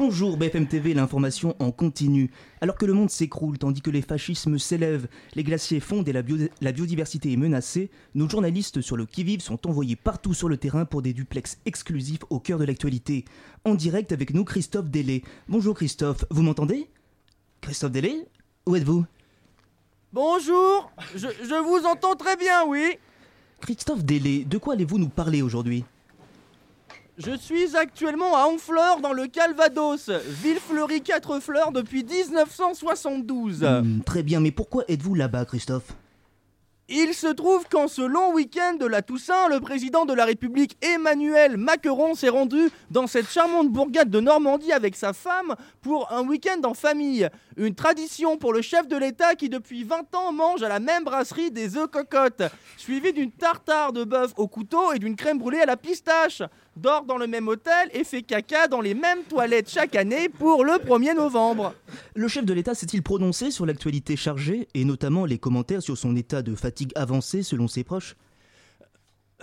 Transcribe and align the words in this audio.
Bonjour 0.00 0.36
BFM 0.36 0.68
TV, 0.68 0.94
l'information 0.94 1.56
en 1.58 1.72
continu. 1.72 2.30
Alors 2.60 2.76
que 2.76 2.86
le 2.86 2.92
monde 2.92 3.10
s'écroule, 3.10 3.58
tandis 3.58 3.82
que 3.82 3.90
les 3.90 4.00
fascismes 4.00 4.56
s'élèvent, 4.56 5.08
les 5.34 5.42
glaciers 5.42 5.80
fondent 5.80 6.08
et 6.08 6.12
la, 6.12 6.22
la, 6.60 6.70
biodiversité 6.70 7.32
est 7.32 7.36
menacée, 7.36 7.90
nos 8.14 8.28
journalistes 8.28 8.80
sur 8.80 8.96
le 8.96 9.06
qui-vive 9.06 9.40
sont 9.40 9.66
envoyés 9.66 9.96
partout 9.96 10.34
sur 10.34 10.48
le 10.48 10.56
terrain 10.56 10.84
pour 10.84 11.02
des 11.02 11.12
duplex 11.12 11.58
exclusifs 11.66 12.20
au 12.30 12.38
cœur 12.38 12.60
de 12.60 12.64
l'actualité. 12.64 13.24
En 13.64 13.74
direct 13.74 14.12
avec 14.12 14.32
nous, 14.34 14.44
Christophe 14.44 14.88
Delay. 14.88 15.22
Bonjour 15.48 15.74
Christophe, 15.74 16.24
vous 16.30 16.42
m'entendez? 16.42 16.88
Christophe 17.60 17.90
Delay 17.90 18.24
Où 18.66 18.76
êtes-vous? 18.76 19.04
Bonjour, 20.12 20.92
je, 21.16 21.26
je 21.26 21.60
vous 21.60 21.84
entends 21.88 22.14
très 22.14 22.36
bien, 22.36 22.64
oui. 22.68 22.98
Christophe 23.60 24.04
Delay, 24.04 24.44
de 24.44 24.58
quoi 24.58 24.74
allez-vous 24.74 25.00
nous 25.00 25.08
parler 25.08 25.42
aujourd'hui? 25.42 25.82
Je 27.18 27.36
suis 27.36 27.76
actuellement 27.76 28.36
à 28.36 28.46
Honfleur 28.46 29.00
dans 29.00 29.12
le 29.12 29.26
Calvados, 29.26 30.08
ville 30.08 30.60
fleurie 30.60 31.02
4 31.02 31.40
fleurs 31.40 31.72
depuis 31.72 32.04
1972. 32.04 33.64
Hmm, 33.64 34.00
très 34.06 34.22
bien, 34.22 34.40
mais 34.40 34.52
pourquoi 34.52 34.84
êtes-vous 34.88 35.14
là-bas, 35.14 35.44
Christophe? 35.44 35.94
Il 36.90 37.12
se 37.12 37.26
trouve 37.26 37.68
qu'en 37.68 37.86
ce 37.86 38.00
long 38.00 38.32
week-end 38.32 38.76
de 38.80 38.86
la 38.86 39.02
Toussaint, 39.02 39.48
le 39.50 39.60
président 39.60 40.06
de 40.06 40.14
la 40.14 40.24
République 40.24 40.78
Emmanuel 40.80 41.58
Macron 41.58 42.14
s'est 42.14 42.30
rendu 42.30 42.70
dans 42.90 43.06
cette 43.06 43.28
charmante 43.28 43.68
bourgade 43.68 44.08
de 44.08 44.20
Normandie 44.20 44.72
avec 44.72 44.96
sa 44.96 45.12
femme 45.12 45.54
pour 45.82 46.10
un 46.10 46.26
week-end 46.26 46.62
en 46.64 46.72
famille. 46.72 47.28
Une 47.58 47.74
tradition 47.74 48.38
pour 48.38 48.54
le 48.54 48.62
chef 48.62 48.88
de 48.88 48.96
l'État 48.96 49.34
qui 49.34 49.50
depuis 49.50 49.84
20 49.84 50.14
ans 50.14 50.32
mange 50.32 50.62
à 50.62 50.70
la 50.70 50.80
même 50.80 51.04
brasserie 51.04 51.50
des 51.50 51.76
œufs 51.76 51.90
cocottes, 51.90 52.44
suivi 52.78 53.12
d'une 53.12 53.32
tartare 53.32 53.92
de 53.92 54.04
bœuf 54.04 54.32
au 54.38 54.48
couteau 54.48 54.94
et 54.94 54.98
d'une 54.98 55.14
crème 55.14 55.38
brûlée 55.38 55.60
à 55.60 55.66
la 55.66 55.76
pistache. 55.76 56.42
Dort 56.78 57.06
dans 57.06 57.16
le 57.16 57.26
même 57.26 57.48
hôtel 57.48 57.90
et 57.92 58.04
fait 58.04 58.22
caca 58.22 58.68
dans 58.68 58.80
les 58.80 58.94
mêmes 58.94 59.24
toilettes 59.28 59.68
chaque 59.68 59.96
année 59.96 60.28
pour 60.28 60.64
le 60.64 60.74
1er 60.74 61.16
novembre. 61.16 61.74
Le 62.14 62.28
chef 62.28 62.44
de 62.44 62.52
l'État 62.52 62.72
s'est-il 62.72 63.02
prononcé 63.02 63.50
sur 63.50 63.66
l'actualité 63.66 64.14
chargée 64.14 64.68
et 64.74 64.84
notamment 64.84 65.24
les 65.24 65.38
commentaires 65.38 65.82
sur 65.82 65.98
son 65.98 66.14
état 66.14 66.40
de 66.40 66.54
fatigue 66.54 66.92
avancée 66.94 67.42
selon 67.42 67.66
ses 67.66 67.82
proches? 67.82 68.14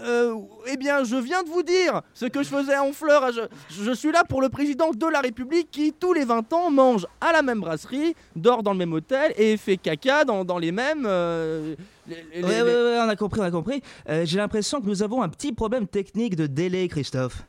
Euh, 0.02 0.36
eh 0.68 0.76
bien, 0.76 1.06
je 1.06 1.16
viens 1.16 1.44
de 1.44 1.50
vous 1.50 1.64
dire 1.64 2.02
ce 2.14 2.26
que 2.26 2.44
je 2.44 2.50
faisais 2.50 2.78
en 2.78 2.92
fleurs. 2.92 3.32
Je, 3.70 3.92
suis 3.94 4.12
là 4.12 4.26
pour 4.28 4.42
le 4.42 4.50
président 4.50 4.92
de 4.92 5.08
la 5.08 5.22
République 5.22 5.72
qui, 5.72 5.94
tous 5.94 6.12
les 6.12 6.26
20 6.26 6.52
ans, 6.52 6.70
mange 6.70 7.08
à 7.22 7.32
la 7.32 7.42
même 7.42 7.62
brasserie, 7.62 8.14
dort 8.36 8.62
dans 8.62 8.74
le 8.74 8.78
même 8.78 8.92
hôtel 8.92 9.34
et 9.38 9.56
fait 9.56 9.78
caca 9.78 10.26
dans, 10.26 10.58
les 10.58 10.74
mêmes. 10.74 11.06
Euh, 11.08 11.76
ouais, 12.10 12.62
ouais, 12.62 13.00
on 13.00 13.08
a 13.08 13.16
compris, 13.16 13.40
on 13.40 13.44
a 13.44 13.52
compris. 13.52 13.82
Euh, 14.10 14.26
j'ai 14.26 14.38
l'impression 14.38 14.82
que 14.82 14.88
nous 14.88 15.02
avons 15.02 15.22
un 15.22 15.30
petit 15.30 15.54
problème 15.54 15.88
technique 15.88 16.36
de 16.36 16.48
délai, 16.48 16.90
Christophe. 16.90 17.46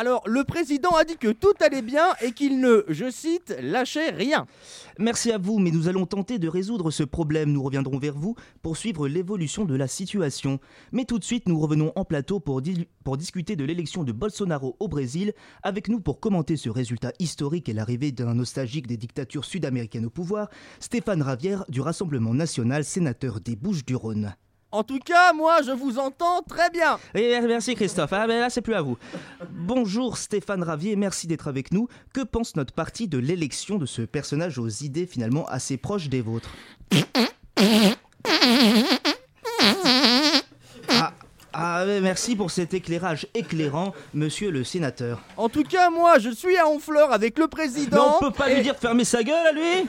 Alors, 0.00 0.22
le 0.28 0.44
président 0.44 0.90
a 0.90 1.02
dit 1.02 1.16
que 1.16 1.32
tout 1.32 1.54
allait 1.58 1.82
bien 1.82 2.06
et 2.22 2.30
qu'il 2.30 2.60
ne, 2.60 2.84
je 2.86 3.10
cite, 3.10 3.52
lâchait 3.60 4.10
rien. 4.10 4.46
Merci 5.00 5.32
à 5.32 5.38
vous, 5.38 5.58
mais 5.58 5.72
nous 5.72 5.88
allons 5.88 6.06
tenter 6.06 6.38
de 6.38 6.46
résoudre 6.46 6.92
ce 6.92 7.02
problème. 7.02 7.50
Nous 7.50 7.64
reviendrons 7.64 7.98
vers 7.98 8.14
vous 8.14 8.36
pour 8.62 8.76
suivre 8.76 9.08
l'évolution 9.08 9.64
de 9.64 9.74
la 9.74 9.88
situation. 9.88 10.60
Mais 10.92 11.04
tout 11.04 11.18
de 11.18 11.24
suite, 11.24 11.48
nous 11.48 11.58
revenons 11.58 11.90
en 11.96 12.04
plateau 12.04 12.38
pour, 12.38 12.62
discuter 12.62 13.56
de 13.56 13.64
l'élection 13.64 14.04
de 14.04 14.12
Bolsonaro 14.12 14.76
au 14.78 14.86
Brésil. 14.86 15.32
Avec 15.64 15.88
nous 15.88 15.98
pour 15.98 16.20
commenter 16.20 16.56
ce 16.56 16.70
résultat 16.70 17.10
historique 17.18 17.68
et 17.68 17.72
l'arrivée 17.72 18.12
d'un 18.12 18.34
nostalgique 18.34 18.86
des 18.86 18.96
dictatures 18.96 19.44
sud-américaines 19.44 20.06
au 20.06 20.10
pouvoir, 20.10 20.48
Stéphane 20.78 21.22
Ravière 21.22 21.64
du 21.68 21.80
Rassemblement 21.80 22.34
national, 22.34 22.84
sénateur 22.84 23.40
des 23.40 23.56
Bouches-du-Rhône. 23.56 24.32
En 24.70 24.82
tout 24.82 24.98
cas, 24.98 25.32
moi, 25.32 25.62
je 25.62 25.70
vous 25.70 25.98
entends 25.98 26.42
très 26.42 26.68
bien. 26.68 26.98
Et 27.14 27.40
merci 27.40 27.74
Christophe. 27.74 28.12
Ah, 28.12 28.26
mais 28.26 28.38
là, 28.38 28.50
c'est 28.50 28.60
plus 28.60 28.74
à 28.74 28.82
vous. 28.82 28.98
Bonjour 29.50 30.18
Stéphane 30.18 30.62
Ravier, 30.62 30.94
merci 30.94 31.26
d'être 31.26 31.48
avec 31.48 31.72
nous. 31.72 31.88
Que 32.12 32.20
pense 32.20 32.54
notre 32.54 32.74
parti 32.74 33.08
de 33.08 33.16
l'élection 33.16 33.78
de 33.78 33.86
ce 33.86 34.02
personnage 34.02 34.58
aux 34.58 34.68
idées 34.68 35.06
finalement 35.06 35.46
assez 35.46 35.78
proches 35.78 36.08
des 36.10 36.20
vôtres? 36.20 36.50
Ah, 40.90 41.12
ah 41.54 41.84
merci 42.02 42.36
pour 42.36 42.50
cet 42.50 42.74
éclairage 42.74 43.26
éclairant, 43.34 43.94
monsieur 44.12 44.50
le 44.50 44.64
sénateur. 44.64 45.22
En 45.38 45.48
tout 45.48 45.64
cas, 45.64 45.88
moi, 45.88 46.18
je 46.18 46.28
suis 46.28 46.58
à 46.58 46.68
Honfleur 46.68 47.10
avec 47.12 47.38
le 47.38 47.48
président. 47.48 48.16
on 48.20 48.26
peut 48.26 48.30
pas 48.32 48.52
lui 48.52 48.62
dire 48.62 48.74
de 48.74 48.80
fermer 48.80 49.04
sa 49.04 49.22
gueule 49.22 49.46
à 49.46 49.52
lui? 49.52 49.88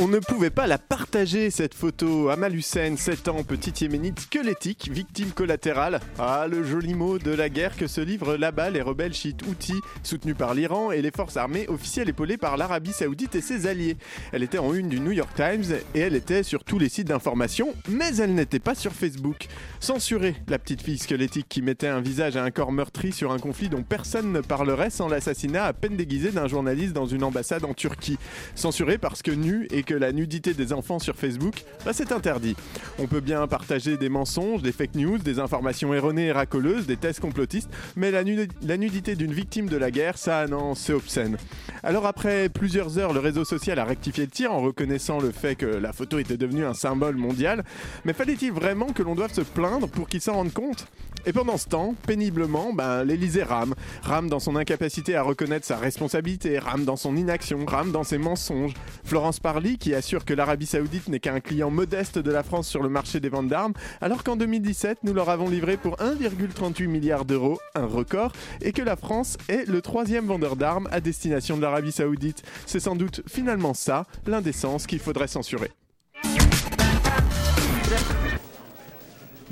On 0.00 0.08
ne 0.08 0.18
pouvait 0.18 0.50
pas 0.50 0.66
la 0.66 0.78
partager 0.78 1.50
cette 1.50 1.74
photo. 1.74 2.28
Amal 2.30 2.54
Hussein, 2.54 2.96
7 2.96 3.28
ans, 3.28 3.42
petite 3.42 3.80
yéménite 3.80 4.20
squelettique, 4.20 4.88
victime 4.90 5.30
collatérale. 5.30 6.00
Ah, 6.18 6.46
le 6.48 6.62
joli 6.62 6.94
mot 6.94 7.18
de 7.18 7.30
la 7.30 7.48
guerre 7.48 7.76
que 7.76 7.86
se 7.86 8.00
livrent 8.00 8.36
là-bas 8.36 8.70
les 8.70 8.82
rebelles 8.82 9.12
chiites 9.12 9.42
Houthis, 9.46 9.80
soutenus 10.02 10.36
par 10.36 10.54
l'Iran, 10.54 10.92
et 10.92 11.02
les 11.02 11.10
forces 11.10 11.36
armées 11.36 11.68
officielles 11.68 12.08
épaulées 12.08 12.36
par 12.36 12.56
l'Arabie 12.56 12.92
Saoudite 12.92 13.34
et 13.34 13.40
ses 13.40 13.66
alliés. 13.66 13.96
Elle 14.32 14.42
était 14.42 14.58
en 14.58 14.72
une 14.72 14.88
du 14.88 15.00
New 15.00 15.12
York 15.12 15.30
Times 15.34 15.76
et 15.94 16.00
elle 16.00 16.14
était 16.14 16.42
sur 16.42 16.64
tous 16.64 16.78
les 16.78 16.88
sites 16.88 17.08
d'information, 17.08 17.74
mais 17.88 18.16
elle 18.16 18.34
n'était 18.34 18.58
pas 18.58 18.74
sur 18.74 18.92
Facebook. 18.92 19.48
Censurée, 19.80 20.36
la 20.48 20.58
petite 20.58 20.82
fille 20.82 20.98
squelettique 20.98 21.48
qui 21.48 21.62
mettait 21.62 21.88
un 21.88 22.00
visage 22.00 22.36
à 22.36 22.44
un 22.44 22.50
corps 22.50 22.72
meurtri 22.72 23.12
sur 23.12 23.32
un 23.32 23.38
conflit 23.38 23.68
dont 23.68 23.82
personne 23.82 24.32
ne 24.32 24.40
parlerait 24.40 24.90
sans 24.90 25.08
l'assassinat 25.08 25.64
à 25.64 25.72
peine 25.72 25.96
déguisé 25.96 26.30
d'un 26.30 26.48
journaliste 26.48 26.92
dans 26.92 27.06
une 27.06 27.24
ambassade 27.24 27.64
en 27.64 27.74
Turquie. 27.74 28.18
Censurée 28.54 28.98
parce 28.98 29.22
que 29.22 29.30
nue 29.30 29.66
et 29.70 29.81
que 29.84 29.94
la 29.94 30.12
nudité 30.12 30.54
des 30.54 30.72
enfants 30.72 30.98
sur 30.98 31.16
Facebook, 31.16 31.64
bah 31.84 31.92
c'est 31.92 32.12
interdit. 32.12 32.56
On 32.98 33.06
peut 33.06 33.20
bien 33.20 33.46
partager 33.46 33.96
des 33.96 34.08
mensonges, 34.08 34.62
des 34.62 34.72
fake 34.72 34.94
news, 34.94 35.18
des 35.18 35.38
informations 35.38 35.92
erronées 35.94 36.26
et 36.26 36.32
racoleuses, 36.32 36.86
des 36.86 36.96
tests 36.96 37.20
complotistes, 37.20 37.70
mais 37.96 38.10
la, 38.10 38.22
la 38.62 38.76
nudité 38.76 39.16
d'une 39.16 39.32
victime 39.32 39.68
de 39.68 39.76
la 39.76 39.90
guerre, 39.90 40.18
ça 40.18 40.46
non, 40.46 40.74
c'est 40.74 40.92
obscène. 40.92 41.36
Alors 41.82 42.06
après 42.06 42.48
plusieurs 42.48 42.98
heures, 42.98 43.12
le 43.12 43.20
réseau 43.20 43.44
social 43.44 43.78
a 43.78 43.84
rectifié 43.84 44.24
le 44.24 44.30
tir 44.30 44.52
en 44.52 44.60
reconnaissant 44.60 45.18
le 45.18 45.30
fait 45.30 45.56
que 45.56 45.66
la 45.66 45.92
photo 45.92 46.18
était 46.18 46.36
devenue 46.36 46.64
un 46.64 46.74
symbole 46.74 47.16
mondial, 47.16 47.64
mais 48.04 48.12
fallait-il 48.12 48.52
vraiment 48.52 48.86
que 48.86 49.02
l'on 49.02 49.14
doive 49.14 49.32
se 49.32 49.40
plaindre 49.40 49.88
pour 49.88 50.08
qu'ils 50.08 50.20
s'en 50.20 50.34
rendent 50.34 50.52
compte? 50.52 50.86
Et 51.24 51.32
pendant 51.32 51.56
ce 51.56 51.68
temps, 51.68 51.94
péniblement, 52.06 52.72
ben, 52.72 53.04
l'Elysée 53.04 53.42
rame. 53.42 53.74
Rame 54.02 54.28
dans 54.28 54.40
son 54.40 54.56
incapacité 54.56 55.14
à 55.14 55.22
reconnaître 55.22 55.66
sa 55.66 55.76
responsabilité, 55.76 56.58
rame 56.58 56.84
dans 56.84 56.96
son 56.96 57.16
inaction, 57.16 57.64
rame 57.66 57.92
dans 57.92 58.04
ses 58.04 58.18
mensonges. 58.18 58.74
Florence 59.04 59.40
Parly, 59.40 59.78
qui 59.78 59.94
assure 59.94 60.24
que 60.24 60.34
l'Arabie 60.34 60.66
Saoudite 60.66 61.08
n'est 61.08 61.20
qu'un 61.20 61.40
client 61.40 61.70
modeste 61.70 62.18
de 62.18 62.30
la 62.30 62.42
France 62.42 62.68
sur 62.68 62.82
le 62.82 62.88
marché 62.88 63.20
des 63.20 63.28
ventes 63.28 63.48
d'armes, 63.48 63.74
alors 64.00 64.24
qu'en 64.24 64.36
2017, 64.36 64.98
nous 65.04 65.14
leur 65.14 65.28
avons 65.28 65.48
livré 65.48 65.76
pour 65.76 65.96
1,38 65.96 66.86
milliard 66.86 67.24
d'euros, 67.24 67.58
un 67.74 67.86
record, 67.86 68.32
et 68.60 68.72
que 68.72 68.82
la 68.82 68.96
France 68.96 69.36
est 69.48 69.68
le 69.68 69.80
troisième 69.82 70.26
vendeur 70.26 70.56
d'armes 70.56 70.88
à 70.90 71.00
destination 71.00 71.56
de 71.56 71.62
l'Arabie 71.62 71.92
Saoudite. 71.92 72.42
C'est 72.66 72.80
sans 72.80 72.96
doute 72.96 73.22
finalement 73.28 73.74
ça, 73.74 74.06
l'indécence 74.26 74.86
qu'il 74.86 74.98
faudrait 74.98 75.28
censurer. 75.28 75.70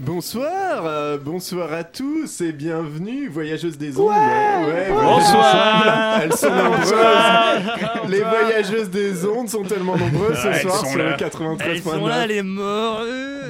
Bonsoir, 0.02 0.86
euh, 0.86 1.18
bonsoir 1.18 1.74
à 1.74 1.84
tous 1.84 2.40
et 2.40 2.52
bienvenue, 2.52 3.28
voyageuses 3.28 3.76
des 3.76 3.98
ondes. 3.98 4.08
Ouais, 4.08 4.88
bonsoir. 4.88 6.20
Elles 6.22 6.32
sont 6.32 6.48
nombreuses. 6.48 6.94
les 8.08 8.22
voyageuses 8.22 8.88
des 8.88 9.26
ondes 9.26 9.50
sont 9.50 9.62
tellement 9.62 9.98
nombreuses 9.98 10.38
ce 10.38 10.60
soir 10.60 10.86
sur 10.86 10.96
le 10.96 11.12
93.9. 11.12 11.58
Elles 11.66 11.82
sont 11.82 12.06
là, 12.06 12.26
les 12.26 12.42
morts. 12.42 13.02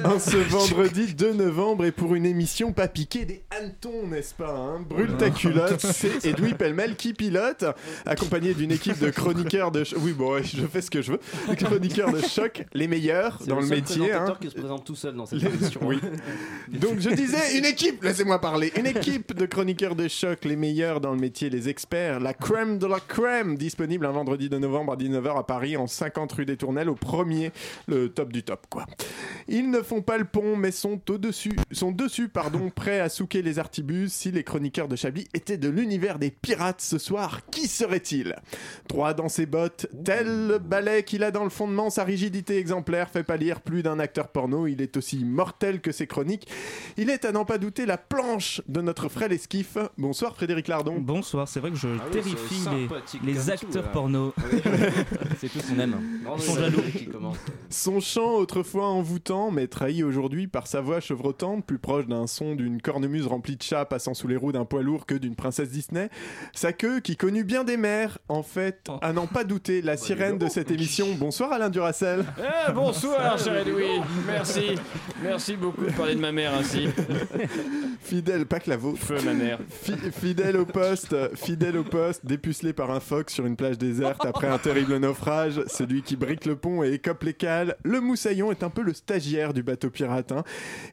En 0.05 0.19
ce 0.19 0.37
vendredi 0.49 1.13
2 1.13 1.33
novembre 1.33 1.85
et 1.85 1.91
pour 1.91 2.15
une 2.15 2.25
émission 2.25 2.73
pas 2.73 2.87
piquée 2.87 3.25
des 3.25 3.43
hannetons, 3.51 4.07
n'est-ce 4.07 4.33
pas 4.33 4.55
hein? 4.55 4.85
Brûle 4.87 5.15
ta 5.17 5.29
culotte, 5.29 5.79
c'est 5.79 6.25
Edoui 6.25 6.53
Pellemel 6.53 6.95
qui 6.95 7.13
pilote, 7.13 7.65
accompagné 8.05 8.53
d'une 8.53 8.71
équipe 8.71 8.99
de 8.99 9.09
chroniqueurs 9.11 9.71
de... 9.71 9.83
Oui, 9.97 10.13
bon, 10.13 10.41
je 10.43 10.65
fais 10.65 10.81
ce 10.81 10.89
que 10.89 11.01
je 11.01 11.13
veux. 11.13 11.19
Chroniqueurs 11.55 12.11
de 12.11 12.21
choc, 12.21 12.65
les 12.73 12.87
meilleurs 12.87 13.39
dans 13.45 13.59
le, 13.59 13.67
métier. 13.67 14.11
Hein. 14.11 14.35
qui 14.39 14.49
se 14.49 14.55
présente 14.55 14.85
tout 14.85 14.95
seul 14.95 15.15
dans 15.15 15.25
cette 15.25 15.43
émission. 15.43 15.81
Oui. 15.83 15.99
Donc 16.69 16.99
je 16.99 17.09
disais 17.09 17.57
une 17.57 17.65
équipe, 17.65 18.03
laissez-moi 18.03 18.39
parler, 18.39 18.71
une 18.77 18.87
équipe 18.87 19.35
de 19.35 19.45
chroniqueurs 19.45 19.95
de 19.95 20.07
choc, 20.07 20.45
les 20.45 20.55
meilleurs 20.55 21.01
dans 21.01 21.11
le 21.11 21.19
métier, 21.19 21.49
les 21.49 21.69
experts, 21.69 22.19
la 22.19 22.33
crème 22.33 22.79
de 22.79 22.87
la 22.87 22.99
crème, 22.99 23.55
disponible 23.55 24.05
un 24.05 24.11
vendredi 24.11 24.49
de 24.49 24.57
novembre 24.57 24.93
à 24.93 24.95
19h 24.95 25.37
à 25.37 25.43
Paris 25.43 25.77
en 25.77 25.87
50 25.87 26.31
rue 26.31 26.45
des 26.45 26.57
Tournelles 26.57 26.89
au 26.89 26.95
premier, 26.95 27.51
le 27.87 28.09
top 28.09 28.31
du 28.31 28.43
top 28.43 28.65
quoi. 28.69 28.85
Ils 29.47 29.69
ne 29.69 29.81
font 29.91 30.01
pas 30.01 30.17
le 30.17 30.23
pont 30.23 30.55
mais 30.55 30.71
sont 30.71 31.01
au-dessus, 31.09 31.57
sont 31.73 31.91
dessus 31.91 32.29
pardon, 32.29 32.69
prêts 32.73 33.01
à 33.01 33.09
souquer 33.09 33.41
les 33.41 33.59
artibus. 33.59 34.13
Si 34.13 34.31
les 34.31 34.45
chroniqueurs 34.45 34.87
de 34.87 34.95
Chablis 34.95 35.27
étaient 35.33 35.57
de 35.57 35.67
l'univers 35.67 36.17
des 36.17 36.31
pirates 36.31 36.79
ce 36.79 36.97
soir, 36.97 37.41
qui 37.51 37.67
serait-il? 37.67 38.37
Droit 38.87 39.13
dans 39.13 39.27
ses 39.27 39.45
bottes, 39.45 39.87
tel 40.05 40.47
le 40.47 40.59
balai 40.59 41.03
qu'il 41.03 41.25
a 41.25 41.31
dans 41.31 41.43
le 41.43 41.49
fondement, 41.49 41.89
sa 41.89 42.05
rigidité 42.05 42.57
exemplaire 42.57 43.09
fait 43.09 43.23
pâlir 43.23 43.59
plus 43.59 43.83
d'un 43.83 43.99
acteur 43.99 44.29
porno, 44.29 44.65
il 44.65 44.81
est 44.81 44.95
aussi 44.95 45.25
mortel 45.25 45.81
que 45.81 45.91
ses 45.91 46.07
chroniques. 46.07 46.47
Il 46.95 47.09
est 47.09 47.25
à 47.25 47.33
n'en 47.33 47.43
pas 47.43 47.57
douter 47.57 47.85
la 47.85 47.97
planche 47.97 48.61
de 48.69 48.79
notre 48.79 49.09
frêle 49.09 49.33
esquif. 49.33 49.77
Bonsoir 49.97 50.35
Frédéric 50.35 50.69
Lardon. 50.69 50.99
Bonsoir, 51.01 51.49
c'est 51.49 51.59
vrai 51.59 51.69
que 51.69 51.75
je 51.75 51.89
Ah 51.89 52.03
oui, 52.05 52.11
terrifie 52.13 52.65
les, 53.25 53.33
tout, 53.33 53.51
acteurs 53.51 53.91
porno. 53.91 54.33
C'est 55.37 55.49
tout 55.49 55.59
ce 55.59 55.73
qu'on 55.73 55.79
aime. 55.79 55.97
Ils 56.37 56.41
sont 56.41 56.55
jaloux. 56.55 56.81
Qui 56.97 57.07
commence. 57.07 57.37
Son 57.69 57.99
chant 57.99 58.35
autrefois 58.35 58.87
envoûtant, 58.87 59.51
mais 59.51 59.67
trahi 59.81 60.03
aujourd'hui 60.03 60.45
par 60.45 60.67
sa 60.67 60.79
voix 60.79 60.99
chevrotante, 60.99 61.65
plus 61.65 61.79
proche 61.79 62.05
d'un 62.05 62.27
son 62.27 62.53
d'une 62.53 62.79
cornemuse 62.83 63.25
remplie 63.25 63.55
de 63.55 63.63
chats 63.63 63.83
passant 63.85 64.13
sous 64.13 64.27
les 64.27 64.35
roues 64.35 64.51
d'un 64.51 64.63
poids 64.63 64.83
lourd 64.83 65.07
que 65.07 65.15
d'une 65.15 65.35
princesse 65.35 65.71
Disney. 65.71 66.11
Sa 66.53 66.71
queue 66.71 66.99
qui 66.99 67.17
connut 67.17 67.43
bien 67.43 67.63
des 67.63 67.77
mères, 67.77 68.19
en 68.29 68.43
fait, 68.43 68.85
à 69.01 69.11
n'en 69.11 69.25
pas 69.25 69.43
douter, 69.43 69.81
la 69.81 69.97
sirène 69.97 70.37
de 70.37 70.47
cette 70.49 70.69
émission. 70.69 71.07
Bonsoir 71.17 71.51
Alain 71.51 71.71
Duracel. 71.71 72.23
Eh, 72.37 72.71
bonsoir, 72.73 73.39
cher 73.39 73.57
Edoui. 73.57 74.01
Merci. 74.27 74.75
Merci 75.23 75.55
beaucoup 75.55 75.85
de 75.85 75.91
parler 75.93 76.13
de 76.13 76.19
ma 76.21 76.31
mère 76.31 76.53
ainsi. 76.53 76.87
Fidèle, 78.03 78.45
pas 78.45 78.59
que 78.59 78.69
la 78.69 78.77
vôtre. 78.77 78.99
Feu, 78.99 79.17
ma 79.25 79.33
mère. 79.33 79.57
Fi- 79.67 80.11
fidèle 80.11 80.57
au 80.57 80.65
poste, 80.65 81.15
fidèle 81.35 81.77
au 81.77 81.83
poste, 81.83 82.23
dépucelé 82.23 82.73
par 82.73 82.91
un 82.91 82.99
phoque 82.99 83.31
sur 83.31 83.47
une 83.47 83.55
plage 83.55 83.79
déserte 83.79 84.23
après 84.27 84.47
un 84.47 84.59
terrible 84.59 84.97
naufrage, 84.97 85.59
celui 85.65 86.03
qui 86.03 86.15
brique 86.17 86.45
le 86.45 86.55
pont 86.55 86.83
et 86.83 86.93
écope 86.93 87.23
les 87.23 87.33
cales, 87.33 87.77
le 87.83 87.99
moussaillon 87.99 88.51
est 88.51 88.61
un 88.61 88.69
peu 88.69 88.83
le 88.83 88.93
stagiaire 88.93 89.53
du 89.55 89.63
bateau 89.71 89.89
pirate. 89.89 90.31
hein. 90.33 90.43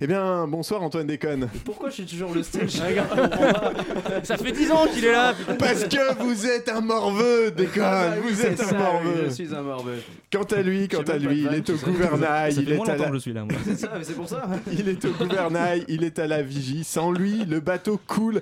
Eh 0.00 0.06
bien, 0.06 0.46
bonsoir 0.46 0.82
Antoine 0.82 1.06
Déconne. 1.06 1.48
Pourquoi 1.64 1.88
je 1.90 1.94
suis 1.94 2.06
toujours 2.06 2.32
le 2.32 2.42
stage 2.44 2.70
Ça 4.22 4.36
fait 4.36 4.52
10 4.52 4.70
ans 4.70 4.86
qu'il 4.92 5.04
est 5.04 5.12
là. 5.12 5.34
putain. 5.34 5.54
Parce 5.54 5.84
que 5.84 6.22
vous 6.22 6.46
êtes 6.46 6.68
un 6.68 6.80
morveux, 6.80 7.50
Déconne, 7.50 8.20
vous 8.22 8.40
êtes 8.40 8.60
un 8.62 8.76
morveux. 8.78 9.24
Je 9.28 9.30
suis 9.34 9.54
un 9.54 9.62
morveux. 9.62 9.98
Quant 10.32 10.44
à 10.44 10.62
lui, 10.62 10.86
quant 10.88 11.02
à 11.02 11.16
lui, 11.18 11.42
il 11.50 11.54
est 11.54 11.68
au 11.70 11.74
gouvernail, 11.76 12.52
Ça 12.52 12.60
il 12.60 12.66
fait 12.68 12.74
est 12.74 12.76
moins 12.76 12.86
à 12.88 12.92
longtemps 12.92 13.02
la... 13.04 13.08
que 13.10 13.14
je 13.16 13.20
suis 13.20 13.32
là, 13.32 13.44
ça, 13.76 13.88
c'est 14.02 14.14
pour 14.14 14.28
ça. 14.28 14.42
Il 14.72 14.88
est 14.88 15.04
au 15.04 15.10
gouvernail, 15.10 15.84
il 15.88 16.04
est 16.04 16.18
à 16.18 16.26
la 16.26 16.42
vigie. 16.42 16.84
Sans 16.84 17.10
lui, 17.10 17.44
le 17.44 17.60
bateau 17.60 17.98
coule. 18.06 18.40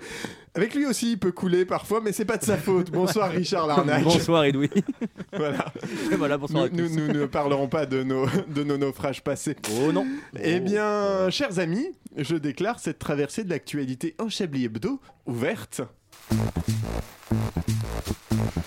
Avec 0.56 0.74
lui 0.74 0.86
aussi, 0.86 1.12
il 1.12 1.18
peut 1.18 1.32
couler 1.32 1.64
parfois, 1.66 2.00
mais 2.02 2.12
c'est 2.12 2.24
pas 2.24 2.38
de 2.38 2.44
sa 2.44 2.56
faute. 2.56 2.90
Bonsoir 2.90 3.30
Richard 3.30 3.66
Larnac. 3.66 4.02
Bonsoir 4.02 4.44
Edoui. 4.44 4.70
Voilà. 5.32 5.66
Et 6.10 6.14
voilà, 6.16 6.38
bonsoir 6.38 6.64
à 6.64 6.68
Nous, 6.70 6.88
tous. 6.88 6.94
nous- 6.96 7.06
nous 7.08 7.20
ne 7.20 7.26
parlerons 7.26 7.68
pas 7.68 7.84
de 7.86 8.02
nos, 8.02 8.26
de 8.48 8.64
nos 8.64 8.78
naufrages 8.78 9.22
passés. 9.22 9.54
Oh 9.82 9.92
non. 9.92 10.06
Eh 10.42 10.60
bien, 10.60 11.28
chers 11.30 11.58
amis, 11.58 11.86
je 12.16 12.36
déclare 12.36 12.78
cette 12.80 12.98
traversée 12.98 13.44
de 13.44 13.50
l'actualité 13.50 14.14
en 14.18 14.28
Chablis 14.30 14.64
Hebdo 14.64 14.98
ouverte. 15.26 15.82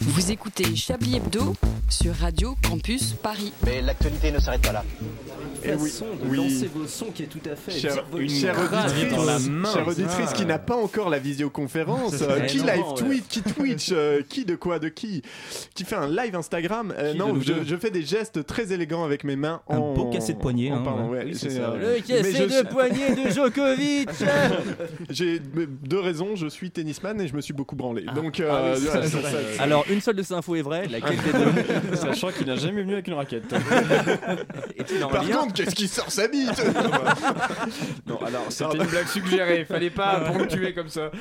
Vous 0.01 0.31
écoutez 0.31 0.75
Chablis 0.75 1.15
Hebdo 1.17 1.56
sur 1.89 2.13
Radio 2.15 2.56
Campus 2.67 3.13
Paris. 3.13 3.53
Mais 3.65 3.81
l'actualité 3.81 4.31
ne 4.31 4.39
s'arrête 4.39 4.61
pas 4.61 4.73
là. 4.73 4.83
Eh 5.63 5.73
oui, 5.73 5.89
façon 5.89 6.06
de 6.23 6.29
oui. 6.29 6.38
lancer 6.38 6.69
vos 6.73 6.88
sons 6.88 7.07
qui 7.13 7.23
est 7.23 7.27
tout 7.27 7.41
à 7.50 7.56
fait 7.56 7.71
Chère, 7.77 8.06
une 8.17 8.29
chère 8.29 8.56
auditrice, 8.57 9.11
dans 9.13 9.25
la 9.25 9.39
main. 9.39 9.73
chère 9.73 9.85
auditrice 9.88 10.29
Ah. 10.29 10.33
qui 10.33 10.45
n'a 10.45 10.57
pas 10.57 10.75
encore 10.77 11.09
la 11.09 11.19
visioconférence, 11.19 12.15
euh, 12.21 12.39
qui 12.45 12.59
live 12.59 12.67
ouais. 12.69 12.95
tweet, 12.97 13.27
qui 13.27 13.41
Twitch, 13.41 13.89
euh, 13.91 14.21
qui 14.27 14.45
de 14.45 14.56
quoi, 14.56 14.79
de 14.79 14.88
qui, 14.88 15.21
qui 15.75 15.83
fait 15.83 15.97
un 15.97 16.07
live 16.07 16.33
Instagram. 16.35 16.94
Euh, 16.97 17.11
de 17.11 17.17
non, 17.17 17.38
je, 17.41 17.75
fais 17.75 17.91
des 17.91 18.03
gestes 18.03 18.45
très 18.45 18.71
élégants 18.71 19.03
avec 19.03 19.25
mes 19.25 19.35
mains. 19.35 19.61
Un 19.69 19.77
en, 19.79 19.94
beau 19.94 20.06
cassé 20.09 20.33
de 20.33 20.39
poignet, 20.39 20.69
hein, 20.69 20.81
parlant, 20.81 21.09
ouais. 21.09 21.19
ouais, 21.19 21.25
Oui, 21.25 21.35
c'est 21.35 21.50
j'ai, 21.50 21.56
ça. 21.57 21.71
euh, 21.71 21.95
Le 21.97 22.01
cassé 22.01 22.33
je- 22.50 22.63
de 22.63 22.67
poignet 22.69 23.15
de 23.15 23.29
Djokovic. 23.29 24.09
J'ai 25.09 25.39
deux 25.39 26.00
raisons, 26.00 26.35
je 26.38 26.47
suis 26.47 26.71
tennisman 26.71 27.19
et 27.19 27.27
je 27.27 27.35
me 27.35 27.41
suis 27.41 27.53
beaucoup 27.53 27.75
branlé. 27.75 28.06
Donc, 28.15 28.41
Ah 28.47 28.48
euh, 28.55 28.75
oui, 28.77 28.85
ouais, 28.85 28.91
ça, 28.91 28.93
ça- 28.93 29.03
c'est 29.03 29.09
ça- 29.09 29.19
vrai. 29.29 29.31
ça- 29.57 29.63
Alors, 29.63 29.85
une 29.89 30.01
seule 30.01 30.15
de 30.15 30.23
ces 30.23 30.33
infos 30.33 30.55
est 30.55 30.61
vraie, 30.61 30.87
laquelle 30.87 31.17
des 31.17 31.31
deux 31.33 31.95
Sachant 31.95 32.29
qu'il 32.29 32.47
n'a 32.47 32.55
jamais 32.55 32.81
venu 32.81 32.93
avec 32.93 33.07
une 33.07 33.13
raquette. 33.15 33.51
est-il 34.77 35.03
en 35.03 35.09
Par 35.09 35.23
lien 35.23 35.37
contre, 35.37 35.53
qu'est-ce 35.53 35.75
qui 35.75 35.87
sort 35.87 36.11
sa 36.11 36.27
bite 36.27 36.49
Non, 38.07 38.19
alors 38.25 38.45
c'était 38.49 38.77
une 38.77 38.83
blague 38.85 39.07
suggérée. 39.07 39.65
Fallait 39.65 39.89
pas 39.89 40.19
ponctuer 40.21 40.73
comme 40.73 40.89
ça. 40.89 41.11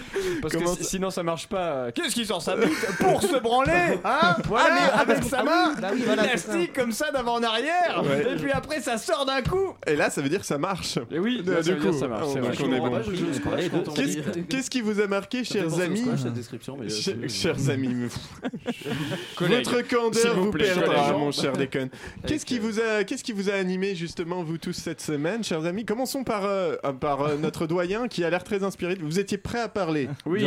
Parce 0.43 0.55
Comment 0.55 0.75
que 0.75 0.83
si- 0.83 0.91
sinon 0.91 1.11
ça 1.11 1.23
marche 1.23 1.47
pas. 1.49 1.91
Qu'est-ce 1.93 2.15
qui 2.15 2.25
sort 2.25 2.43
sa 2.43 2.57
bite 2.57 2.87
pour 2.99 3.23
se 3.23 3.37
branler 3.41 3.99
Hein 4.05 4.37
Voilà, 4.45 4.99
avec 4.99 5.23
sa 5.25 5.43
main 5.43 5.75
Bah 5.81 5.89
oui, 5.93 6.03
voilà, 6.05 6.23
c'est 6.23 6.29
élastique 6.31 6.73
comme 6.75 6.93
ça 6.93 7.11
d'avant 7.13 7.35
en 7.37 7.43
arrière. 7.43 8.03
Ouais. 8.05 8.33
Et 8.33 8.37
puis 8.37 8.51
après 8.53 8.81
ça 8.81 8.99
sort 8.99 9.27
d'un 9.27 9.43
coup. 9.43 9.75
Et 9.87 9.97
là, 9.97 10.11
ça 10.11 10.21
veut 10.23 10.29
dire 10.29 10.41
que 10.41 10.47
ça 10.47 10.59
marche. 10.59 10.99
Et 11.11 11.19
oui, 11.19 11.43
Du 11.43 11.51
là, 11.51 11.63
ça 11.63 11.73
veut 11.73 11.81
dire 11.81 11.91
coup, 11.91 11.99
ça 11.99 12.09
marche. 12.09 12.25
on- 12.27 12.33
c'est 12.35 12.41
donc 12.41 12.55
vrai. 12.55 12.65
on 12.65 13.57
est 13.59 13.69
bon. 13.69 13.83
Qu'est-ce 14.49 14.71
qui 14.71 14.81
vous 14.81 15.01
a 15.01 15.07
marqué, 15.07 15.45
chers 15.45 15.81
amis 15.81 16.05
Chers 17.29 17.71
amis, 17.71 17.95
votre 19.41 19.89
candeur 19.89 20.37
vous 20.37 20.45
vous 20.47 20.51
plaît, 20.51 20.73
perdra, 20.75 21.13
mon 21.13 21.33
cher 21.33 21.53
Déconne. 21.53 21.91
Qu'est-ce 22.27 22.47
qui 22.47 22.59
vous 22.59 22.81
a, 22.81 23.05
qu'est-ce 23.05 23.25
qui 23.25 23.33
vous 23.33 23.51
a 23.51 23.55
animé 23.55 23.95
justement 23.95 24.43
vous 24.43 24.59
tous 24.59 24.73
cette 24.73 25.01
semaine, 25.01 25.43
chers 25.43 25.65
amis? 25.65 25.85
Commençons 25.85 26.25
par 26.25 26.45
euh, 26.45 26.77
euh, 26.85 26.93
par 26.93 27.23
euh, 27.23 27.37
notre 27.37 27.67
doyen 27.69 28.09
qui 28.09 28.25
a 28.25 28.31
l'air 28.31 28.45
très 28.45 28.63
inspiré. 28.63 28.97
Vous 29.01 29.19
étiez 29.19 29.39
prêt 29.39 29.61
à 29.61 29.69
parler, 29.69 30.09
Oui. 30.27 30.45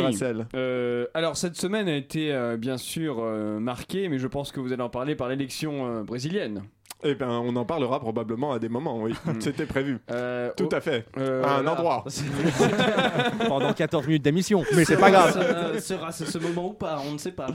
Euh, 0.54 1.06
alors 1.14 1.36
cette 1.36 1.56
semaine 1.56 1.88
a 1.88 1.96
été 1.96 2.32
bien 2.58 2.78
sûr 2.78 3.22
marquée, 3.60 4.08
mais 4.08 4.18
je 4.18 4.26
pense 4.26 4.52
que 4.52 4.60
vous 4.60 4.72
allez 4.72 4.82
en 4.82 4.90
parler 4.90 5.14
par 5.14 5.28
l'élection 5.28 6.02
brésilienne. 6.02 6.62
Eh 7.04 7.14
ben, 7.14 7.28
on 7.30 7.54
en 7.56 7.64
parlera 7.64 7.98
probablement 8.00 8.52
à 8.52 8.58
des 8.58 8.68
moments. 8.68 9.00
Oui, 9.02 9.14
c'était 9.40 9.66
prévu. 9.66 9.98
Euh, 10.10 10.50
Tout 10.56 10.68
à 10.72 10.80
fait. 10.80 11.04
euh, 11.18 11.42
à 11.44 11.56
un 11.58 11.62
là. 11.62 11.72
endroit. 11.72 12.04
Pendant 13.48 13.72
14 13.72 14.06
minutes 14.06 14.22
d'émission. 14.22 14.64
Mais 14.74 14.84
c'est 14.84 14.96
pas 14.96 15.10
grave. 15.10 15.32
Ça 15.74 15.80
sera 15.80 16.12
ce, 16.12 16.24
ce 16.24 16.38
moment 16.38 16.68
ou 16.68 16.72
pas, 16.72 17.00
on 17.08 17.12
ne 17.12 17.18
sait 17.18 17.32
pas. 17.32 17.48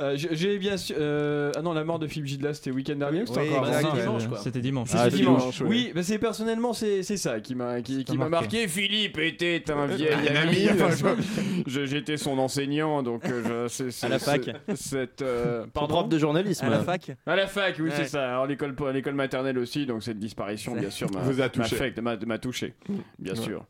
Euh, 0.00 0.16
j'ai- 0.16 0.58
bien 0.58 0.76
sûr. 0.76 0.96
euh, 0.98 1.50
ah 1.56 1.62
non, 1.62 1.72
la 1.72 1.84
mort 1.84 1.98
de 1.98 2.06
Philippe 2.06 2.26
Gildas, 2.26 2.54
c'était 2.54 2.70
le 2.70 2.76
week-end 2.76 2.94
dernier 2.96 3.22
ou 3.22 3.26
c'était 3.26 3.40
Oui, 3.40 3.48
encore 3.50 3.62
bah, 3.62 4.00
dimanche, 4.00 4.28
quoi. 4.28 4.38
C'était 4.38 4.60
dimanche. 4.60 4.88
Ah, 4.94 5.08
dimanche. 5.08 5.40
dimanche, 5.40 5.60
ouais. 5.62 5.66
Oui, 5.68 5.92
bah 5.94 6.02
c'est 6.02 6.18
personnellement 6.18 6.72
c'est 6.72 7.02
c'est 7.02 7.16
ça 7.16 7.40
qui 7.40 7.54
m'a 7.54 7.80
qui, 7.80 8.04
qui 8.04 8.16
m'a 8.16 8.28
marqué. 8.28 8.58
marqué. 8.58 8.68
Philippe 8.68 9.18
était 9.18 9.64
un 9.70 9.86
vieil 9.86 10.28
Un 10.28 10.36
ami. 10.48 10.68
Enfin, 10.72 11.14
J'étais 11.66 12.16
son 12.16 12.38
enseignant, 12.38 13.02
donc 13.02 13.24
euh, 13.26 13.66
je, 13.66 13.68
c'est- 13.68 13.90
c'est- 13.90 14.06
À 14.06 14.08
la 14.10 14.18
fac. 14.18 14.50
Cette 14.74 15.22
euh, 15.22 15.66
prof 15.72 16.08
de 16.08 16.18
journalisme. 16.18 16.64
À 16.64 16.70
la 16.70 16.80
fac. 16.80 17.10
À 17.26 17.36
la 17.36 17.46
fac, 17.46 17.74
oui, 17.78 17.88
Ouais. 17.88 17.94
c'est 17.96 18.06
ça. 18.08 18.28
Alors 18.28 18.46
l'école 18.46 18.74
à 18.86 18.92
l'école 18.92 19.14
maternelle 19.14 19.58
aussi, 19.58 19.86
donc 19.86 20.02
cette 20.02 20.18
disparition, 20.18 20.74
bien 20.76 20.90
sûr, 20.90 21.10
m'a 21.12 21.20
Vous 21.20 21.40
a 21.40 21.44
m'a 21.44 21.48
touché. 21.48 21.74
affecté, 21.76 22.00
m'a 22.00 22.16
m'a 22.16 22.38
touché, 22.38 22.74
bien 23.18 23.34
Ouais. 23.34 23.38
sûr. 23.40 23.66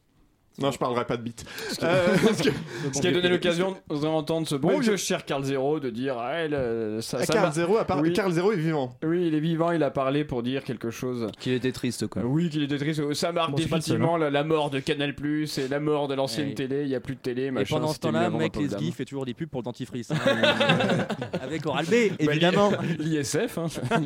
Non, 0.58 0.70
je 0.70 0.78
parlerai 0.78 1.04
pas 1.04 1.16
de 1.16 1.22
bite. 1.22 1.44
Euh, 1.82 2.16
que- 2.16 2.50
Ce 2.92 3.00
qui 3.00 3.08
a 3.08 3.10
donné 3.12 3.28
l'occasion 3.28 3.76
d'entendre 3.90 4.46
ce 4.46 4.54
bon 4.54 4.76
je- 4.80 4.90
vieux 4.90 4.96
cher 4.96 5.24
Carl 5.24 5.42
Zero 5.42 5.80
de 5.80 5.90
dire 5.90 6.16
ah, 6.18 6.46
le- 6.46 7.00
ça, 7.00 7.24
ça 7.24 7.32
Carl 7.32 7.52
Zero, 7.52 7.76
à 7.78 7.84
part... 7.84 8.00
Oui. 8.00 8.12
Carl 8.12 8.30
Zero 8.32 8.52
est 8.52 8.56
vivant. 8.56 8.96
Oui, 9.04 9.26
il 9.26 9.34
est 9.34 9.40
vivant, 9.40 9.72
il 9.72 9.82
a 9.82 9.90
parlé 9.90 10.24
pour 10.24 10.42
dire 10.44 10.62
quelque 10.62 10.90
chose. 10.90 11.26
Qu'il 11.40 11.54
était 11.54 11.72
triste, 11.72 12.06
quoi. 12.06 12.22
Oui, 12.24 12.50
qu'il 12.50 12.62
était 12.62 12.78
triste. 12.78 13.12
Ça 13.14 13.32
marque 13.32 13.50
Bon, 13.50 13.56
définitivement 13.56 14.16
la, 14.16 14.30
la 14.30 14.44
mort 14.44 14.70
de 14.70 14.78
Canal 14.78 15.14
et 15.20 15.68
la 15.68 15.80
mort 15.80 16.06
de 16.06 16.14
l'ancienne 16.14 16.48
Ouais. 16.48 16.54
télé. 16.54 16.82
Il 16.82 16.88
n'y 16.88 16.94
a 16.94 17.00
plus 17.00 17.14
de 17.16 17.20
télé. 17.20 17.44
Et 17.46 17.50
machin, 17.50 17.74
pendant 17.76 17.88
ce 17.92 17.98
temps-là, 17.98 18.30
mec 18.30 18.52
dames. 18.54 18.62
Lesguy 18.62 18.92
fait 18.92 19.04
toujours 19.04 19.24
des 19.26 19.34
pubs 19.34 19.48
pour 19.48 19.60
le 19.60 19.64
dentifrice. 19.64 20.10
hein. 20.12 20.16
Avec 21.42 21.66
Oral 21.66 21.86
B, 21.86 21.94
évidemment. 22.20 22.70
L'ISF, 23.00 23.58
hein. 23.58 23.66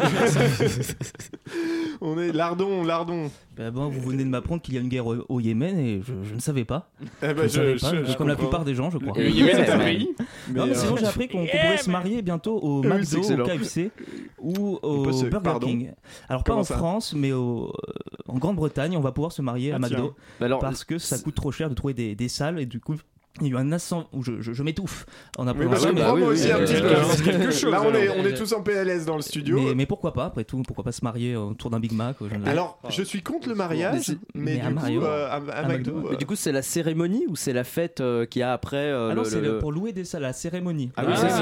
On 2.01 2.19
est 2.19 2.33
lardon, 2.33 2.85
lardon. 2.85 3.31
Bah 3.57 3.71
bon, 3.71 3.89
vous 3.89 4.01
venez 4.11 4.25
de 4.25 4.29
m'apprendre 4.29 4.63
qu'il 4.63 4.75
y 4.75 4.79
a 4.79 4.81
une 4.81 4.89
guerre 4.89 5.07
au, 5.07 5.17
au 5.29 5.41
Yémen 5.41 5.79
et 5.79 6.01
je, 6.07 6.13
je 6.29 6.38
ne 6.39 6.43
savais 6.43 6.65
pas. 6.65 6.91
Eh 7.23 7.29
Je 7.29 7.33
ben, 7.33 7.43
je, 7.43 7.49
savais 7.49 7.77
je- 7.77 7.81
pas, 7.81 8.05
je 8.13 8.17
comme 8.17 8.29
la 8.29 8.35
comprends. 8.35 8.49
plupart 8.49 8.65
des 8.65 8.75
gens, 8.75 8.91
je 8.91 8.99
crois. 8.99 9.13
Le 9.17 9.29
Yémen 9.31 9.57
est 9.59 9.71
un 9.71 9.79
pays. 9.79 10.09
Non, 10.55 10.67
mais 10.67 10.73
euh, 10.73 10.75
sinon 10.75 10.97
j'ai 10.97 11.07
appris 11.07 11.29
qu'on 11.29 11.39
qu'on 11.41 11.47
pourrait 11.47 11.77
se 11.79 11.91
marier 11.91 12.23
bientôt 12.23 12.59
au 12.59 12.81
Oui, 12.83 12.89
McDo, 12.89 13.21
au. 13.21 13.45
KFC 13.47 13.91
ou 14.39 14.53
peut 14.81 14.87
au 14.87 15.13
se- 15.13 15.27
Burger 15.27 15.41
pardon 15.45 15.67
King. 15.67 15.93
Alors 16.29 16.43
pas 16.45 16.51
Comment 16.53 16.61
en 16.61 16.65
ça 16.65 16.77
France, 16.77 17.13
mais 17.15 17.33
au- 17.33 17.69
euh, 17.69 17.93
en 18.29 18.39
Grande-Bretagne, 18.39 18.97
on 18.97 19.01
va 19.01 19.13
pouvoir 19.13 19.33
se 19.33 19.43
marier 19.43 19.73
à 19.73 19.77
Ah, 19.77 19.79
McDo. 19.79 20.15
Bah 20.41 20.47
alors, 20.47 20.61
parce 20.61 20.85
que 20.85 20.99
ça 20.99 21.19
coûte 21.19 21.35
trop 21.35 21.53
cher 21.53 21.69
de 21.69 21.75
trouver 21.75 21.95
des, 21.95 22.15
des 22.15 22.29
salles 22.29 22.59
et 22.61 22.67
du 22.67 22.81
coup 22.81 22.95
Il 23.41 23.47
y 23.49 23.51
a 23.51 23.55
eu 23.55 23.57
un 23.61 23.73
ascenseur 23.73 24.09
où 24.13 24.23
je, 24.23 24.41
je- 24.41 24.53
je 24.53 24.63
m'étouffe 24.63 25.07
en 25.39 25.47
appelant 25.47 25.71
bah, 25.71 25.77
ça, 25.77 25.89
je 25.89 25.93
mais- 25.95 26.01
comprends, 26.01 26.17
moi 26.17 26.29
aussi 26.29 26.51
un 26.51 26.57
euh, 26.57 26.65
petit 26.65 26.75
euh, 26.77 26.95
c'est 27.11 27.23
peu. 27.25 27.31
quelque 27.31 27.51
chose, 27.51 27.71
Là, 27.73 27.83
on 27.85 27.95
est, 27.95 28.03
alors. 28.03 28.17
on 28.19 28.25
est 28.27 28.35
tous 28.35 28.53
en 28.53 28.63
PLS 28.63 29.05
dans 29.07 29.17
le 29.17 29.23
studio. 29.23 29.61
mais, 29.61 29.75
mais 29.75 29.87
pourquoi 29.87 30.13
pas 30.13 30.27
après 30.27 30.45
tout 30.45 30.63
Pourquoi 30.67 30.85
pas 30.85 30.93
se 30.93 31.05
marier 31.05 31.37
autour 31.37 31.71
d'un 31.71 31.81
Big 31.81 31.93
Mac 31.93 32.17
je 32.21 32.35
ne- 32.37 32.47
Alors, 32.49 32.79
je 32.89 33.03
suis 33.03 33.23
contre 33.23 33.49
le 33.49 33.55
mariage, 33.55 34.11
mais, 34.35 34.57
Mais 34.57 34.61
à 34.61 34.69
du 34.69 34.75
Mario, 34.75 35.01
coup, 35.01 35.07
euh, 35.07 35.27
à, 35.29 35.35
à 35.35 35.37
à 35.37 35.63
McDo, 35.69 35.93
McDo, 35.93 36.07
euh, 36.07 36.11
Mais 36.13 36.17
du 36.17 36.27
coup, 36.27 36.37
c'est 36.37 36.53
la 36.53 36.63
cérémonie 36.63 37.25
ou 37.29 37.37
c'est 37.37 37.53
la 37.53 37.65
fête 37.65 38.01
euh, 38.01 38.27
qu'il 38.27 38.41
y 38.41 38.43
a 38.43 38.53
après 38.53 38.77
euh, 38.77 39.11
Ah 39.11 39.15
non, 39.15 39.23
le- 39.23 39.29
c'est 39.29 39.41
le- 39.41 39.53
le- 39.55 39.59
pour 39.59 39.73
louer 39.73 39.93
des 39.93 40.05
salles, 40.05 40.23
la 40.23 40.33
cérémonie. 40.33 40.91
Ah 40.97 41.03
oui, 41.07 41.13
Ah, 41.15 41.17
c'est 41.17 41.27
est-ce 41.27 41.33
oui. 41.33 41.41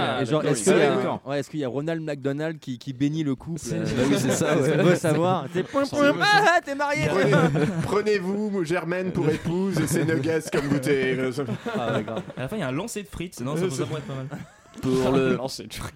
qu'il 0.64 0.72
y, 0.76 0.82
Ah, 0.82 1.20
a- 1.24 1.28
ouais, 1.30 1.42
y 1.54 1.64
Ronald 1.66 2.02
McDonald 2.02 2.58
qui, 2.58 2.78
qui 2.78 2.92
bénit 2.92 3.22
le 3.24 3.34
couple 3.34 3.60
C'est- 3.62 3.74
euh, 3.76 3.84
oui, 4.10 4.16
c'est 4.18 4.30
ça, 4.32 4.54
qu'on 4.76 4.82
veut 4.84 4.94
savoir. 4.96 5.46
Point, 5.72 5.84
ah, 6.22 6.60
t'es 6.64 6.74
marié 6.74 7.06
Prenez- 7.08 7.66
Prenez-vous 7.82 8.64
Germaine 8.64 9.10
pour 9.12 9.28
épouse 9.28 9.78
et 9.80 9.86
ses 9.86 10.04
nuggets 10.04 10.40
comme 10.52 10.68
goûter. 10.68 11.16
Ah, 11.94 12.02
grave. 12.02 12.22
À 12.36 12.40
la 12.42 12.48
fin, 12.48 12.56
il 12.56 12.60
y 12.60 12.62
a 12.62 12.68
un 12.68 12.72
lancer 12.72 13.02
de 13.02 13.08
frites. 13.08 13.40
Non, 13.40 13.56
ça, 13.56 13.70
ça 13.70 13.86
pourrait 13.86 14.00
être 14.00 14.06
pas 14.06 14.14
mal. 14.14 14.28
Pour 14.82 15.12
le 15.12 15.38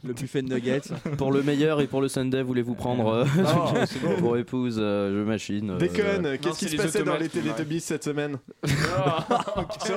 Le 0.05 0.13
buffet 0.13 0.43
de 0.43 0.53
nuggets. 0.55 0.81
pour 1.17 1.33
le 1.33 1.43
meilleur 1.43 1.81
et 1.81 1.87
pour 1.87 2.01
le 2.01 2.09
Sunday, 2.09 2.43
voulez-vous 2.43 2.75
prendre 2.75 3.09
euh, 3.09 3.25
bon. 4.03 4.17
pour 4.21 4.37
épouse 4.37 4.79
euh, 4.81 5.11
je 5.21 5.25
machine 5.29 5.71
euh, 5.71 5.79
Déconne, 5.79 6.23
non, 6.23 6.37
qu'est-ce 6.41 6.59
qui 6.59 6.69
se 6.69 6.77
passait 6.77 7.03
dans 7.03 7.17
les. 7.17 7.29
Teletubbies 7.29 7.81
cette 7.81 8.05
semaine 8.05 8.39
Ah, 8.97 9.27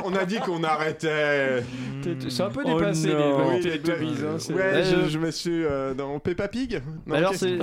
On 0.06 0.16
a 0.16 0.26
dit 0.26 0.38
qu'on 0.40 0.64
arrêtait. 0.64 1.64
C'est 2.30 2.42
un 2.44 2.50
peu 2.50 2.62
Oh 2.66 2.78
dépassé 2.80 3.08
les 3.08 3.60
Teletubbies, 3.80 4.24
hein, 4.26 4.54
Ouais, 4.54 4.84
je, 4.84 4.96
euh, 4.96 5.10
je 5.10 5.20
me 5.20 5.32
suis 5.32 5.64
euh, 5.66 5.94
dans 5.94 6.20
Peppa 6.20 6.48
Pig. 6.48 6.82
Non, 7.08 7.16
Alors 7.16 7.34
c'est 7.36 7.58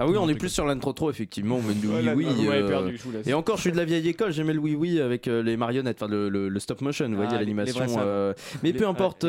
ah 0.00 0.06
oui, 0.06 0.16
on 0.16 0.28
est 0.28 0.36
plus 0.36 0.48
sur 0.48 0.64
l'intro 0.64 0.92
trop 0.92 1.10
effectivement, 1.10 1.58
mais 1.66 1.74
du 1.74 1.88
Voilà, 1.88 2.14
oui 2.14 2.26
oui. 2.38 2.46
Euh. 2.48 2.92
Et 3.26 3.34
encore, 3.34 3.56
je 3.56 3.62
suis 3.62 3.72
de 3.72 3.76
la 3.76 3.84
vieille 3.84 4.08
école, 4.08 4.30
j'aimais 4.32 4.52
le 4.52 4.60
oui 4.60 4.76
oui 4.76 5.00
avec 5.00 5.26
euh, 5.26 5.42
les 5.42 5.56
marionnettes, 5.56 6.00
enfin 6.00 6.10
le, 6.10 6.28
le- 6.28 6.48
le 6.48 6.60
stop 6.60 6.80
motion, 6.82 7.08
vous 7.08 7.16
voyez 7.16 7.30
Ah, 7.34 7.38
l'animation. 7.40 7.84
euh, 7.98 8.32
mais 8.62 8.72
peu 8.72 8.86
importe. 8.86 9.26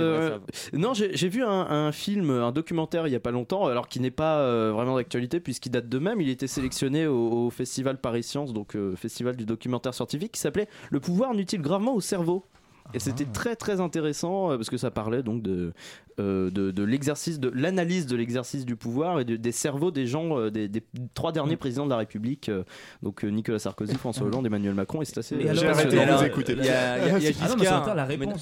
Non, 0.74 0.94
j'ai 0.94 1.30
vu 1.30 1.44
un, 1.44 1.92
film, 1.92 2.30
un 2.30 2.52
documentaire 2.52 3.08
il 3.08 3.14
y 3.14 3.16
a 3.16 3.20
pas 3.20 3.32
longtemps, 3.32 3.68
alors 3.68 3.88
qui 3.88 4.00
n'est 4.00 4.12
pas 4.12 4.40
euh, 4.40 4.72
vraiment 4.74 4.96
d'actualité 4.96 5.40
puisqu'il 5.40 5.72
date 5.72 5.90
de 5.90 6.00
même. 6.00 6.22
Il 6.22 6.30
était 6.30 6.48
sélectionné 6.48 7.08
au, 7.08 7.46
au 7.46 7.50
festival 7.50 7.98
Paris 7.98 8.24
Science, 8.24 8.54
donc 8.54 8.76
euh, 8.76 8.96
festival 8.96 9.36
du 9.36 9.46
documentaire 9.46 9.94
scientifique, 9.94 10.34
qui 10.34 10.40
s'appelait 10.40 10.68
Le 10.90 11.00
pouvoir 11.00 11.34
nuit-il 11.34 11.62
gravement 11.62 11.94
au 11.94 12.02
cerveau? 12.02 12.46
Et 12.94 13.00
c'était 13.00 13.26
très 13.26 13.56
très 13.56 13.82
intéressant 13.82 14.52
euh, 14.52 14.56
parce 14.58 14.70
que 14.70 14.78
ça 14.78 14.90
parlait 14.90 15.22
donc 15.22 15.44
de, 15.44 15.74
euh, 16.20 16.50
de, 16.50 16.72
de 16.72 16.84
l'exercice, 16.84 17.40
de 17.40 17.52
l'analyse 17.54 18.08
de 18.08 18.16
l'exercice 18.16 18.66
du 18.66 18.76
pouvoir 18.76 19.20
et 19.20 19.26
de- 19.26 19.36
des 19.36 19.52
cerveaux 19.52 19.92
des 19.92 20.08
gens, 20.08 20.40
euh, 20.40 20.50
des, 20.50 20.68
des 20.68 20.82
trois 21.14 21.32
derniers 21.32 21.56
présidents 21.56 21.86
de 21.86 21.92
la 21.92 21.98
République, 21.98 22.50
euh, 22.50 22.64
donc 23.04 23.24
Nicolas 23.24 23.60
Sarkozy, 23.60 23.96
François 23.96 24.26
Hollande, 24.28 24.46
Emmanuel 24.48 24.74
Macron, 24.74 25.02
et 25.02 25.06
c'est 25.06 25.20
assez. 25.20 25.38
J'ai 25.40 25.68
arrêté 25.68 25.96
de 25.98 26.18
vous 26.18 26.24
écouter. 26.24 26.54
Il 26.58 26.66
y 26.66 26.70
a, 26.70 26.98
il 26.98 27.12
y 27.12 27.16
a- 27.16 27.18
il 27.20 27.24
y 27.24 27.28
a 27.28 27.32
Ah 27.42 27.48
Giscard. 27.58 27.96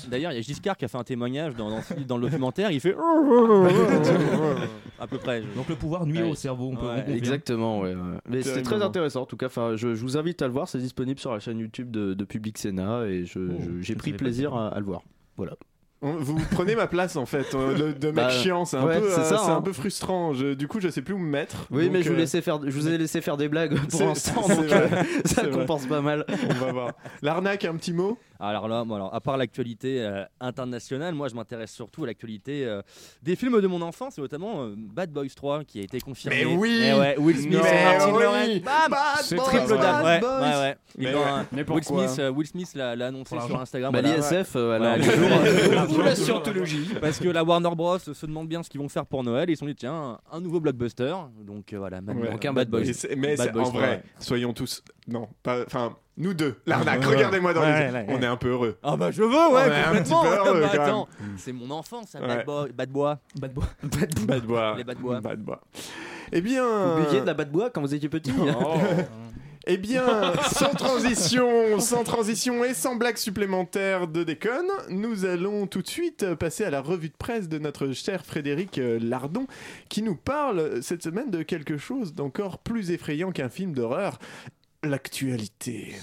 D'ailleurs, 0.09 0.31
il 0.31 0.35
y 0.35 0.39
a 0.39 0.41
Giscard 0.41 0.77
qui 0.77 0.85
a 0.85 0.87
fait 0.87 0.97
un 0.97 1.03
témoignage 1.03 1.55
dans, 1.55 1.69
dans, 1.69 1.81
dans 2.07 2.17
le 2.17 2.29
documentaire. 2.29 2.71
Il 2.71 2.79
fait 2.79 2.95
à 4.99 5.07
peu 5.07 5.17
près. 5.17 5.41
je- 5.43 5.55
Donc 5.57 5.69
le 5.69 5.75
pouvoir 5.75 6.05
nuit 6.05 6.21
Ouais. 6.21 6.29
au 6.31 6.35
cerveau, 6.35 6.69
on 6.71 6.75
peut 6.75 6.87
Ouais. 6.87 7.05
Exactement, 7.15 7.81
ouais. 7.81 7.93
ouais. 7.93 8.01
Mais 8.29 8.41
c'était 8.41 8.61
très 8.61 8.81
intéressant 8.81 9.23
en 9.23 9.25
tout 9.25 9.37
cas. 9.37 9.47
Enfin, 9.47 9.73
je, 9.75 9.93
je 9.93 10.01
vous 10.01 10.17
invite 10.17 10.41
à 10.41 10.47
le 10.47 10.53
voir. 10.53 10.67
C'est 10.67 10.77
disponible 10.79 11.19
sur 11.19 11.33
la 11.33 11.39
chaîne 11.39 11.59
YouTube 11.59 11.91
de, 11.91 12.13
de 12.13 12.23
Public 12.23 12.57
Sénat 12.57 13.05
et 13.07 13.25
je- 13.25 13.39
Oh, 13.39 13.53
je- 13.59 13.81
j'ai 13.81 13.95
pris 13.95 14.13
pas 14.13 14.17
à 14.45 14.79
le 14.79 14.85
voir. 14.85 15.01
Voilà. 15.35 15.55
Vous 16.01 16.39
prenez 16.51 16.75
ma 16.75 16.85
place 16.85 17.15
en 17.15 17.25
fait 17.25 17.55
euh, 17.55 17.73
de, 17.73 17.91
de 17.93 18.07
mec 18.07 18.15
Bah, 18.15 18.29
chiant, 18.29 18.65
c'est 18.65 18.77
un, 18.77 18.85
ouais, 18.85 18.99
peu, 18.99 19.09
c'est 19.09 19.19
euh, 19.19 19.23
ça, 19.23 19.37
c'est 19.39 19.51
hein. 19.51 19.57
un 19.57 19.61
peu 19.61 19.73
frustrant. 19.73 20.33
Je- 20.33 20.53
du 20.53 20.67
coup, 20.67 20.79
je 20.79 20.89
sais 20.89 21.01
plus 21.01 21.15
où 21.15 21.17
me 21.17 21.27
mettre. 21.27 21.65
Oui, 21.71 21.85
Donc, 21.85 21.93
mais 21.93 22.03
je 22.03 22.09
vous, 22.09 22.15
euh, 22.15 22.19
laissais 22.19 22.41
faire, 22.41 22.59
je 22.63 22.69
vous 22.69 22.87
ai 22.87 22.97
laissé 22.99 23.19
faire 23.19 23.35
des 23.35 23.49
blagues 23.49 23.75
pour 23.89 23.99
c'est- 23.99 24.05
l'instant, 24.05 24.43
c'est 24.45 24.55
donc 24.55 24.65
vrai, 24.65 24.89
euh, 24.93 25.03
ça 25.25 25.41
vrai. 25.43 25.51
compense 25.51 25.87
pas 25.87 26.01
mal. 26.01 26.23
On 26.51 26.65
va 26.65 26.71
voir. 26.71 26.91
L'arnaque, 27.23 27.65
un 27.65 27.75
petit 27.77 27.93
mot? 27.93 28.17
Alors 28.39 28.67
là, 28.67 28.83
moi, 28.83 28.97
alors, 28.97 29.15
à 29.15 29.19
part 29.19 29.35
l'actualité 29.37 29.99
euh, 30.01 30.23
internationale, 30.39 31.15
moi 31.15 31.27
je 31.27 31.33
m'intéresse 31.33 31.71
surtout 31.71 32.03
à 32.03 32.07
l'actualité 32.07 32.65
euh, 32.67 32.83
des 33.23 33.35
films 33.35 33.59
de 33.59 33.65
mon 33.65 33.81
enfance, 33.81 34.19
et 34.19 34.21
notamment 34.21 34.61
euh, 34.61 34.75
Bad 34.77 35.09
Boys 35.11 35.25
3 35.35 35.63
qui 35.63 35.79
a 35.79 35.81
été 35.81 35.99
confirmé. 35.99 36.45
Mais 36.45 36.55
oui 36.55 36.79
Eh 36.83 36.93
ouais, 36.93 37.15
Will 37.17 37.35
Smith 37.39 37.53
et 37.55 37.83
Martin 37.83 38.11
oui 38.13 38.21
Lawrence. 38.21 38.47
Bam 38.63 38.91
Bad 38.91 38.99
C'est 39.23 39.35
Boys, 39.35 39.45
triple 39.45 39.77
Bad 39.77 40.05
ouais, 40.05 40.19
Boys. 40.19 40.39
ouais, 40.41 40.55
ouais. 40.59 40.77
Mais 40.99 41.07
euh, 41.07 41.17
Mais 41.51 41.63
Will 41.67 41.83
Smith, 41.83 42.15
euh, 42.19 42.29
Will 42.29 42.45
Smith 42.47 42.69
l'a 42.75 42.95
l'a 42.95 43.07
annoncé 43.07 43.35
sur. 43.39 43.59
Instagram. 43.59 43.91
Bah, 43.91 44.01
voilà, 44.03 44.17
L'ISF, 44.17 44.55
elle 44.55 44.61
Ouais, 44.61 45.86
Ou 45.89 46.01
la 46.01 46.15
scientologie. 46.15 46.89
Parce 47.01 47.19
que 47.19 47.27
la 47.29 47.43
Warner 47.43 47.69
Bros 47.75 47.99
se 47.99 48.25
demande 48.25 48.47
bien 48.47 48.63
ce 48.63 48.69
qu'ils 48.69 48.79
vont 48.81 48.89
faire 48.89 49.05
pour 49.05 49.23
Noël. 49.23 49.49
Et 49.49 49.53
ils 49.53 49.55
se 49.55 49.59
sont 49.59 49.65
dit, 49.65 49.75
tiens, 49.75 50.19
un 50.31 50.39
nouveau 50.39 50.59
blockbuster. 50.59 51.15
Donc 51.45 51.73
euh, 51.73 51.77
voilà, 51.77 51.97
Ouais. 51.99 52.31
donc 52.31 52.45
un 52.45 52.53
Bad 52.53 52.69
Boys. 52.69 52.81
Mais 53.17 53.35
Bad 53.35 53.53
Boys 53.53 53.61
en 53.63 53.69
3, 53.69 53.79
vrai, 53.79 53.89
ouais. 53.89 54.03
soyons 54.19 54.53
tous. 54.53 54.83
Non, 55.07 55.27
pas. 55.43 55.63
Enfin, 55.65 55.95
nous 56.17 56.33
deux. 56.33 56.55
L'arnaque, 56.65 57.03
regardez-moi 57.05 57.53
dans 57.53 57.61
Ouais, 57.61 57.67
les 57.79 57.85
yeux. 57.87 57.93
ouais, 57.93 58.07
ouais. 58.07 58.15
On 58.17 58.21
est 58.21 58.25
un 58.25 58.37
peu 58.37 58.49
heureux. 58.49 58.77
Ah 58.83 58.97
bah 58.97 59.11
je 59.11 59.21
veux, 59.21 59.29
ouais, 59.29 59.35
On 59.35 59.95
complètement. 59.95 60.21
petit 60.23 60.29
peu 60.29 60.35
heureux, 60.37 60.61
Bah, 60.61 60.67
quand 60.71 60.77
même. 60.79 60.81
attends, 60.89 61.07
c'est 61.37 61.53
mon 61.53 61.69
enfance, 61.71 62.07
ça, 62.09 62.19
Ouais. 62.19 62.27
Bad 62.27 62.45
Boy, 62.45 62.71
Bad 62.73 62.91
Boy. 62.91 63.15
Bad 63.35 63.53
boy. 63.53 63.65
Bad 64.25 64.43
Bois. 64.45 64.73
Les 64.77 64.83
Bad 64.83 64.97
Bois. 64.97 65.21
Bad 65.21 65.39
Bois. 65.39 65.61
Eh 66.31 66.41
bien. 66.41 66.95
Vous 66.97 67.03
buviez 67.05 67.21
de 67.21 67.25
la 67.25 67.33
batte 67.33 67.51
bois 67.51 67.69
quand 67.69 67.81
vous 67.81 67.93
étiez 67.93 68.09
petit 68.09 68.31
Eh 69.69 69.75
bien, 69.75 70.33
sans 70.53 70.73
transition, 70.73 71.81
sans 71.81 72.05
transition 72.05 72.63
et 72.63 72.73
sans 72.73 72.95
blague 72.95 73.17
supplémentaire 73.17 74.07
de 74.07 74.23
déconne, 74.23 74.69
nous 74.89 75.25
allons 75.25 75.67
tout 75.67 75.81
de 75.81 75.87
suite 75.89 76.35
passer 76.35 76.63
à 76.63 76.69
la 76.69 76.79
revue 76.79 77.09
de 77.09 77.17
presse 77.17 77.49
de 77.49 77.59
notre 77.59 77.91
cher 77.91 78.25
Frédéric 78.25 78.77
euh, 78.77 78.97
Lardon, 79.01 79.45
qui 79.89 80.03
nous 80.03 80.15
parle 80.15 80.81
cette 80.81 81.03
semaine 81.03 81.31
de 81.31 81.43
quelque 81.43 81.75
chose 81.75 82.13
d'encore 82.13 82.59
plus 82.59 82.91
effrayant 82.91 83.33
qu'un 83.33 83.49
film 83.49 83.73
d'horreur, 83.73 84.19
l'actualité. 84.83 85.95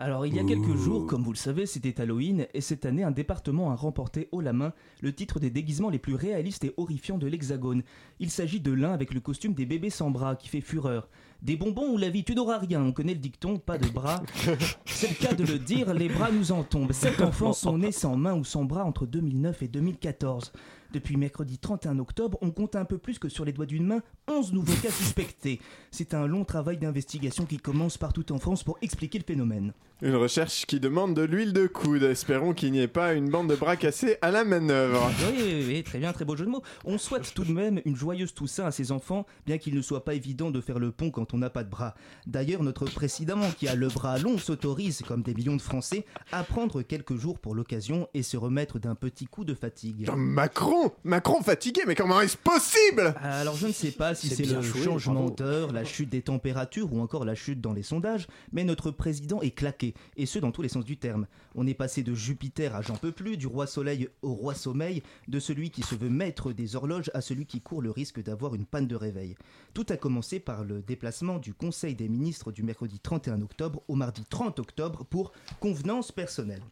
Alors, 0.00 0.26
il 0.26 0.34
y 0.34 0.40
a 0.40 0.44
quelques 0.44 0.74
jours, 0.74 1.06
comme 1.06 1.22
vous 1.22 1.30
le 1.30 1.36
savez, 1.36 1.64
c'était 1.64 2.00
Halloween, 2.00 2.48
et 2.54 2.60
cette 2.60 2.86
année, 2.86 3.04
un 3.04 3.12
département 3.12 3.70
a 3.70 3.76
remporté 3.76 4.28
haut 4.32 4.40
la 4.40 4.52
main 4.52 4.72
le 5.00 5.12
titre 5.12 5.38
des 5.38 5.50
déguisements 5.50 5.90
les 5.90 6.00
plus 6.00 6.16
réalistes 6.16 6.64
et 6.64 6.74
horrifiants 6.76 7.18
de 7.18 7.28
l'Hexagone. 7.28 7.84
Il 8.18 8.32
s'agit 8.32 8.58
de 8.58 8.72
l'un 8.72 8.92
avec 8.92 9.14
le 9.14 9.20
costume 9.20 9.54
des 9.54 9.64
bébés 9.64 9.90
sans 9.90 10.10
bras 10.10 10.34
qui 10.34 10.48
fait 10.48 10.60
fureur. 10.60 11.08
Des 11.42 11.56
bonbons 11.56 11.92
où 11.92 11.98
la 11.98 12.08
vie 12.08 12.22
tu 12.22 12.36
n'auras 12.36 12.58
rien, 12.58 12.80
on 12.80 12.92
connaît 12.92 13.14
le 13.14 13.18
dicton, 13.18 13.58
pas 13.58 13.76
de 13.76 13.88
bras. 13.88 14.22
C'est 14.86 15.08
le 15.08 15.14
cas 15.16 15.34
de 15.34 15.42
le 15.42 15.58
dire, 15.58 15.92
les 15.92 16.08
bras 16.08 16.30
nous 16.30 16.52
en 16.52 16.62
tombent. 16.62 16.92
Sept 16.92 17.20
enfants 17.20 17.52
sont 17.52 17.78
nés 17.78 17.90
sans 17.90 18.16
main 18.16 18.34
ou 18.34 18.44
sans 18.44 18.64
bras 18.64 18.84
entre 18.84 19.06
2009 19.06 19.60
et 19.62 19.68
2014. 19.68 20.52
Depuis 20.92 21.16
mercredi 21.16 21.58
31 21.58 21.98
octobre, 21.98 22.38
on 22.42 22.52
compte 22.52 22.76
un 22.76 22.84
peu 22.84 22.96
plus 22.96 23.18
que 23.18 23.28
sur 23.28 23.44
les 23.44 23.52
doigts 23.52 23.66
d'une 23.66 23.86
main 23.86 24.02
11 24.28 24.52
nouveaux 24.52 24.80
cas 24.80 24.90
suspectés. 24.90 25.60
C'est 25.90 26.14
un 26.14 26.26
long 26.26 26.44
travail 26.44 26.78
d'investigation 26.78 27.44
qui 27.44 27.58
commence 27.58 27.98
partout 27.98 28.32
en 28.32 28.38
France 28.38 28.62
pour 28.62 28.78
expliquer 28.80 29.18
le 29.18 29.24
phénomène. 29.24 29.72
Une 30.00 30.16
recherche 30.16 30.66
qui 30.66 30.80
demande 30.80 31.14
de 31.14 31.22
l'huile 31.22 31.52
de 31.52 31.66
coude. 31.66 32.02
Espérons 32.02 32.54
qu'il 32.54 32.72
n'y 32.72 32.80
ait 32.80 32.88
pas 32.88 33.14
une 33.14 33.30
bande 33.30 33.48
de 33.48 33.54
bras 33.54 33.76
cassés 33.76 34.16
à 34.20 34.32
la 34.32 34.44
manœuvre. 34.44 35.10
Oui, 35.28 35.38
oui, 35.40 35.64
oui, 35.68 35.82
très 35.84 35.98
bien, 35.98 36.12
très 36.12 36.24
beau 36.24 36.36
jeu 36.36 36.44
de 36.44 36.50
mots. 36.50 36.62
On 36.84 36.98
souhaite 36.98 37.32
tout 37.34 37.44
de 37.44 37.52
même 37.52 37.80
une 37.84 37.94
joyeuse 37.94 38.34
Toussaint 38.34 38.64
à 38.64 38.72
ses 38.72 38.90
enfants, 38.90 39.26
bien 39.46 39.58
qu'il 39.58 39.76
ne 39.76 39.82
soit 39.82 40.04
pas 40.04 40.14
évident 40.14 40.50
de 40.50 40.60
faire 40.60 40.80
le 40.80 40.90
pont 40.90 41.10
quand 41.10 41.34
on 41.34 41.38
n'a 41.38 41.50
pas 41.50 41.62
de 41.62 41.70
bras. 41.70 41.94
D'ailleurs, 42.26 42.64
notre 42.64 42.86
président, 42.86 43.38
qui 43.58 43.68
a 43.68 43.76
le 43.76 43.88
bras 43.88 44.18
long, 44.18 44.38
s'autorise, 44.38 45.02
comme 45.06 45.22
des 45.22 45.34
millions 45.34 45.56
de 45.56 45.62
Français, 45.62 46.04
à 46.32 46.42
prendre 46.42 46.82
quelques 46.82 47.16
jours 47.16 47.38
pour 47.38 47.54
l'occasion 47.54 48.08
et 48.12 48.24
se 48.24 48.36
remettre 48.36 48.80
d'un 48.80 48.96
petit 48.96 49.26
coup 49.26 49.44
de 49.44 49.54
fatigue. 49.54 50.10
Macron 50.16 50.92
Macron 51.04 51.42
fatigué, 51.42 51.82
mais 51.86 51.94
comment 51.94 52.20
est-ce 52.20 52.36
possible? 52.36 53.14
Alors 53.22 53.56
je 53.56 53.68
ne 53.68 53.72
sais 53.72 53.92
pas 53.92 54.11
si 54.14 54.28
C'est 54.28 54.44
le 54.44 54.60
joué, 54.62 54.82
changement 54.82 55.30
d'heure, 55.30 55.72
la 55.72 55.84
chute 55.84 56.10
des 56.10 56.22
températures 56.22 56.92
ou 56.92 57.00
encore 57.00 57.24
la 57.24 57.34
chute 57.34 57.60
dans 57.60 57.72
les 57.72 57.82
sondages, 57.82 58.26
mais 58.52 58.64
notre 58.64 58.90
président 58.90 59.40
est 59.40 59.50
claqué, 59.50 59.94
et 60.16 60.26
ce 60.26 60.38
dans 60.38 60.52
tous 60.52 60.62
les 60.62 60.68
sens 60.68 60.84
du 60.84 60.96
terme. 60.96 61.26
On 61.54 61.66
est 61.66 61.74
passé 61.74 62.02
de 62.02 62.14
Jupiter 62.14 62.74
à 62.74 62.82
j'en 62.82 62.96
peux 62.96 63.12
plus, 63.12 63.36
du 63.36 63.46
roi 63.46 63.66
soleil 63.66 64.08
au 64.22 64.32
roi 64.34 64.54
sommeil, 64.54 65.02
de 65.28 65.40
celui 65.40 65.70
qui 65.70 65.82
se 65.82 65.94
veut 65.94 66.08
maître 66.08 66.52
des 66.52 66.76
horloges 66.76 67.10
à 67.14 67.20
celui 67.20 67.46
qui 67.46 67.60
court 67.60 67.82
le 67.82 67.90
risque 67.90 68.22
d'avoir 68.22 68.54
une 68.54 68.66
panne 68.66 68.86
de 68.86 68.96
réveil. 68.96 69.36
Tout 69.74 69.86
a 69.88 69.96
commencé 69.96 70.40
par 70.40 70.64
le 70.64 70.82
déplacement 70.82 71.38
du 71.38 71.54
Conseil 71.54 71.94
des 71.94 72.08
ministres 72.08 72.52
du 72.52 72.62
mercredi 72.62 72.98
31 72.98 73.42
octobre 73.42 73.82
au 73.88 73.94
mardi 73.94 74.24
30 74.28 74.58
octobre 74.58 75.04
pour 75.04 75.32
convenance 75.60 76.12
personnelle. 76.12 76.62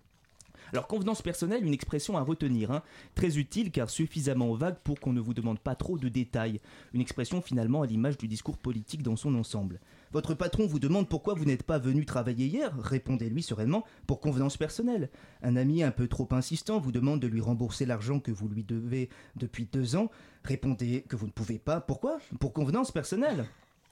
Alors, 0.72 0.86
convenance 0.86 1.22
personnelle, 1.22 1.64
une 1.64 1.74
expression 1.74 2.16
à 2.16 2.22
retenir, 2.22 2.70
hein. 2.70 2.82
très 3.14 3.38
utile 3.38 3.70
car 3.70 3.90
suffisamment 3.90 4.54
vague 4.54 4.78
pour 4.84 5.00
qu'on 5.00 5.12
ne 5.12 5.20
vous 5.20 5.34
demande 5.34 5.58
pas 5.58 5.74
trop 5.74 5.98
de 5.98 6.08
détails. 6.08 6.60
Une 6.92 7.00
expression 7.00 7.40
finalement 7.40 7.82
à 7.82 7.86
l'image 7.86 8.18
du 8.18 8.28
discours 8.28 8.58
politique 8.58 9.02
dans 9.02 9.16
son 9.16 9.34
ensemble. 9.34 9.80
Votre 10.12 10.34
patron 10.34 10.66
vous 10.66 10.78
demande 10.78 11.08
pourquoi 11.08 11.34
vous 11.34 11.44
n'êtes 11.44 11.62
pas 11.62 11.78
venu 11.78 12.04
travailler 12.04 12.46
hier, 12.46 12.72
répondez-lui 12.80 13.42
sereinement 13.42 13.84
pour 14.06 14.20
convenance 14.20 14.56
personnelle. 14.56 15.10
Un 15.42 15.56
ami 15.56 15.82
un 15.82 15.92
peu 15.92 16.08
trop 16.08 16.28
insistant 16.32 16.80
vous 16.80 16.92
demande 16.92 17.20
de 17.20 17.28
lui 17.28 17.40
rembourser 17.40 17.86
l'argent 17.86 18.20
que 18.20 18.32
vous 18.32 18.48
lui 18.48 18.64
devez 18.64 19.08
depuis 19.36 19.68
deux 19.72 19.96
ans, 19.96 20.10
répondez 20.44 21.04
que 21.08 21.16
vous 21.16 21.26
ne 21.26 21.32
pouvez 21.32 21.58
pas. 21.58 21.80
Pourquoi? 21.80 22.18
Pour 22.40 22.52
convenance 22.52 22.90
personnelle. 22.90 23.46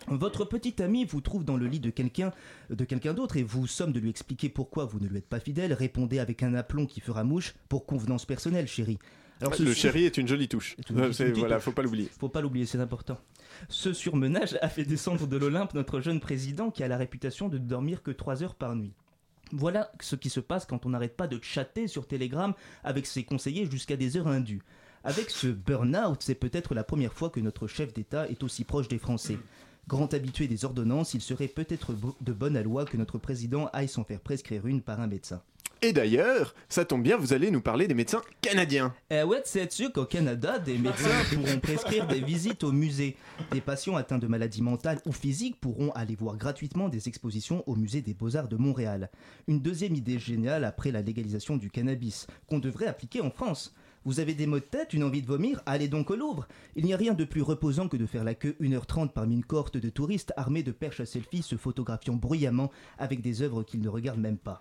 Votre 0.07 0.45
petit 0.45 0.81
ami 0.83 1.05
vous 1.05 1.21
trouve 1.21 1.45
dans 1.45 1.57
le 1.57 1.67
lit 1.67 1.81
de 1.81 1.91
quelqu'un 1.91 2.33
de 2.71 2.85
quelqu'un 2.85 3.13
d'autre 3.15 3.37
et 3.37 3.43
vous 3.43 3.67
somme 3.67 3.93
de 3.93 3.99
lui 4.01 4.09
expliquer 4.11 4.49
pourquoi 4.49 4.85
vous 4.87 5.01
ne 5.01 5.09
lui 5.09 5.19
êtes 5.19 5.27
pas 5.29 5.41
fidèle. 5.41 5.73
Répondez 5.73 6.19
avec 6.19 6.43
un 6.43 6.55
aplomb 6.55 6.87
qui 6.87 7.01
fera 7.01 7.25
mouche 7.25 7.55
pour 7.69 7.85
convenance 7.85 8.25
personnelle, 8.25 8.69
chérie. 8.69 8.99
Alors, 9.41 9.55
ce 9.55 9.63
Le 9.63 9.73
sur- 9.75 9.83
chéri 9.93 10.05
est 10.05 10.17
une 10.17 10.27
jolie 10.27 10.49
touche. 10.49 10.77
une- 10.91 10.99
une 10.99 11.09
petite 11.11 11.37
voilà, 11.37 11.57
touche. 11.57 11.65
faut 11.65 11.73
pas 11.73 11.83
l'oublier. 11.83 12.09
Faut 12.19 12.29
pas 12.29 12.41
l'oublier, 12.41 12.65
c'est 12.67 12.79
important. 12.81 13.19
Ce 13.69 13.93
surmenage 13.93 14.59
a 14.63 14.69
fait 14.69 14.85
descendre 14.85 15.27
de 15.27 15.37
l'Olympe 15.37 15.75
notre 15.75 16.01
jeune 16.01 16.21
président 16.21 16.71
qui 16.71 16.83
a 16.83 16.89
la 16.89 16.97
réputation 16.97 17.49
de 17.49 17.59
ne 17.59 17.67
dormir 17.67 18.03
que 18.03 18.11
3 18.11 18.43
heures 18.43 18.55
par 18.55 18.75
nuit. 18.77 18.93
Voilà 19.53 19.93
ce 20.01 20.17
qui 20.17 20.29
se 20.31 20.41
passe 20.41 20.65
quand 20.67 20.87
on 20.87 20.91
n'arrête 20.91 21.17
pas 21.17 21.27
de 21.29 21.39
chatter 21.43 21.87
sur 21.87 22.07
Telegram 22.07 22.53
avec 22.85 23.07
ses 23.07 23.25
conseillers 23.25 23.69
jusqu'à 23.71 23.97
des 23.97 24.17
heures 24.17 24.29
indues. 24.29 24.63
Avec 25.05 25.31
ce 25.31 25.47
burn-out, 25.47 26.19
c'est 26.21 26.35
peut-être 26.35 26.75
la 26.75 26.83
première 26.85 27.13
fois 27.15 27.31
que 27.31 27.41
notre 27.41 27.67
chef 27.67 27.95
d'État 27.95 28.29
est 28.29 28.43
aussi 28.43 28.65
proche 28.65 28.89
des 28.89 28.99
Français. 28.99 29.39
Grand 29.89 30.13
habitué 30.13 30.49
des 30.49 30.67
ordonnances, 30.67 31.15
il 31.15 31.23
serait 31.23 31.49
peut-être 31.49 31.95
de 32.21 32.33
bonne 32.35 32.61
loi 32.61 32.85
que 32.85 32.99
notre 32.99 33.17
président 33.17 33.71
aille 33.73 33.89
s'en 33.89 34.05
faire 34.05 34.21
prescrire 34.21 34.67
une 34.67 34.83
par 34.83 35.01
un 35.01 35.07
médecin. 35.07 35.41
Et 35.81 35.95
d'ailleurs, 35.95 36.55
ça 36.69 36.85
tombe 36.85 37.03
bien, 37.03 37.17
vous 37.17 37.33
allez 37.33 37.51
nous 37.51 37.63
parler 37.63 37.89
des 37.89 37.95
médecins 37.95 38.21
canadiens. 38.43 38.95
Eh 39.09 39.23
ouais, 39.23 39.41
sais-tu 39.47 39.91
qu'au 39.91 40.05
Canada, 40.05 40.59
des 40.59 40.77
médecins 40.77 41.25
pourront 41.35 41.59
prescrire 41.61 42.07
des 42.07 42.21
visites 42.21 42.65
au 42.65 42.73
musée. 42.73 43.17
Des 43.51 43.63
patients 43.63 43.97
atteints 43.97 44.19
de 44.19 44.27
maladies 44.27 44.61
mentales 44.61 45.01
ou 45.07 45.13
physiques 45.13 45.59
pourront 45.59 45.91
aller 45.93 46.17
voir 46.17 46.37
gratuitement 46.37 46.91
des 46.91 47.09
expositions 47.09 47.67
au 47.67 47.75
musée 47.75 48.03
des 48.03 48.13
beaux-arts 48.13 48.49
de 48.49 48.57
Montréal. 48.57 49.09
Une 49.47 49.61
deuxième 49.61 49.95
idée 49.95 50.19
géniale 50.19 50.65
après 50.65 50.91
la 50.91 51.01
légalisation 51.01 51.57
du 51.57 51.71
cannabis, 51.71 52.27
qu'on 52.47 52.59
devrait 52.59 52.89
appliquer 52.89 53.23
en 53.23 53.31
France. 53.31 53.73
Vous 54.05 54.21
avez 54.21 54.35
des 54.35 54.47
maux 54.47 54.59
de 54.59 54.65
tête, 54.65 54.95
une 54.95 55.05
envie 55.05 55.23
de 55.23 55.27
vomir 55.27 55.61
Allez 55.67 55.89
donc 55.89 56.11
au 56.11 56.17
Louvre 56.17 56.47
Il 56.77 56.85
n'y 56.85 56.95
a 56.95 56.97
rien 56.97 57.15
de 57.15 57.25
plus 57.25 57.43
reposant 57.43 57.89
que 57.89 57.97
de 57.97 58.07
faire 58.07 58.25
la 58.25 58.35
queue 58.35 58.57
1h30 58.61 59.13
parmi 59.13 59.35
une 59.35 59.45
cohorte 59.45 59.77
de 59.77 59.89
touristes 59.89 60.33
armés 60.37 60.63
de 60.63 60.73
perches 60.73 61.01
à 61.01 61.07
selfie 61.07 61.43
se 61.43 61.57
photographiant 61.57 62.15
bruyamment 62.15 62.71
avec 62.99 63.21
des 63.21 63.43
œuvres 63.43 63.63
qu'ils 63.63 63.81
ne 63.81 63.89
regardent 63.89 64.21
même 64.21 64.39
pas. 64.39 64.61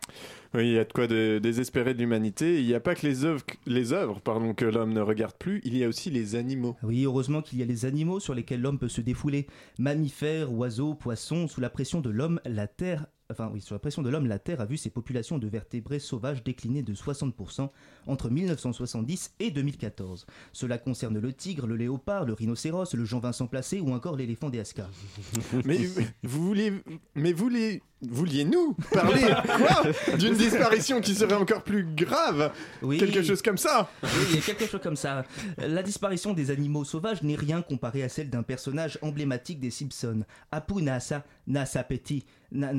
Oui, 0.53 0.69
il 0.69 0.73
y 0.73 0.79
a 0.79 0.85
de 0.85 0.91
quoi 0.91 1.07
de 1.07 1.39
désespérer 1.41 1.93
de 1.93 1.99
l'humanité. 1.99 2.59
Il 2.59 2.65
n'y 2.65 2.73
a 2.73 2.79
pas 2.79 2.95
que 2.95 3.05
les 3.05 3.25
œuvres, 3.25 3.43
les 3.65 3.93
œuvres 3.93 4.19
pardon, 4.21 4.53
que 4.53 4.65
l'homme 4.65 4.93
ne 4.93 5.01
regarde 5.01 5.35
plus, 5.37 5.61
il 5.63 5.77
y 5.77 5.83
a 5.83 5.87
aussi 5.87 6.09
les 6.09 6.35
animaux. 6.35 6.75
Oui, 6.83 7.05
heureusement 7.05 7.41
qu'il 7.41 7.59
y 7.59 7.63
a 7.63 7.65
les 7.65 7.85
animaux 7.85 8.19
sur 8.19 8.33
lesquels 8.33 8.61
l'homme 8.61 8.79
peut 8.79 8.89
se 8.89 9.01
défouler. 9.01 9.47
Mammifères, 9.79 10.51
oiseaux, 10.53 10.95
poissons, 10.95 11.47
sous 11.47 11.61
la 11.61 11.69
pression 11.69 12.01
de 12.01 12.09
l'homme, 12.09 12.39
la 12.45 12.67
Terre... 12.67 13.07
Enfin 13.29 13.49
oui, 13.53 13.59
sous 13.59 13.73
la 13.73 13.79
pression 13.79 14.01
de 14.01 14.09
l'homme, 14.09 14.27
la 14.27 14.39
Terre 14.39 14.61
a 14.61 14.65
vu 14.65 14.77
ses 14.77 14.89
populations 14.89 15.37
de 15.37 15.47
vertébrés 15.47 15.99
sauvages 15.99 16.45
décliner 16.45 16.81
de 16.81 16.93
60% 16.93 17.69
entre 18.07 18.29
1970 18.29 19.33
et 19.39 19.51
2014. 19.51 20.25
Cela 20.53 20.77
concerne 20.77 21.19
le 21.19 21.33
tigre, 21.33 21.67
le 21.67 21.75
léopard, 21.75 22.23
le 22.23 22.31
rhinocéros, 22.31 22.93
le 22.93 23.03
Jean-Vincent 23.03 23.47
Placé 23.47 23.81
ou 23.81 23.91
encore 23.91 24.15
l'éléphant 24.15 24.49
des 24.49 24.61
Ascars. 24.61 24.89
Mais 25.65 25.79
vous 26.23 26.45
vouliez, 26.45 26.71
mais 27.15 27.33
vouliez, 27.33 27.81
vouliez-nous 28.01 28.75
parler 28.93 29.25
d'une 30.17 30.33
disparition 30.37 31.01
qui 31.01 31.13
serait 31.13 31.35
encore 31.35 31.63
plus 31.63 31.83
grave? 31.83 32.53
Oui. 32.81 32.97
Quelque 32.97 33.23
chose 33.23 33.41
comme 33.41 33.57
ça 33.57 33.89
Oui, 34.03 34.09
il 34.29 34.35
y 34.35 34.39
a 34.39 34.41
quelque 34.41 34.67
chose 34.67 34.81
comme 34.81 34.95
ça. 34.95 35.25
La 35.57 35.83
disparition 35.83 36.33
des 36.33 36.49
animaux 36.51 36.85
sauvages 36.85 37.21
n'est 37.23 37.35
rien 37.35 37.61
comparé 37.61 38.03
à 38.03 38.09
celle 38.09 38.29
d'un 38.29 38.43
personnage 38.43 38.97
emblématique 39.01 39.59
des 39.59 39.71
Simpsons. 39.71 40.23
Apu 40.51 40.81
Nasa, 40.81 41.25
Nasa 41.45 41.83
Petit. 41.83 42.25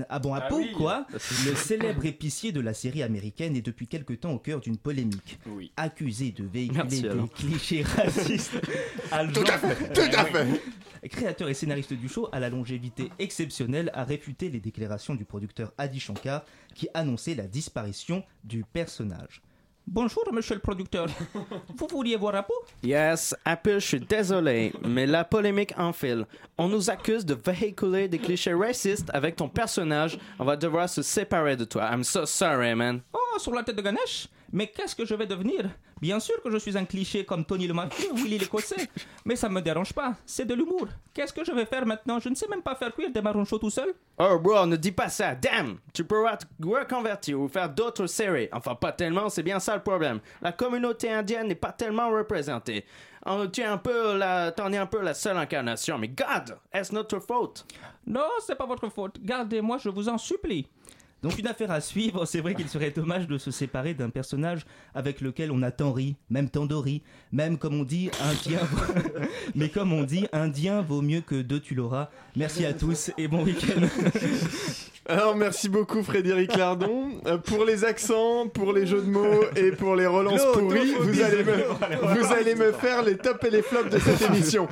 Ah 0.08 0.18
bon, 0.18 0.32
Apu, 0.34 0.54
oui. 0.54 0.72
quoi 0.72 1.06
Le 1.12 1.54
célèbre 1.54 2.04
épicier 2.06 2.52
de 2.52 2.60
la 2.60 2.72
série 2.75 3.02
américaine 3.02 3.54
est 3.56 3.62
depuis 3.62 3.87
quelque 3.87 4.14
temps 4.14 4.32
au 4.32 4.38
cœur 4.38 4.60
d'une 4.60 4.78
polémique. 4.78 5.38
Oui. 5.46 5.72
Accusé 5.76 6.30
de 6.32 6.44
véhiculer 6.44 6.78
Merci, 6.82 7.02
des 7.02 7.08
alors. 7.08 7.30
clichés 7.30 7.82
racistes. 7.82 8.52
Tout 9.34 9.44
à 9.46 9.58
fait, 9.58 9.92
tout 9.92 10.16
à 10.18 10.25
fait. 10.25 10.62
Créateur 11.08 11.48
et 11.48 11.54
scénariste 11.54 11.92
du 11.92 12.08
show 12.08 12.28
à 12.32 12.40
la 12.40 12.48
longévité 12.50 13.10
exceptionnelle, 13.18 13.90
a 13.94 14.04
réfuté 14.04 14.48
les 14.48 14.60
déclarations 14.60 15.14
du 15.14 15.25
producteur 15.25 15.72
Adi 15.78 16.00
Shankar 16.00 16.44
qui 16.75 16.88
annonçait 16.94 17.34
la 17.34 17.46
disparition 17.46 18.25
du 18.44 18.64
personnage. 18.64 19.42
Bonjour, 19.90 20.23
monsieur 20.35 20.54
le 20.54 20.61
producteur. 20.61 21.07
Vous 21.76 21.87
vouliez 21.90 22.14
voir 22.16 22.35
Apu 22.35 22.52
Yes, 22.83 23.35
Apple, 23.42 23.78
je 23.80 23.87
suis 23.87 24.00
désolé, 24.00 24.71
mais 24.87 25.07
la 25.07 25.25
polémique 25.25 25.73
enfile. 25.78 26.26
On 26.59 26.68
nous 26.68 26.90
accuse 26.90 27.25
de 27.25 27.35
véhiculer 27.35 28.07
des 28.07 28.18
clichés 28.18 28.52
racistes 28.52 29.09
avec 29.14 29.37
ton 29.37 29.49
personnage. 29.49 30.18
On 30.38 30.45
va 30.45 30.57
devoir 30.57 30.90
se 30.90 31.00
séparer 31.00 31.57
de 31.57 31.64
toi. 31.64 31.88
I'm 31.90 32.04
so 32.04 32.26
sorry, 32.26 32.75
man. 32.75 33.00
Oh, 33.14 33.18
sur 33.38 33.54
la 33.54 33.62
tête 33.62 33.76
de 33.76 33.83
Ganesh 33.83 34.28
Mais 34.52 34.66
qu'est-ce 34.68 34.95
que 34.95 35.04
je 35.04 35.14
vais 35.14 35.26
devenir? 35.26 35.71
Bien 36.00 36.21
sûr 36.21 36.40
que 36.42 36.50
je 36.50 36.59
suis 36.59 36.76
un 36.76 36.85
cliché 36.85 37.25
comme 37.25 37.45
Tony 37.45 37.66
le 37.66 37.75
Marquis 37.75 38.09
ou 38.12 38.16
Willy 38.16 38.38
l'Écossais, 38.38 38.88
mais 39.25 39.37
ça 39.37 39.49
me 39.49 39.61
dérange 39.61 39.92
pas, 39.92 40.14
c'est 40.25 40.45
de 40.45 40.54
l'humour. 40.54 40.87
Qu'est-ce 41.12 41.33
que 41.33 41.45
je 41.45 41.52
vais 41.52 41.66
faire 41.66 41.87
maintenant? 41.87 42.18
Je 42.21 42.28
ne 42.28 42.35
sais 42.35 42.47
même 42.49 42.62
pas 42.62 42.75
faire 42.75 42.95
cuire 42.95 43.11
des 43.11 43.21
marrons 43.21 43.45
chauds 43.45 43.59
tout 43.59 43.71
seul. 43.71 43.95
Oh, 44.18 44.38
bro, 44.38 44.66
ne 44.66 44.76
dis 44.76 44.92
pas 44.92 45.09
ça. 45.09 45.35
Damn! 45.35 45.78
Tu 45.92 46.04
pourras 46.04 46.37
te 46.37 46.47
reconvertir 46.62 47.40
ou 47.40 47.49
faire 47.49 47.68
d'autres 47.68 48.07
séries. 48.07 48.49
Enfin, 48.52 48.75
pas 48.75 48.92
tellement, 48.92 49.28
c'est 49.28 49.42
bien 49.42 49.59
ça 49.59 49.75
le 49.76 49.83
problème. 49.83 50.21
La 50.40 50.52
communauté 50.52 51.11
indienne 51.11 51.49
n'est 51.49 51.54
pas 51.54 51.73
tellement 51.73 52.11
représentée. 52.11 52.85
Oh, 53.26 53.47
tu 53.52 53.61
es 53.61 53.64
un 53.64 53.78
peu 53.78 54.16
la, 54.16 54.52
t'en 54.52 54.73
es 54.73 54.76
un 54.76 54.87
peu 54.87 55.02
la 55.02 55.14
seule 55.14 55.37
incarnation, 55.37 55.99
mais 55.99 56.09
God, 56.09 56.59
est-ce 56.73 56.95
notre 56.95 57.18
faute? 57.18 57.66
Non, 58.07 58.28
c'est 58.47 58.57
pas 58.57 58.66
votre 58.66 58.88
faute. 58.88 59.18
Gardez-moi, 59.21 59.78
je 59.78 59.88
vous 59.88 60.09
en 60.09 60.16
supplie. 60.18 60.68
Donc 61.22 61.38
une 61.38 61.48
affaire 61.48 61.70
à 61.70 61.80
suivre, 61.80 62.25
c'est 62.26 62.40
vrai 62.40 62.54
qu'il 62.54 62.68
serait 62.68 62.90
dommage 62.90 63.26
de 63.26 63.38
se 63.38 63.50
séparer 63.50 63.94
d'un 63.94 64.10
personnage 64.10 64.64
avec 64.94 65.20
lequel 65.20 65.50
on 65.50 65.62
a 65.62 65.72
tant 65.72 65.92
ri, 65.92 66.16
même 66.30 66.48
tant 66.48 66.66
dori, 66.66 67.02
même 67.32 67.58
comme 67.58 67.75
on 67.75 67.82
dit, 67.82 68.10
indien, 68.20 68.60
mais 69.56 69.68
comme 69.68 69.92
on 69.92 70.04
dit, 70.04 70.26
indien 70.32 70.80
vaut 70.80 71.02
mieux 71.02 71.20
que 71.20 71.42
deux 71.42 71.60
tu 71.60 71.75
l'auras. 71.75 72.10
Merci 72.37 72.64
à 72.64 72.72
tous 72.72 73.10
et 73.18 73.26
bon 73.26 73.44
week-end. 73.44 73.80
Alors 75.10 75.34
merci 75.36 75.70
beaucoup 75.70 76.02
Frédéric 76.02 76.54
Lardon 76.56 77.08
Euh, 77.26 77.38
pour 77.38 77.64
les 77.64 77.84
accents, 77.84 78.46
pour 78.46 78.72
les 78.74 78.86
jeux 78.86 79.00
de 79.00 79.08
mots 79.10 79.40
et 79.56 79.70
pour 79.72 79.96
les 79.96 80.06
relances 80.06 80.44
pourries. 80.52 80.92
Vous 81.00 81.22
allez 81.22 81.44
me, 81.44 82.14
vous 82.14 82.32
allez 82.32 82.54
me 82.54 82.72
faire 82.72 83.02
les 83.02 83.16
tops 83.16 83.42
et 83.46 83.50
les 83.50 83.62
flops 83.62 83.90
de 83.90 83.98
cette 83.98 84.20
émission. 84.30 84.68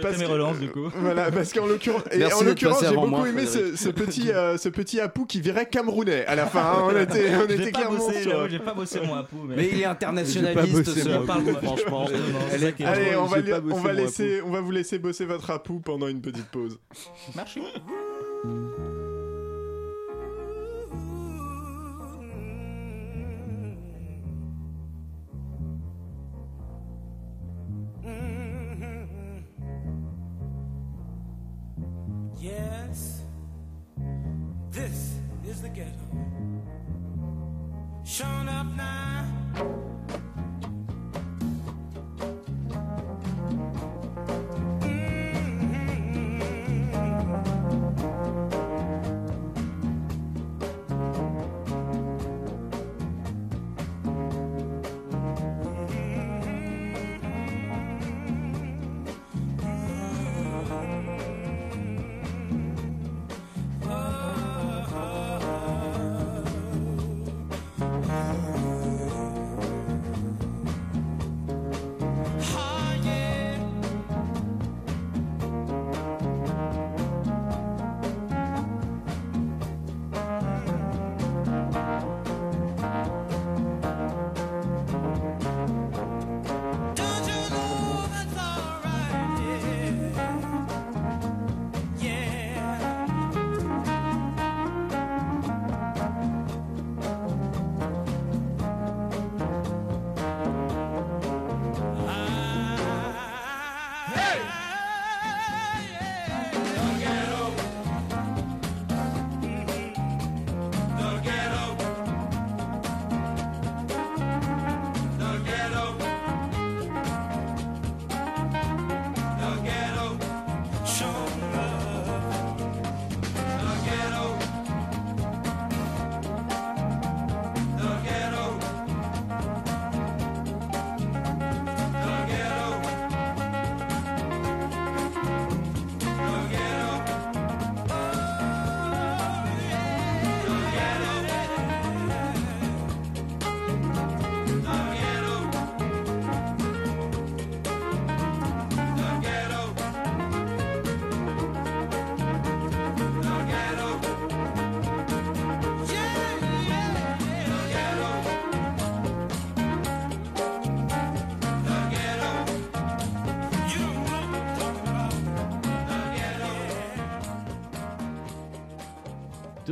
Parce 0.00 0.18
mes 0.18 0.24
relances 0.24 0.58
du 0.58 0.68
coup. 0.70 0.88
Voilà, 0.96 1.30
parce 1.30 1.52
qu'en 1.52 1.66
l'occurrence, 1.66 2.02
j'ai 2.10 2.94
beaucoup 2.94 3.06
moi, 3.08 3.28
aimé 3.28 3.44
ce, 3.46 3.88
petit, 3.90 4.30
euh, 4.32 4.56
ce 4.56 4.68
petit 4.70 4.98
Apu 5.00 5.26
qui 5.26 5.40
virait 5.40 5.66
camerounais 5.66 6.24
à 6.26 6.34
la 6.34 6.46
fin. 6.46 6.60
hein. 6.60 6.82
On 6.90 6.96
était, 7.00 7.30
on 7.36 7.46
J'ai 7.48 7.54
était 7.54 7.70
pas 7.70 7.78
clairement 7.78 7.98
bossé, 7.98 8.22
sur. 8.22 8.48
j'ai 8.48 8.58
pas 8.58 8.74
bossé 8.74 9.00
mon 9.06 9.14
Apu, 9.14 9.36
mais... 9.46 9.56
Mais 9.56 9.68
il 9.72 9.80
est 9.82 9.84
internationaliste, 9.84 10.86
bossé, 10.86 11.00
ce 11.02 11.08
moi. 11.08 11.34
Apple, 11.36 11.54
franchement. 11.62 12.06
Allez, 12.86 13.16
on 13.16 13.24
va, 13.26 13.36
on 13.70 13.80
va 13.80 13.92
laisser, 13.92 14.40
on 14.44 14.50
va 14.50 14.60
vous 14.60 14.70
laisser 14.72 14.98
bosser 14.98 15.26
votre 15.26 15.50
Apu 15.50 15.74
pendant 15.84 16.08
une 16.08 16.20
petite 16.20 16.46
pause. 16.46 16.78
Merci. 17.36 17.60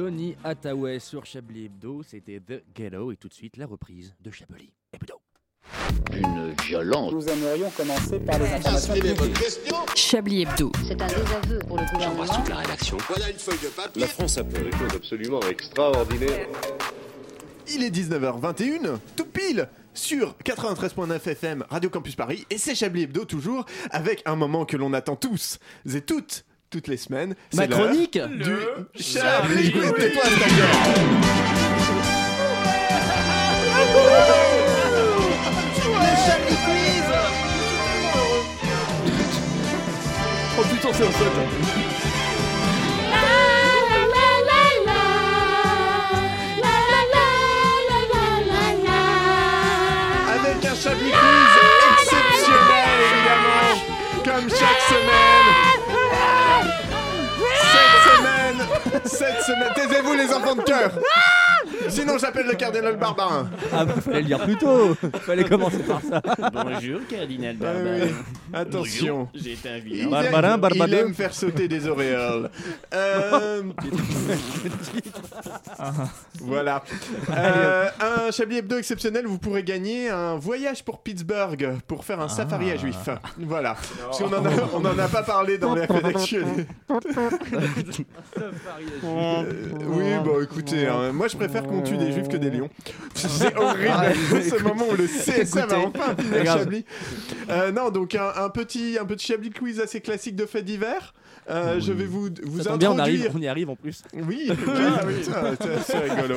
Donny 0.03 0.35
Hathaway 0.43 0.99
sur 0.99 1.25
Chablis 1.25 1.67
Hebdo, 1.67 2.03
c'était 2.03 2.41
The 2.41 2.65
Ghetto 2.75 3.13
et 3.13 3.17
tout 3.17 3.29
de 3.29 3.35
suite 3.35 3.57
la 3.57 3.67
reprise 3.67 4.13
de 4.21 4.33
Chablis 4.33 4.73
Hebdo. 4.93 5.15
Une 6.13 6.53
violence. 6.65 7.13
Nous 7.13 7.29
aimerions 7.29 7.71
commencer 7.71 8.19
par 8.19 8.37
les 8.41 8.47
informations 8.47 8.95
publiques. 8.95 9.37
Chablis 9.95 10.43
Hebdo. 10.43 10.73
C'est 10.89 11.01
un 11.01 11.07
désaveu 11.07 11.61
pour 11.69 11.79
le 11.79 11.85
gouvernement. 11.93 12.45
la 12.49 12.57
rédaction. 12.57 12.97
Voilà 13.07 13.31
une 13.31 13.39
feuille 13.39 13.61
de 13.63 13.69
papier. 13.69 14.01
La 14.01 14.09
France 14.09 14.39
a 14.39 14.45
fait 14.45 14.65
des 14.65 14.77
choses 14.77 14.93
absolument 14.97 15.41
extraordinaires. 15.43 16.49
Il 17.73 17.85
est 17.85 17.97
19h21, 17.97 18.99
tout 19.15 19.27
pile 19.27 19.69
sur 19.95 20.35
93.9 20.45 21.29
FM 21.29 21.65
Radio 21.71 21.91
Campus 21.91 22.17
Paris 22.17 22.45
et 22.51 22.59
c'est 22.59 22.75
Chablis 22.75 23.03
Hebdo 23.05 23.25
toujours 23.25 23.67
avec 23.93 24.23
un 24.27 24.35
moment 24.35 24.65
que 24.65 24.77
l'on 24.77 24.95
attend 24.95 25.15
tous 25.15 25.61
et 25.95 26.01
toutes 26.01 26.45
toutes 26.73 26.89
les 26.89 26.97
semaines. 26.97 27.35
Ma 27.55 27.69
chronique 27.69 28.19
du 28.19 28.57
Chablis 28.99 29.73
Quiz. 29.73 29.93
Tais-toi. 29.95 30.23
Oh 40.59 40.63
putain, 40.71 40.89
c'est 40.93 41.05
un 41.05 41.13
saut 41.13 41.25
Avec 50.31 50.65
un 50.65 50.75
Chablis 50.75 51.11
Quiz 51.11 51.53
exceptionnel 52.01 52.99
évidemment 53.13 54.03
comme 54.25 54.49
chaque 54.51 54.82
cette 59.13 59.43
semaine, 59.43 59.73
taisez-vous 59.75 60.15
les 60.15 60.33
enfants 60.33 60.55
de 60.55 60.63
cœur. 60.63 60.91
Sinon 61.89 62.19
j'appelle 62.19 62.47
le 62.47 62.55
cardinal 62.55 62.97
Barbarin. 62.97 63.49
Ah 63.73 63.85
bah 63.85 63.95
fallait 64.01 64.21
le 64.21 64.27
dire 64.27 64.41
plus 64.45 64.57
tôt 64.57 64.95
Fallait 65.21 65.45
commencer 65.45 65.79
par 65.79 66.01
ça 66.01 66.21
Bonjour, 66.53 67.01
cardinal 67.09 67.57
Ah 67.63 67.67
oui. 67.85 68.11
Attention. 68.53 69.29
J'ai 69.35 69.53
été 69.53 69.69
invité. 69.69 69.99
Il 70.01 70.11
Barbarin, 70.11 70.59
Barbadeux. 70.59 70.93
il 70.93 70.99
aime 70.99 71.15
faire 71.15 71.33
sauter 71.33 71.69
des 71.69 71.89
auréoles. 71.89 72.51
Euh, 72.95 73.63
voilà. 76.41 76.83
Euh, 77.31 77.89
un 78.01 78.31
Chablis 78.31 78.59
Hebdo 78.59 78.79
exceptionnel, 78.79 79.27
vous 79.27 79.39
pourrez 79.39 79.63
gagner 79.63 80.11
un 80.11 80.37
voyage 80.37 80.85
pour 80.85 81.01
Pittsburgh 81.01 81.77
pour 81.87 82.05
faire 82.05 82.21
un 82.21 82.29
safari 82.29 82.71
à 82.71 82.77
juif. 82.77 83.09
Voilà. 83.39 83.77
Parce 84.05 84.19
qu'on 84.19 84.33
en 84.33 84.45
a, 84.45 84.51
on 84.75 84.85
en 84.85 84.99
a 84.99 85.09
pas 85.09 85.23
parlé 85.23 85.59
dans 85.59 85.75
les 85.75 85.85
rédactions. 85.85 86.47
Euh, 89.05 89.45
oui, 89.87 90.05
bon 90.25 90.43
écoutez, 90.43 90.87
hein, 90.87 91.13
moi 91.13 91.29
je 91.29 91.37
préfère 91.37 91.65
qu'on 91.73 91.83
tue 91.83 91.97
des 91.97 92.13
juifs 92.13 92.29
que 92.29 92.37
des 92.37 92.51
lions. 92.51 92.71
C'est 93.15 93.57
horrible. 93.57 94.43
Ce 94.43 94.63
moment 94.63 94.87
où 94.91 94.97
le 94.97 95.07
CSA 95.07 95.67
va 95.67 95.79
enfin 95.79 96.17
finir. 96.17 96.45
Chablis. 96.45 96.85
Euh, 97.49 97.73
non, 97.73 97.91
donc 97.91 98.15
un, 98.15 98.33
un 98.37 98.49
petit, 98.51 98.99
un 99.01 99.05
petit 99.05 99.27
Chablis 99.27 99.51
quiz 99.51 99.81
assez 99.81 100.01
classique 100.01 100.37
de 100.37 100.47
faits 100.47 100.65
divers. 100.65 101.15
Euh, 101.53 101.81
Je 101.81 101.93
vais 101.93 102.05
vous, 102.07 102.29
vous 102.45 102.63
bien, 102.63 102.71
on, 102.71 102.75
introduire. 102.75 103.01
arrive, 103.01 103.31
on 103.35 103.41
y 103.41 103.47
arrive 103.49 103.71
en 103.71 103.77
plus. 103.77 104.03
Oui, 104.15 104.51
ah, 104.51 105.01
oui, 105.07 105.15
c'est- 105.85 105.99
rigolo. 105.99 106.37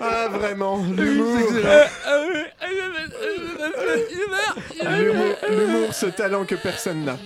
Ah, 0.00 0.28
vraiment, 0.32 0.82
l'humour. 0.96 1.38
Ce 5.92 6.06
talent 6.06 6.44
que 6.44 6.54
personne 6.54 7.04
n'a. 7.04 7.16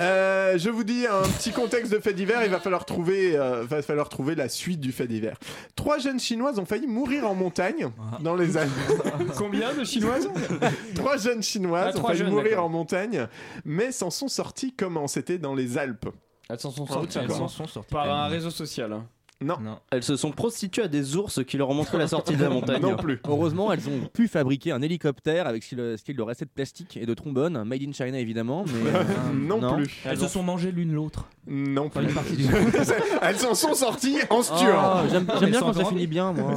Euh, 0.00 0.58
je 0.58 0.70
vous 0.70 0.84
dis 0.84 1.06
un 1.06 1.22
petit 1.38 1.52
contexte 1.52 1.92
de 1.92 1.98
fait 1.98 2.12
divers. 2.12 2.42
Il 2.44 2.50
va 2.50 2.60
falloir 2.60 2.84
trouver, 2.84 3.36
euh, 3.36 3.64
va 3.68 3.82
falloir 3.82 4.08
trouver 4.08 4.34
la 4.34 4.48
suite 4.48 4.80
du 4.80 4.92
fait 4.92 5.06
divers. 5.06 5.36
Trois 5.74 5.98
jeunes 5.98 6.20
chinoises 6.20 6.58
ont 6.58 6.64
failli 6.66 6.86
mourir 6.86 7.28
en 7.28 7.34
montagne 7.34 7.88
dans 8.20 8.34
les 8.36 8.56
Alpes. 8.56 8.70
Combien 9.36 9.74
de 9.74 9.84
chinoises 9.84 10.28
Trois 10.94 11.16
jeunes 11.16 11.42
chinoises 11.42 11.94
Ah, 11.96 12.00
ont 12.00 12.06
failli 12.06 12.18
jeunes, 12.20 12.30
mourir 12.30 12.62
en 12.64 12.68
montagne, 12.68 13.26
mais 13.64 13.92
s'en 13.92 14.10
sont 14.10 14.28
sortis 14.28 14.74
comment 14.76 15.06
C'était 15.06 15.38
dans 15.38 15.54
les 15.54 15.78
Alpes. 15.78 16.06
Elles 16.48 16.60
s'en 16.60 16.70
sont 16.70 16.86
sorties 16.86 17.18
elles 17.18 17.28
Par 17.90 18.10
un 18.10 18.26
réseau 18.28 18.50
social. 18.50 18.92
hein. 18.92 19.06
Non. 19.42 19.58
Elles 19.90 20.02
se 20.02 20.16
sont 20.16 20.30
prostituées 20.30 20.84
à 20.84 20.88
des 20.88 21.14
ours 21.14 21.44
qui 21.44 21.58
leur 21.58 21.68
ont 21.68 21.74
montré 21.74 21.98
la 21.98 22.08
sortie 22.08 22.36
de 22.36 22.42
la 22.42 22.48
montagne. 22.56 22.80
Non 22.80 22.96
plus. 22.96 23.20
Heureusement, 23.28 23.70
elles 23.70 23.86
ont 23.86 24.06
pu 24.10 24.28
fabriquer 24.28 24.72
un 24.72 24.80
hélicoptère 24.80 25.46
avec 25.46 25.62
ce 25.62 26.02
qu'il 26.02 26.16
leur 26.16 26.26
restait 26.28 26.46
de 26.46 26.50
plastique 26.50 26.96
et 26.96 27.04
de 27.04 27.12
trombone, 27.12 27.62
made 27.64 27.82
in 27.82 27.92
China 27.92 28.18
évidemment, 28.18 28.64
mais 28.66 28.90
euh, 28.94 29.02
non, 29.34 29.74
plus. 29.74 30.00
Elles 30.06 30.16
se 30.18 30.28
sont 30.28 30.42
mangées 30.42 30.72
l'une 30.72 30.94
l'autre. 30.94 31.28
Non 31.46 31.86
Enfin, 31.88 32.00
plus. 32.00 32.08
une 32.08 32.14
partie 32.14 32.36
du- 32.36 32.46
Elles 33.22 33.36
s'en 33.38 33.54
sont 33.54 33.74
sorties 33.74 34.16
en 34.30 34.42
stuant. 34.42 35.06
J'aime 35.10 35.26
Ah, 35.28 35.36
j'aime 35.38 35.50
bien 35.50 35.60
quand 35.60 35.74
ça 35.74 35.84
finit 35.84 36.06
bien, 36.06 36.32
moi. 36.32 36.54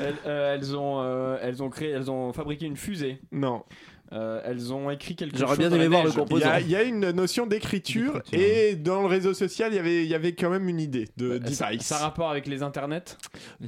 Elles, 0.00 0.14
euh, 0.26 0.54
elles 0.54 0.76
ont, 0.76 1.00
euh, 1.00 1.38
elles 1.42 1.60
ont 1.60 1.70
créé, 1.70 1.90
elles 1.90 2.08
ont 2.10 2.32
fabriqué 2.32 2.66
une 2.66 2.76
fusée. 2.76 3.20
Non. 3.32 3.64
Euh, 4.12 4.40
elles 4.44 4.72
ont 4.72 4.88
écrit 4.88 5.16
quelque 5.16 5.36
J'aurais 5.36 5.50
chose. 5.56 5.58
bien 5.58 5.68
dans 5.70 5.76
la 5.78 5.84
aimé 5.86 5.96
voir 5.96 6.04
le 6.04 6.10
neige. 6.10 6.14
Il 6.16 6.20
y, 6.20 6.28
composant. 6.28 6.48
a, 6.50 6.60
il 6.60 6.70
y 6.70 6.76
a 6.76 6.82
une 6.84 7.10
notion 7.10 7.44
d'écriture 7.46 8.22
et 8.32 8.76
dans 8.76 9.00
le 9.00 9.08
réseau 9.08 9.34
social, 9.34 9.72
il 9.72 9.76
y 9.76 9.78
avait, 9.80 10.04
il 10.04 10.08
y 10.08 10.14
avait 10.14 10.32
quand 10.32 10.48
même 10.48 10.68
une 10.68 10.78
idée 10.78 11.08
de 11.16 11.32
Euh, 11.32 11.40
Ça, 11.52 11.66
device. 11.70 11.82
ça 11.82 11.96
a 11.96 11.98
rapport 12.00 12.30
avec 12.30 12.46
les 12.46 12.62
internets, 12.62 13.16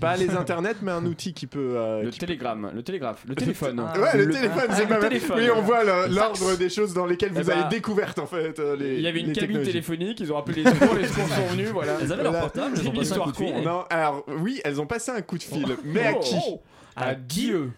Pas 0.01 0.17
les 0.17 0.31
internets, 0.31 0.77
mais 0.81 0.93
un 0.93 1.05
outil 1.07 1.35
qui 1.35 1.49
peut. 1.49 1.73
euh, 1.77 2.03
le 2.05 2.11
qui- 2.11 2.21
télégramme, 2.21 2.71
le 2.73 2.83
télégraphe, 2.85 3.25
le 3.27 3.35
téléphone. 3.35 3.83
Ah, 3.85 3.99
Ouais, 3.99 4.17
le, 4.17 4.25
Le- 4.27 4.33
téléphone, 4.35 4.63
Ah, 4.69 4.75
c'est 4.77 4.83
le 4.83 4.89
pas 4.89 4.99
mal. 5.01 5.09
téléphone. 5.09 5.39
Oui, 5.41 5.49
on 5.57 5.61
voit 5.63 5.83
le- 5.83 6.15
l'ordre 6.15 6.57
des 6.57 6.69
choses 6.69 6.95
dans 6.95 7.07
lesquelles 7.07 7.33
vous 7.33 7.41
Eh 7.49 7.51
avez 7.51 7.63
bah, 7.63 7.69
découvert 7.69 8.15
en 8.19 8.27
fait 8.27 8.61
euh, 8.61 8.77
les. 8.77 8.95
Il 8.95 9.01
y 9.01 9.09
avait 9.09 9.21
une 9.21 9.33
cabine 9.33 9.63
téléphonique, 9.63 10.21
ils 10.21 10.33
ont 10.33 10.39
appelé 10.39 10.63
les 10.63 10.71
secours, 10.71 10.95
les 10.95 11.09
secours 11.09 11.29
sont 11.29 11.47
venus, 11.47 11.69
voilà. 11.71 11.97
Elles 12.01 12.13
avaient 12.13 12.23
leur 12.23 12.39
portable, 12.39 12.75
elles 12.77 12.83
C'est 12.83 12.89
ont 12.89 12.93
une 12.93 12.99
passé 12.99 13.11
un 13.13 13.15
histoire 13.17 13.27
coup 13.27 13.33
de 13.33 13.37
fil. 13.45 13.55
con, 13.55 13.61
et- 13.61 13.65
Non, 13.65 13.85
alors 13.91 14.25
oui, 14.41 14.61
elles 14.65 14.81
ont 14.81 14.87
passé 14.87 15.11
un 15.11 15.21
coup 15.21 15.37
de 15.37 15.43
fil, 15.43 15.67
mais 15.85 16.07
à 16.07 16.13
Oh, 16.17 16.21
qui 16.21 16.37
oh, 16.49 16.63
À 16.95 17.15
Dieu. 17.17 17.73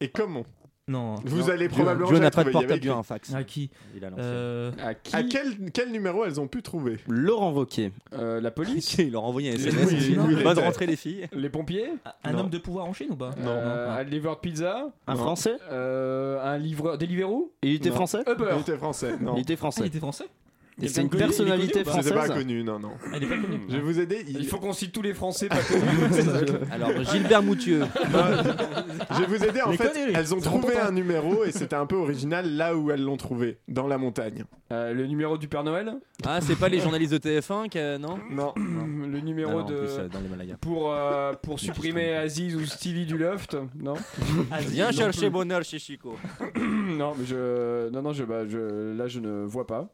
et 0.00 0.08
comment 0.08 0.44
Non. 0.86 1.14
Vous 1.24 1.38
non. 1.38 1.48
allez 1.48 1.68
probablement. 1.70 2.08
Joe 2.10 2.20
n'a 2.20 2.30
pas 2.30 2.44
de 2.44 2.50
portable, 2.50 2.88
un 2.90 3.02
fax. 3.02 3.32
À 3.32 3.42
qui 3.42 3.70
Il 3.96 4.04
a 4.04 4.10
l'ancien. 4.10 4.24
Euh, 4.24 4.70
À 4.84 4.92
qui 4.94 5.16
À 5.16 5.22
quel, 5.22 5.70
quel 5.72 5.90
numéro 5.90 6.26
elles 6.26 6.38
ont 6.40 6.46
pu 6.46 6.62
trouver 6.62 6.98
Laurent 7.08 7.52
Wauquiez. 7.52 7.90
Euh, 8.12 8.38
La 8.42 8.50
police 8.50 8.94
Il 8.98 9.12
leur 9.12 9.24
a 9.24 9.26
envoyé 9.28 9.50
un 9.50 9.54
SMS. 9.54 9.88
Oui, 9.92 10.16
oui, 10.18 10.42
Bonne 10.42 10.52
était. 10.52 10.64
rentrée 10.66 10.86
les 10.86 10.96
filles. 10.96 11.26
Les 11.32 11.48
pompiers 11.48 11.88
Un 12.22 12.32
Non. 12.32 12.40
homme 12.40 12.50
de 12.50 12.58
pouvoir 12.58 12.84
en 12.84 12.92
Chine 12.92 13.08
ou 13.12 13.16
pas 13.16 13.30
Euh, 13.38 13.98
Un 13.98 14.02
livreur 14.04 14.34
de 14.36 14.40
pizza 14.40 14.90
Un 15.06 15.14
Non. 15.14 15.20
français 15.20 15.56
Euh, 15.70 16.38
Un 16.44 16.58
livreur 16.58 16.98
Deliveroo 16.98 17.52
Il 17.62 17.72
était 17.76 17.88
Non. 17.88 17.94
français 17.94 18.20
Uber 18.30 18.44
Il 18.54 18.60
était 18.60 18.76
français. 18.76 19.14
Non. 19.20 19.34
Il 19.36 19.40
était 19.40 19.54
Ah, 19.54 19.56
français. 19.56 19.80
il 19.84 19.86
était 19.86 19.98
français 20.00 20.26
Et 20.82 20.88
c'est 20.88 21.02
une 21.02 21.08
connu, 21.08 21.22
personnalité 21.22 21.72
connu 21.72 21.84
pas 21.84 22.02
C'était 22.02 22.14
pas 22.14 22.24
française. 22.24 22.42
connu, 22.42 22.64
non, 22.64 22.78
non. 22.80 22.90
Ah, 23.06 23.16
il 23.16 23.22
est 23.22 23.26
pas 23.28 23.36
connu. 23.38 23.60
Je 23.68 23.74
vais 23.76 23.80
vous 23.82 24.00
aider. 24.00 24.24
il- 24.26 24.38
Il 24.40 24.46
faut 24.46 24.58
qu'on 24.58 24.72
cite 24.72 24.90
tous 24.92 25.02
les 25.02 25.14
Français 25.14 25.48
pas 25.48 25.56
connus. 25.68 25.82
Alors, 26.72 26.90
Gilbert 27.04 27.42
Moutieux. 27.44 27.82
Je 29.10 29.20
vais 29.20 29.26
vous 29.26 29.44
aider. 29.44 29.62
En 29.62 29.70
Les 29.70 29.76
fait, 29.76 29.88
conneries. 29.92 30.12
elles 30.14 30.34
ont 30.34 30.38
C'est 30.40 30.44
trouvé 30.46 30.76
un 30.78 30.90
numéro 30.90 31.44
et 31.44 31.52
c'était 31.52 31.76
un 31.76 31.86
peu 31.86 31.96
original 31.96 32.50
là 32.56 32.76
où 32.76 32.90
elles 32.90 33.02
l'ont 33.02 33.16
trouvé, 33.16 33.58
dans 33.68 33.86
la 33.86 33.98
montagne. 33.98 34.44
Euh, 34.72 34.92
le 34.92 35.06
numéro 35.06 35.38
du 35.38 35.46
Père 35.46 35.62
Noël? 35.62 35.92
Ah, 36.26 36.40
c'est 36.40 36.56
pas 36.58 36.68
les 36.68 36.80
journalistes 36.80 37.12
de 37.12 37.18
TF1 37.18 37.68
qui. 37.68 37.78
euh, 37.78 37.98
Non? 37.98 38.18
Non. 38.30 38.52
Le 39.14 39.18
Ah 39.18 39.22
numéro 39.22 39.52
non, 39.52 39.58
en 39.60 39.64
de. 39.64 39.76
plus, 39.76 39.88
euh, 39.98 40.08
dans 40.08 40.20
l'Himalaya. 40.20 40.56
Pour, 40.60 40.92
euh, 40.92 41.32
pour 41.40 41.60
supprimer 41.60 42.14
Aziz 42.14 42.56
ou 42.56 42.64
Stevie 42.64 43.06
du 43.06 43.16
Loft 43.16 43.56
Non 43.78 43.94
Viens 44.68 44.86
non 44.86 44.92
chercher 44.92 45.30
bonheur 45.30 45.62
chez 45.62 45.78
Chico. 45.78 46.16
Non, 46.58 47.12
mais 47.18 47.24
je. 47.26 47.90
Non, 47.90 48.02
non, 48.02 48.12
je, 48.12 48.24
bah, 48.24 48.46
je... 48.48 48.96
là 48.96 49.06
je 49.06 49.20
ne 49.20 49.44
vois 49.44 49.66
pas. 49.66 49.88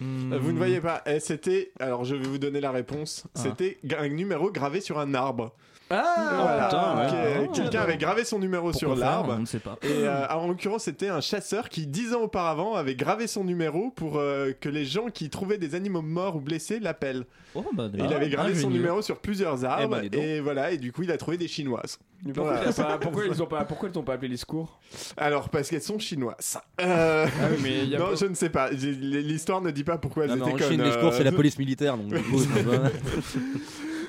Hmm. 0.00 0.34
Vous 0.34 0.52
ne 0.52 0.58
voyez 0.58 0.80
pas. 0.80 1.02
Eh, 1.06 1.20
c'était. 1.20 1.72
Alors, 1.80 2.04
je 2.04 2.14
vais 2.14 2.26
vous 2.26 2.38
donner 2.38 2.60
la 2.60 2.70
réponse. 2.70 3.24
Ah. 3.34 3.40
C'était 3.42 3.78
un 3.98 4.08
numéro 4.08 4.50
gravé 4.50 4.80
sur 4.80 4.98
un 4.98 5.14
arbre. 5.14 5.52
Ah. 5.88 7.44
Ok, 7.48 7.52
Quelqu'un 7.54 7.80
avait 7.82 7.96
gravé 7.96 8.24
son 8.24 8.38
numéro 8.38 8.70
Pourquoi 8.70 8.78
sur 8.78 8.96
l'arbre. 8.96 9.34
On 9.36 9.40
ne 9.40 9.46
sait 9.46 9.58
pas. 9.60 9.78
Et 9.82 9.88
euh, 9.90 10.26
en 10.28 10.48
l'occurrence, 10.48 10.84
c'était 10.84 11.08
un 11.08 11.20
chasseur 11.20 11.68
qui, 11.68 11.86
dix 11.86 12.12
ans 12.14 12.22
auparavant, 12.22 12.74
avait 12.74 12.96
gravé 12.96 13.26
son 13.26 13.44
numéro 13.44 13.90
pour 13.90 14.18
euh, 14.18 14.52
que 14.60 14.68
les 14.68 14.84
gens 14.84 15.06
qui 15.08 15.30
trouvaient 15.30 15.58
des 15.58 15.74
animaux 15.74 16.02
morts 16.02 16.36
ou 16.36 16.40
blessés 16.40 16.80
l'appellent. 16.80 17.24
Oh, 17.54 17.64
bah, 17.72 17.88
Et 17.94 17.98
il 18.02 18.12
avait 18.12 18.28
gravé 18.28 18.52
ah, 18.56 18.60
son 18.60 18.70
numéro 18.70 19.00
sur 19.00 19.18
plusieurs 19.18 19.64
arbres. 19.64 19.88
ben, 19.96 20.02
dis 20.02 20.10
donc. 20.10 20.20
et 20.22 20.40
voilà, 20.40 20.72
et 20.72 20.76
du 20.78 20.92
coup, 20.92 21.04
il 21.04 21.10
a 21.12 21.16
trouvé 21.16 21.36
des 21.38 21.48
chinoises. 21.48 21.98
Pourquoi, 22.34 22.54
Voilà. 22.54 22.72
pas- 22.72 22.98
pourquoi 22.98 23.26
ils 23.26 23.42
ont 23.42 23.46
pas, 23.46 23.64
pourquoi 23.64 23.88
ils 23.92 23.98
ont 23.98 24.02
pas 24.02 24.14
appelé 24.14 24.28
les 24.28 24.36
secours? 24.38 24.80
Alors, 25.16 25.48
parce 25.50 25.68
qu'elles 25.68 25.82
sont 25.82 25.98
chinoises. 25.98 26.58
Euh, 26.80 27.26
Ah 27.28 27.44
oui, 27.50 27.56
mais 27.62 27.78
il 27.84 27.88
y 27.90 27.96
a 27.96 27.98
non, 27.98 28.06
pas- 28.08 28.14
je 28.16 28.26
ne 28.26 28.34
sais 28.34 28.48
pas. 28.50 28.70
L'histoire 28.70 29.60
ne 29.60 29.70
dit 29.70 29.84
pas 29.84 29.98
pourquoi 29.98 30.24
elles 30.24 30.30
Non, 30.34 30.46
étaient 30.48 30.64
en 30.64 30.68
Chine, 30.68 30.82
les 30.82 30.92
secours, 30.92 31.12
c'est 31.14 31.24
la 31.24 31.32
police 31.32 31.58
militaire. 31.58 31.96
Donc, 31.96 32.08
du 32.08 32.22
coup, 32.22 32.40
bah, 32.66 32.90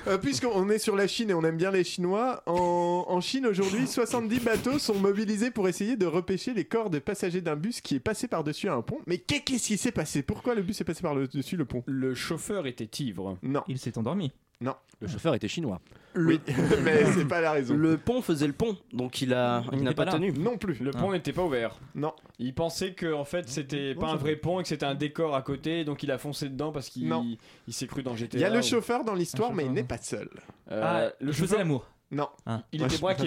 Euh, 0.08 0.16
Puisqu'on 0.16 0.70
est 0.70 0.78
sur 0.78 0.96
la 0.96 1.06
Chine 1.06 1.30
et 1.30 1.34
on 1.34 1.42
aime 1.44 1.56
bien 1.58 1.70
les 1.70 1.84
Chinois, 1.84 2.42
en, 2.46 3.04
en 3.08 3.20
Chine 3.20 3.46
aujourd'hui, 3.46 3.86
70 3.86 4.40
bateaux 4.40 4.78
sont 4.78 4.94
mobilisés 4.94 5.50
pour 5.50 5.68
essayer 5.68 5.96
de 5.96 6.06
repêcher 6.06 6.54
les 6.54 6.64
corps 6.64 6.88
de 6.88 6.98
passagers 6.98 7.42
d'un 7.42 7.56
bus 7.56 7.80
qui 7.82 7.96
est 7.96 8.00
passé 8.00 8.26
par-dessus 8.26 8.68
un 8.70 8.80
pont. 8.80 8.98
Mais 9.06 9.18
qu'est- 9.18 9.40
qu'est-ce 9.40 9.66
qui 9.66 9.76
s'est 9.76 9.92
passé? 9.92 10.22
Pourquoi 10.22 10.54
le 10.54 10.62
bus 10.62 10.80
est 10.80 10.84
passé 10.84 11.02
par-dessus 11.02 11.56
le 11.56 11.64
pont? 11.66 11.82
Le 11.86 12.14
chauffeur 12.14 12.66
était 12.66 12.88
ivre. 13.04 13.36
Non. 13.42 13.62
Il 13.68 13.78
s'est 13.78 13.98
endormi. 13.98 14.32
Non. 14.60 14.74
Le 15.00 15.06
chauffeur 15.06 15.34
était 15.34 15.46
chinois. 15.48 15.80
Oui, 16.16 16.40
mais 16.82 17.04
c'est 17.12 17.28
pas 17.28 17.40
la 17.40 17.52
raison. 17.52 17.74
Le 17.76 17.96
pont 17.96 18.20
faisait 18.22 18.48
le 18.48 18.52
pont, 18.52 18.76
donc 18.92 19.22
il 19.22 19.32
a, 19.32 19.62
il 19.72 19.82
n'a 19.84 19.92
pas, 19.92 20.06
tenu. 20.06 20.32
Non 20.32 20.56
plus. 20.58 20.80
Le 20.80 20.90
pont 20.90 21.12
n'était 21.12 21.32
pas 21.32 21.44
ouvert. 21.44 21.78
Non. 21.94 22.12
Il 22.40 22.52
pensait 22.54 22.92
que 22.92 23.12
en 23.12 23.24
fait 23.24 23.48
c'était 23.48 23.94
pas 23.94 24.08
un 24.08 24.16
vrai 24.16 24.34
pont 24.34 24.58
et 24.58 24.62
que 24.64 24.68
c'était 24.68 24.86
un 24.86 24.96
décor 24.96 25.36
à 25.36 25.42
côté, 25.42 25.84
donc 25.84 26.02
il 26.02 26.10
a 26.10 26.18
foncé 26.18 26.48
dedans 26.48 26.72
parce 26.72 26.88
qu'il 26.88 27.06
Non. 27.06 27.24
il 27.68 27.72
s'est 27.72 27.86
cru 27.86 28.02
dans 28.02 28.16
GTA. 28.16 28.38
Il 28.38 28.40
y 28.40 28.44
a 28.44 28.50
le 28.50 28.58
ou- 28.58 28.62
chauffeur 28.62 29.04
dans 29.04 29.14
l'histoire, 29.14 29.52
mais 29.52 29.64
il 29.66 29.72
n'est 29.72 29.84
pas 29.84 29.98
seul. 29.98 30.28
Euh, 30.72 30.82
Ah, 30.84 31.12
le 31.20 31.28
il 31.28 31.32
faisait 31.34 31.40
chauffeur, 31.46 31.58
l'amour. 31.58 31.86
Non. 32.10 32.28
il 32.72 32.80
Moi, 32.80 32.86
était 32.88 32.96
je- 32.96 33.00
braqué. 33.02 33.24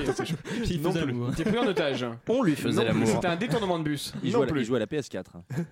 Il 0.70 0.82
Non 0.82 0.90
faisait 0.92 1.02
plus. 1.04 1.12
l'amour. 1.12 1.28
Il 1.30 1.40
était 1.42 1.50
pris 1.50 1.60
en 1.60 1.68
otage. 1.68 2.06
On 2.28 2.42
lui 2.44 2.56
faisait 2.58 2.84
l'amour. 2.84 3.08
C'était 3.08 3.28
un 3.28 3.36
détournement 3.38 3.78
de 3.80 3.84
bus. 3.84 4.14
Il 4.24 4.32
Non 4.32 4.40
jouait, 4.40 4.44
à 4.44 4.46
la- 4.48 4.52
plus. 4.52 4.62
il 4.62 4.66
jouait 4.66 4.78
à 4.78 4.80
la 4.80 4.88
PS4. 4.88 5.32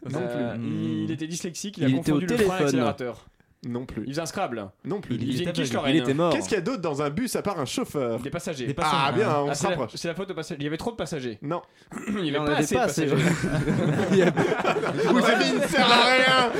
Non 0.09 0.19
Euh, 0.21 0.53
plus. 0.55 1.03
Il 1.03 1.11
était 1.11 1.27
dyslexique, 1.27 1.77
il, 1.79 1.83
Il 1.83 1.85
a 1.85 1.89
était 1.99 2.11
au 2.11 2.15
confondu 2.19 2.27
le 2.27 2.35
frein 2.35 2.35
et 2.35 2.47
téléphone. 2.47 2.59
l'accélérateur. 2.65 3.25
Non 3.67 3.85
plus. 3.85 4.03
Il 4.05 4.11
faisait 4.13 4.21
un 4.21 4.25
Scrabble. 4.25 4.69
Non 4.85 5.01
plus. 5.01 5.15
Il, 5.15 5.23
Il 5.23 5.31
faisait 5.33 5.43
une 5.43 5.49
était. 5.49 5.89
Il 5.89 5.95
était 5.97 6.13
mort. 6.13 6.31
Qu'est-ce 6.31 6.47
qu'il 6.47 6.55
y 6.57 6.61
a 6.61 6.61
d'autre 6.61 6.81
dans 6.81 7.01
un 7.01 7.09
bus 7.09 7.35
à 7.35 7.41
part 7.41 7.59
un 7.59 7.65
chauffeur 7.65 8.19
Des 8.21 8.29
passagers. 8.29 8.65
Des 8.67 8.73
passagers. 8.73 8.97
Ah 9.05 9.11
bien, 9.11 9.37
on 9.41 9.49
Ah, 9.49 9.53
se 9.53 9.59
c'est 9.59 9.63
la- 9.65 9.69
rapproche. 9.71 9.91
C'est 9.95 10.07
la 10.07 10.15
faute 10.15 10.31
aux 10.31 10.33
passagers. 10.33 10.61
Il 10.61 10.63
y 10.63 10.67
avait 10.67 10.77
trop 10.77 10.91
de 10.91 10.95
passagers. 10.95 11.37
Non. 11.41 11.61
Il 12.23 12.37
en 12.37 12.45
avait 12.45 12.51
pas 12.51 12.57
avait 12.57 12.63
assez 12.63 12.75
pas 12.75 12.81
de 12.83 12.87
passagers. 12.87 13.15
Vous 15.09 15.25
avez 15.25 15.51
ne 15.59 15.67
sert 15.67 15.91
à 15.91 16.05
rien 16.05 16.51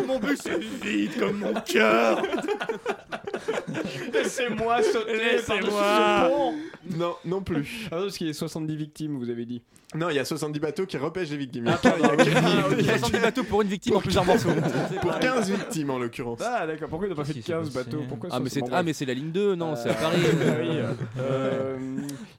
Mon 0.06 0.18
bus 0.18 0.44
est 0.46 0.58
vide 0.84 1.18
comme 1.18 1.38
mon 1.38 1.54
cœur. 1.62 2.22
Laissez-moi 4.12 4.82
sauter 4.82 5.16
Laissez-moi. 5.16 5.70
par-dessus 5.70 5.70
ce 5.70 6.28
pont. 6.28 6.54
Non, 6.98 7.14
non 7.24 7.42
plus. 7.42 7.86
Ah, 7.86 7.96
parce 8.00 8.16
qu'il 8.18 8.26
y 8.26 8.30
a 8.30 8.34
70 8.34 8.76
victimes, 8.76 9.16
vous 9.18 9.30
avez 9.30 9.46
dit. 9.46 9.62
Non, 9.94 10.08
il 10.08 10.14
y 10.16 10.18
a 10.20 10.24
70 10.24 10.60
bateaux 10.60 10.86
qui 10.86 10.96
repêchent 10.96 11.30
les 11.30 11.36
victimes. 11.36 11.64
Il 11.66 11.70
y 11.70 11.74
a 11.74 11.76
pardon. 11.78 11.98
il 12.18 12.32
y 12.32 12.36
a- 12.36 12.78
il 12.80 12.86
y 12.86 12.90
a- 12.90 12.98
70 12.98 13.18
bateaux 13.20 13.44
pour 13.44 13.62
une 13.62 13.68
victime 13.68 13.96
en 13.96 14.00
plusieurs 14.00 14.24
morceaux. 14.24 14.50
pour 15.02 15.18
15 15.18 15.50
victimes 15.50 15.90
en 15.90 15.98
l'occurrence. 15.98 16.38
Ah 16.44 16.66
d'accord, 16.66 16.88
pourquoi 16.88 17.08
ils 17.08 17.10
n'ont 17.10 17.16
pas 17.16 17.24
fait 17.24 17.32
de 17.32 17.38
Qu'est-ce 17.38 17.46
qui 17.46 17.52
15 17.52 17.66
s'est 17.68 17.72
passé 17.78 17.90
bateaux 17.90 18.04
Pourquoi 18.08 18.28
Ah 18.32 18.38
mais 18.40 18.50
c'est 18.50 18.62
ah 18.72 18.82
mais 18.84 18.92
c'est 18.92 19.04
la 19.04 19.14
ligne 19.14 19.32
2 19.32 19.54
non, 19.56 19.74
c'est 19.74 19.88
à 19.88 19.92
Euh, 19.92 19.94
Paris. 20.00 20.18
oui, 20.60 20.78
euh, 21.18 21.76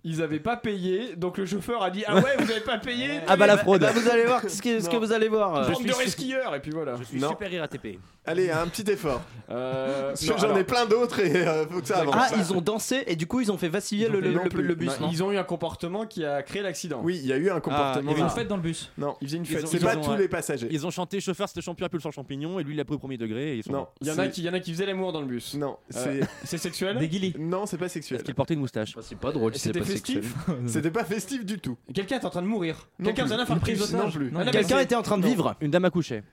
ils 0.03 0.21
avaient 0.21 0.39
pas 0.39 0.55
payé, 0.57 1.15
donc 1.15 1.37
le 1.37 1.45
chauffeur 1.45 1.83
a 1.83 1.89
dit 1.91 2.03
Ah 2.07 2.15
ouais, 2.15 2.35
vous 2.39 2.49
avez 2.49 2.61
pas 2.61 2.77
payé 2.77 3.19
Ah 3.27 3.35
bah 3.35 3.47
la 3.47 3.57
fraude. 3.57 3.81
Bah, 3.81 3.91
vous 3.93 4.09
allez 4.09 4.23
voir 4.25 4.41
ce 4.47 4.61
que, 4.61 4.79
ce 4.79 4.87
que 4.89 4.93
Non. 4.95 4.99
vous 4.99 5.11
allez 5.11 5.27
voir. 5.27 5.55
euh. 5.55 5.69
Bande 5.69 5.83
de 5.85 5.93
resquilleurs, 5.93 6.55
et 6.55 6.59
puis 6.61 6.71
voilà. 6.71 6.95
Je 6.97 7.03
suis 7.03 7.19
Non. 7.19 7.29
super 7.29 7.49
RATP. 7.61 7.99
Allez, 8.25 8.49
un 8.51 8.67
petit 8.67 8.89
effort. 8.91 9.21
Euh, 9.49 10.13
J'en 10.37 10.55
ai 10.55 10.63
plein 10.63 10.85
d'autres 10.85 11.19
et 11.19 11.35
euh, 11.47 11.65
faut 11.67 11.81
que 11.81 11.87
ça 11.87 11.99
avance. 11.99 12.15
Ah, 12.17 12.29
ils 12.37 12.53
ont 12.53 12.61
dansé 12.61 13.03
et 13.07 13.15
du 13.15 13.25
coup 13.27 13.41
ils 13.41 13.51
ont 13.51 13.57
fait 13.57 13.67
vaciller 13.67 14.07
le, 14.09 14.19
le- 14.19 14.31
Non 14.31 14.43
le- 14.43 14.49
plus. 14.49 14.63
le 14.63 14.75
bus. 14.75 14.91
ils 15.11 15.23
ont 15.23 15.31
eu 15.31 15.37
un 15.37 15.43
comportement 15.43 16.05
qui 16.05 16.23
a 16.25 16.41
créé 16.43 16.61
l'accident. 16.61 17.01
Oui, 17.03 17.19
il 17.21 17.27
y 17.27 17.33
a 17.33 17.37
eu 17.41 17.49
un 17.49 17.55
Il 17.57 17.61
comportement. 17.61 18.09
y 18.09 18.13
avait 18.13 18.21
une 18.21 18.27
Ah. 18.27 18.29
fête 18.29 18.47
dans 18.47 18.55
le 18.57 18.61
bus. 18.61 18.91
Non, 18.97 19.15
Ils 19.21 19.27
faisaient 19.27 19.37
une 19.37 19.45
fête. 19.45 19.67
c'est 19.67 19.79
pas 19.79 19.97
ont- 19.97 20.01
tous 20.01 20.15
les 20.15 20.27
passagers. 20.27 20.67
Ils 20.71 20.85
ont 20.85 20.91
chanté 20.91 21.19
chauffeur 21.19 21.47
c'était 21.49 21.61
champion 21.61 21.85
appelle 21.85 22.01
sans 22.01 22.11
champignon 22.11 22.59
et 22.59 22.63
lui 22.63 22.73
il 22.73 22.79
a 22.79 22.85
pris 22.85 22.95
au 22.95 22.99
premier 22.99 23.17
degré 23.17 23.53
et 23.53 23.57
ils 23.57 23.63
sont 23.63 23.71
Non, 23.71 23.87
Il 24.01 24.07
y 24.07 24.11
en 24.11 24.17
a 24.19 24.27
qui, 24.27 24.41
il 24.41 24.45
y 24.45 24.49
en 24.49 24.53
a 24.53 24.59
qui 24.59 24.71
faisaient 24.71 24.85
l'amour 24.85 25.11
dans 25.13 25.21
le 25.21 25.27
bus. 25.27 25.53
Non, 25.55 25.77
Euh, 25.95 26.21
c'est 26.21 26.21
C'est 26.45 26.57
sexuel 26.57 26.97
Des 26.97 27.07
guilis. 27.07 27.33
non, 27.39 27.65
c'est 27.65 27.77
pas 27.77 27.89
sexuel. 27.89 28.17
Est-ce 28.17 28.25
qu'il 28.25 28.35
portait 28.35 28.53
une 28.53 28.59
moustache 28.61 28.95
C'est 29.01 29.17
pas 29.17 29.31
drôle, 29.31 29.53
c'est 29.55 29.59
C'était 29.73 29.81
festif 29.83 30.33
C'était 30.67 30.91
pas 30.91 31.03
festif 31.03 31.45
du 31.45 31.59
tout. 31.59 31.77
Quelqu'un 31.93 32.19
est 32.19 32.25
en 32.25 32.29
train 32.29 32.41
de 32.41 32.47
mourir. 32.47 32.87
Quelqu'un 33.03 33.25
plus. 33.25 34.31
Ah, 34.33 34.39
non, 34.39 34.45
mais 34.45 34.51
Quelqu'un 34.51 34.79
était 34.79 34.95
en 34.95 35.01
train 35.01 35.17
de 35.17 35.25
vivre. 35.25 35.55
Une 35.61 35.71
dame 35.71 35.85
a 35.85 35.89
couché. 35.89 36.23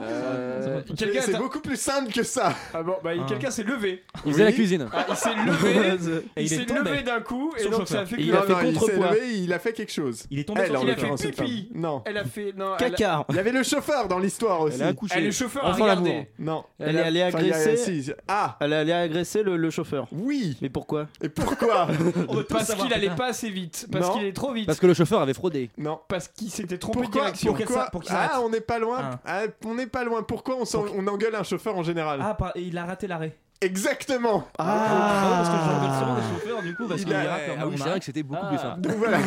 Euh, 0.00 0.82
C'est 0.86 0.94
Quelqu'un 0.96 1.20
c'est 1.22 1.32
est- 1.34 1.38
beaucoup 1.38 1.60
plus 1.60 1.76
simple 1.76 2.12
que 2.12 2.22
ça. 2.22 2.54
Ah 2.72 2.82
bon, 2.82 2.94
bah, 3.02 3.10
Ah. 3.18 3.26
quelqu'un 3.28 3.50
s'est 3.50 3.62
levé. 3.64 4.02
Il 4.24 4.32
faisait 4.32 4.44
la 4.44 4.52
cuisine. 4.52 4.86
Ah, 4.92 5.06
il 5.08 5.16
s'est 5.16 5.34
levé. 5.34 6.22
Il 6.36 6.42
il 6.42 6.52
est 6.52 6.56
s'est 6.56 6.64
levé 6.74 7.02
d'un 7.02 7.20
coup 7.20 7.52
et 7.58 7.68
donc 7.68 7.88
ça 7.88 8.00
a 8.00 8.06
fait 8.06 8.16
il 8.18 8.34
a 8.34 8.42
fait 8.42 8.68
il 8.70 8.74
contrepoids. 8.78 9.16
il 9.18 9.52
a 9.52 9.58
fait 9.58 9.72
quelque 9.72 9.92
chose. 9.92 10.11
Il 10.30 10.38
est 10.38 10.44
tombé 10.44 10.60
Elle, 10.62 10.70
sur 10.70 10.80
en 10.80 10.82
Il 10.84 10.90
a 10.90 10.94
le 10.94 11.16
fait 11.16 11.30
pipi. 11.30 11.68
femme. 11.72 11.80
Non. 11.80 12.02
Elle 12.04 12.18
a 12.18 12.24
fait 12.24 12.52
non. 12.56 12.76
elle 12.78 12.94
a-. 13.04 13.24
Il 13.30 13.36
y 13.36 13.38
avait 13.38 13.52
le 13.52 13.62
chauffeur 13.62 14.08
dans 14.08 14.18
l'histoire 14.18 14.60
aussi. 14.60 14.76
Elle 14.76 14.82
a 14.82 14.88
accouché. 14.88 15.14
Ah, 15.16 15.20
le 15.20 15.30
chauffeur 15.30 15.78
l'amour. 15.78 16.24
Non. 16.38 16.64
Elle 16.78 16.96
est 16.96 17.00
allée 17.00 17.22
Enfin, 17.24 17.38
il 17.40 17.48
y 17.48 17.52
a- 17.52 17.56
agresser. 17.56 18.02
si, 18.02 18.12
Ah, 18.28 18.56
Elle 18.60 18.72
est 18.72 18.76
allée 18.76 18.92
agresser 18.92 19.42
le, 19.42 19.56
le 19.56 19.70
chauffeur. 19.70 20.06
oui. 20.12 20.56
Mais 20.62 20.68
pourquoi? 20.70 21.06
Et 21.22 21.28
pourquoi? 21.28 21.88
Parce 22.48 22.74
qu'il 22.74 22.92
allait 22.92 23.10
pas 23.10 23.26
assez 23.28 23.50
vite. 23.50 23.86
Parce 23.90 24.06
Non. 24.06 24.12
qu'il 24.12 24.22
allait 24.22 24.32
trop 24.32 24.52
vite. 24.52 24.66
Parce 24.66 24.78
que 24.80 24.86
le 24.86 24.94
chauffeur 24.94 25.20
avait 25.20 25.34
fraudé. 25.34 25.70
Non. 25.78 26.00
Parce 26.08 26.28
qu'il 26.28 26.50
s'était 26.50 26.78
trompé 26.78 26.98
de 27.00 27.04
Pourquoi, 27.04 27.22
direction. 27.22 27.54
qu'elle 27.54 27.66
pourquoi 27.66 27.84
s'a- 27.84 27.90
pour 27.90 28.02
qu'il 28.02 28.12
Ah, 28.14 28.28
s'arrête. 28.28 28.44
on 28.44 28.48
n'est 28.50 28.60
pas 28.60 28.78
loin. 28.78 28.98
Ah. 29.02 29.20
Ah, 29.26 29.42
on 29.66 29.74
n'est 29.74 29.86
pas 29.86 30.04
loin. 30.04 30.22
Pourquoi 30.22 30.56
on, 30.56 30.64
s'en- 30.64 30.84
on 30.94 31.06
engueule 31.06 31.34
un 31.34 31.42
chauffeur 31.42 31.76
en 31.76 31.82
général? 31.82 32.20
Ah, 32.22 32.34
par- 32.34 32.52
il 32.56 32.76
a 32.78 32.84
raté 32.84 33.06
l'arrêt. 33.06 33.36
Exactement. 33.62 34.48
Ah, 34.58 35.44
parce 35.44 35.48
que 35.48 35.54
je 35.54 35.70
rappelle 35.70 35.98
souvent 35.98 36.14
des 36.16 36.22
chauffeurs 36.40 36.62
du 36.62 36.74
coup 36.74 36.86
parce 36.88 37.00
Il 37.00 37.04
qu'il 37.06 37.14
a- 37.14 37.38
Ah 37.60 37.66
oui, 37.66 37.74
c'est 37.78 37.88
vrai 37.88 37.98
que 37.98 38.04
c'était 38.04 38.22
beaucoup 38.22 38.42
Ah. 38.44 38.48
plus 38.48 38.58
simple. 38.58 38.80
Donc 38.82 38.96
voilà. 38.96 39.18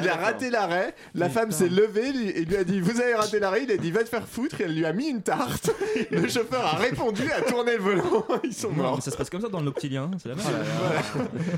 il 0.00 0.08
a 0.08 0.14
raté 0.14 0.50
l'arrêt. 0.50 0.94
La 1.14 1.28
femme 1.28 1.50
s'est 1.50 1.68
levée 1.68 2.08
et 2.08 2.44
lui 2.44 2.56
a 2.56 2.64
dit 2.64 2.80
Vous 2.80 3.00
avez 3.00 3.14
raté 3.14 3.38
l'arrêt. 3.38 3.64
Il 3.64 3.70
a 3.72 3.76
dit 3.76 3.90
Va 3.90 4.02
te 4.04 4.08
faire 4.08 4.26
foutre. 4.26 4.60
Et 4.60 4.64
elle 4.64 4.74
lui 4.74 4.84
a 4.86 4.92
mis 4.92 5.08
une 5.08 5.22
tarte. 5.22 5.70
Le 6.10 6.28
chauffeur 6.28 6.64
a 6.64 6.76
répondu, 6.76 7.22
a 7.30 7.40
tourné 7.42 7.72
le 7.76 7.82
volant. 7.82 8.24
Ils 8.44 8.52
sont 8.52 8.70
Non, 8.70 8.82
morts. 8.82 8.94
mais 8.96 9.00
ça 9.02 9.10
se 9.10 9.16
passe 9.16 9.30
comme 9.30 9.40
ça 9.40 9.48
dans 9.48 9.58
le 9.60 9.64
Noctilien, 9.66 10.10
c'est 10.22 10.28
la 10.28 10.34
même. 10.36 10.44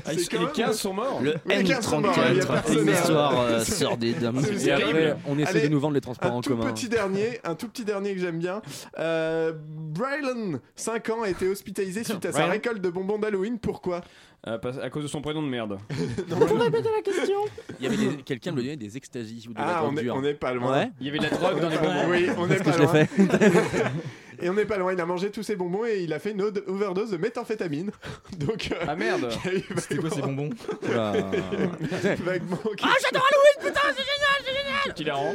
Ah, 0.05 0.13
les 0.13 0.37
même- 0.39 0.51
15 0.53 0.77
sont 0.79 0.93
morts. 0.93 1.19
Le 1.21 1.35
Oui, 1.45 1.55
les 1.57 1.63
gars 1.63 1.81
sont 1.81 2.01
morts, 2.01 2.13
il 2.29 2.37
y 2.37 2.39
a 2.39 2.43
N34, 2.43 2.51
personne 2.53 2.79
une 2.83 2.89
à- 2.89 2.91
histoire 2.93 3.39
euh, 3.41 3.59
c'est 3.63 3.85
après, 3.85 3.97
terrible. 4.91 5.17
on 5.27 5.37
essaie 5.39 5.49
Allez, 5.51 5.61
de 5.61 5.67
nous 5.69 5.79
vendre 5.79 5.93
les 5.93 6.01
transports 6.01 6.31
Un 6.31 6.35
en 6.35 6.41
tout 6.41 6.49
commun. 6.55 6.71
petit 6.71 6.89
dernier, 6.89 7.39
un 7.43 7.55
tout 7.55 7.67
petit 7.67 7.85
dernier 7.85 8.13
que 8.15 8.19
j'aime 8.21 8.39
bien. 8.39 8.61
Euh, 8.99 9.53
Brylan, 9.55 10.59
5 10.75 11.09
ans, 11.09 11.23
été 11.25 11.47
hospitalisé 11.61 12.03
suite 12.03 12.25
à 12.25 12.31
sa 12.31 12.47
récolte 12.47 12.81
de 12.81 12.89
bonbons 12.89 13.19
d'Halloween. 13.19 13.59
Pourquoi 13.59 14.01
Euh, 14.47 14.57
parce- 14.57 14.79
à 14.79 14.89
cause 14.89 15.03
de 15.03 15.07
son 15.07 15.21
prénom 15.21 15.43
de 15.43 15.47
merde. 15.47 15.77
Il 17.79 17.83
y 17.83 17.85
avait 17.87 17.97
des- 17.97 18.23
quelqu'un 18.23 18.51
me 18.51 18.57
donnait 18.57 18.75
des 18.75 18.97
extasies 18.97 19.45
ou 19.47 19.53
de 19.53 19.59
la 19.59 19.77
Ah, 19.79 19.83
on 19.85 19.95
est, 19.95 20.01
dure. 20.01 20.15
on 20.17 20.23
est 20.23 20.33
pas 20.33 20.53
loin. 20.53 20.71
Ouais. 20.79 20.91
Il 20.99 21.05
y 21.05 21.09
avait 21.09 21.19
de 21.19 21.23
la 21.25 21.29
drogue 21.29 21.59
dans 21.61 21.69
les 21.69 21.77
bonbons. 21.77 22.09
Oui, 22.09 22.27
on 22.37 22.49
est 22.49 22.53
Est-ce 22.55 22.63
que 22.63 22.69
pas 22.69 22.71
je 22.71 22.79
l'ai 22.79 22.85
loin. 22.85 23.05
fait 23.05 23.83
Et 24.41 24.49
on 24.49 24.53
n'est 24.53 24.65
pas 24.65 24.77
loin. 24.77 24.93
Il 24.93 24.99
a 25.01 25.05
mangé 25.05 25.29
tous 25.31 25.43
ses 25.43 25.55
bonbons 25.55 25.85
et 25.85 25.99
il 26.01 26.13
a 26.13 26.19
fait 26.19 26.31
une 26.31 26.41
overdose 26.41 27.11
de 27.11 27.17
méthamphétamine. 27.17 27.91
Donc, 28.37 28.69
euh, 28.71 28.85
Ah 28.87 28.95
merde. 28.95 29.29
C'était 29.77 29.97
quoi 29.97 30.09
ces 30.09 30.21
bonbons 30.21 30.49
Oula. 30.89 31.13
vaguement. 32.23 32.59
Ah, 32.83 32.87
Qui 34.95 35.03
la 35.03 35.15
rend. 35.15 35.33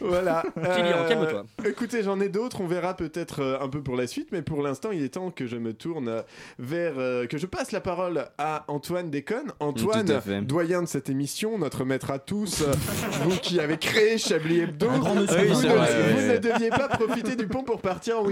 Voilà. 0.00 0.42
Kylian, 0.54 0.98
Euh, 0.98 1.08
calme-toi. 1.08 1.44
Écoutez, 1.66 2.02
j'en 2.02 2.20
ai 2.20 2.28
d'autres. 2.28 2.60
On 2.60 2.66
verra 2.66 2.94
peut-être 2.96 3.40
euh, 3.42 3.58
un 3.60 3.68
peu 3.68 3.82
pour 3.82 3.96
la 3.96 4.06
suite, 4.06 4.28
mais 4.32 4.42
pour 4.42 4.62
l'instant, 4.62 4.90
il 4.92 5.02
est 5.04 5.10
temps 5.10 5.30
que 5.30 5.46
je 5.46 5.56
me 5.56 5.72
tourne 5.74 6.22
vers, 6.58 6.94
euh, 6.98 7.26
que 7.26 7.36
je 7.38 7.46
passe 7.46 7.70
la 7.72 7.80
parole 7.80 8.26
à 8.38 8.64
Antoine 8.68 9.10
Déconne. 9.10 9.52
Antoine, 9.60 10.20
doyen 10.42 10.82
de 10.82 10.88
cette 10.88 11.10
émission, 11.10 11.58
notre 11.58 11.84
maître 11.84 12.10
à 12.10 12.18
tous, 12.18 12.64
vous 13.22 13.36
qui 13.38 13.60
avez 13.60 13.76
créé 13.76 14.16
Chablis 14.18 14.60
Hebdo. 14.60 14.88
Vous, 14.88 15.14
ne, 15.20 15.26
c'est 15.26 15.44
vrai, 15.46 16.12
vous 16.12 16.18
ouais. 16.26 16.32
ne 16.34 16.38
deviez 16.38 16.70
pas 16.70 16.88
profiter 16.88 17.36
du 17.36 17.46
pont 17.46 17.62
pour 17.62 17.80
partir 17.80 18.18
en 18.18 18.22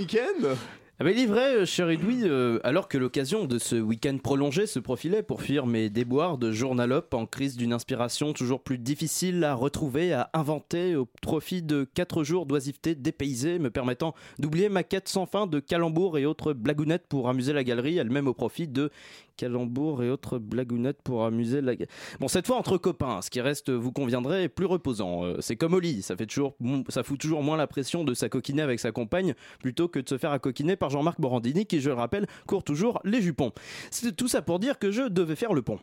Ah 0.99 1.05
bah, 1.05 1.11
il 1.11 1.19
est 1.19 1.27
vrai, 1.27 1.57
euh, 1.57 1.67
cher 1.67 1.91
Edoui, 1.91 2.23
euh, 2.23 2.59
alors 2.65 2.89
que 2.89 2.97
l'occasion 2.97 3.45
de 3.45 3.59
ce 3.59 3.77
week-end 3.77 4.17
prolongé 4.17 4.67
se 4.67 4.79
profilait 4.79 5.23
pour 5.23 5.43
fuir 5.43 5.67
mes 5.67 5.91
déboires 5.91 6.39
de 6.39 6.53
journalope 6.53 7.13
en 7.13 7.27
crise 7.27 7.59
d'une 7.59 7.75
inspiration 7.75 8.33
toujours 8.33 8.63
plus 8.63 8.79
difficile 8.79 9.45
à 9.45 9.53
retrouver, 9.53 10.15
à 10.15 10.31
inventer 10.33 10.97
au 10.97 11.05
profit 11.21 11.61
de 11.61 11.85
4 11.93 12.25
jours 12.25 12.47
d'oisiveté 12.47 12.95
dépaysée, 12.95 13.59
me 13.59 13.69
permettant 13.69 14.15
d'oublier 14.39 14.71
ma 14.71 14.85
quête 14.85 15.09
sans 15.09 15.27
fin 15.27 15.47
de 15.47 15.61
calembours 15.61 16.17
et 16.17 16.25
autres 16.25 16.55
blagounettes 16.55 17.07
pour 17.11 17.29
amuser 17.29 17.53
la 17.53 17.63
galerie, 17.63 17.99
elle-même 17.99 18.27
au 18.27 18.35
profit 18.35 18.67
de 18.67 18.91
calembours 19.37 20.03
et 20.03 20.11
autres 20.11 20.39
blagounettes 20.39 21.03
pour 21.03 21.25
amuser 21.25 21.61
la. 21.61 21.75
Bon, 22.21 22.29
cette 22.29 22.47
fois 22.47 22.57
entre 22.57 22.79
copains, 22.79 23.21
ce 23.23 23.31
qui 23.31 23.41
reste, 23.41 23.71
vous 23.71 23.93
conviendrez, 23.93 24.49
plus 24.49 24.67
reposant. 24.67 25.25
Euh, 25.25 25.37
c'est 25.41 25.57
comme 25.57 25.75
au 25.75 25.81
lit, 25.81 26.03
ça, 26.03 26.17
fait 26.17 26.27
toujours, 26.27 26.57
ça 26.89 27.03
fout 27.03 27.19
toujours 27.19 27.43
moins 27.43 27.57
la 27.57 27.67
pression 27.67 28.05
de 28.05 28.15
s'acoquiner 28.15 28.63
avec 28.63 28.81
sa 28.81 28.93
compagne 28.93 29.35
plutôt 29.61 29.89
que 29.89 29.99
de 29.99 30.09
se 30.09 30.19
faire 30.19 30.33
accoquiner 30.33 30.77
par 30.77 30.91
Jean-Marc 30.91 31.19
Morandini 31.19 31.67
qui, 31.67 31.81
je 31.81 31.91
le 31.91 31.95
rappelle, 31.95 32.27
court 32.47 32.65
toujours 32.65 33.01
les 33.05 33.23
jupons. 33.23 33.53
C'est 33.91 34.15
tout 34.15 34.29
ça 34.29 34.43
pour 34.43 34.59
dire 34.59 34.79
que 34.79 34.91
je 34.91 35.03
devais 35.03 35.37
faire 35.37 35.53
le 35.53 35.63
pont. 35.63 35.79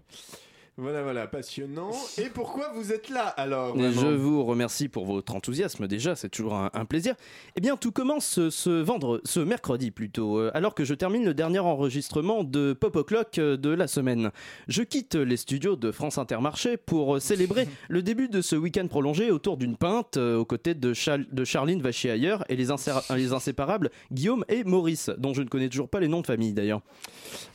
Voilà, 0.76 1.04
voilà, 1.04 1.28
passionnant. 1.28 1.92
Et 2.18 2.30
pourquoi 2.30 2.72
vous 2.74 2.92
êtes 2.94 3.10
là 3.10 3.28
alors 3.28 3.78
Je 3.78 4.08
vous 4.16 4.44
remercie 4.44 4.88
pour 4.90 5.06
votre 5.06 5.36
enthousiasme 5.36 5.88
déjà, 5.88 6.16
c'est 6.16 6.30
toujours 6.30 6.56
un, 6.56 6.72
un 6.74 6.86
plaisir. 6.86 7.14
Eh 7.56 7.62
bien, 7.62 7.78
tout 7.78 7.92
commence 7.92 8.26
ce, 8.26 8.50
ce 8.50 8.72
vendre, 8.82 9.22
ce 9.24 9.40
mercredi 9.40 9.92
plutôt, 9.92 10.40
euh, 10.40 10.50
alors 10.56 10.74
que 10.74 10.84
je 10.84 10.96
termine 10.96 11.26
le 11.26 11.36
dernier 11.36 11.60
enregistrement 11.60 12.44
de 12.44 12.74
Pop 12.74 12.96
O'Clock 12.96 13.38
euh, 13.38 13.56
de 13.56 13.70
la 13.70 13.86
semaine. 13.86 14.32
Je 14.68 14.82
quitte 14.82 15.14
les 15.14 15.38
studios 15.38 15.76
de 15.76 15.92
France 15.92 16.18
Intermarché 16.18 16.78
pour 16.78 17.18
euh, 17.18 17.20
célébrer 17.20 17.68
le 17.88 18.02
début 18.02 18.28
de 18.28 18.42
ce 18.42 18.56
week-end 18.56 18.88
prolongé 18.88 19.30
autour 19.30 19.58
d'une 19.58 19.78
pinte 19.78 20.18
aux 20.18 20.46
côtés 20.46 20.74
de, 20.74 20.94
Chal- 20.96 21.28
de 21.32 21.44
Charline 21.46 21.84
Vachier 21.84 22.18
et 22.50 22.56
les, 22.56 22.68
les 23.16 23.32
inséparables 23.34 23.92
Guillaume 24.12 24.44
et 24.50 24.64
Maurice, 24.64 25.12
dont 25.20 25.36
je 25.36 25.44
ne 25.44 25.50
connais 25.50 25.70
toujours 25.70 25.90
pas 25.90 26.00
les 26.00 26.08
noms 26.08 26.22
de 26.22 26.28
famille 26.28 26.54
d'ailleurs. 26.54 26.82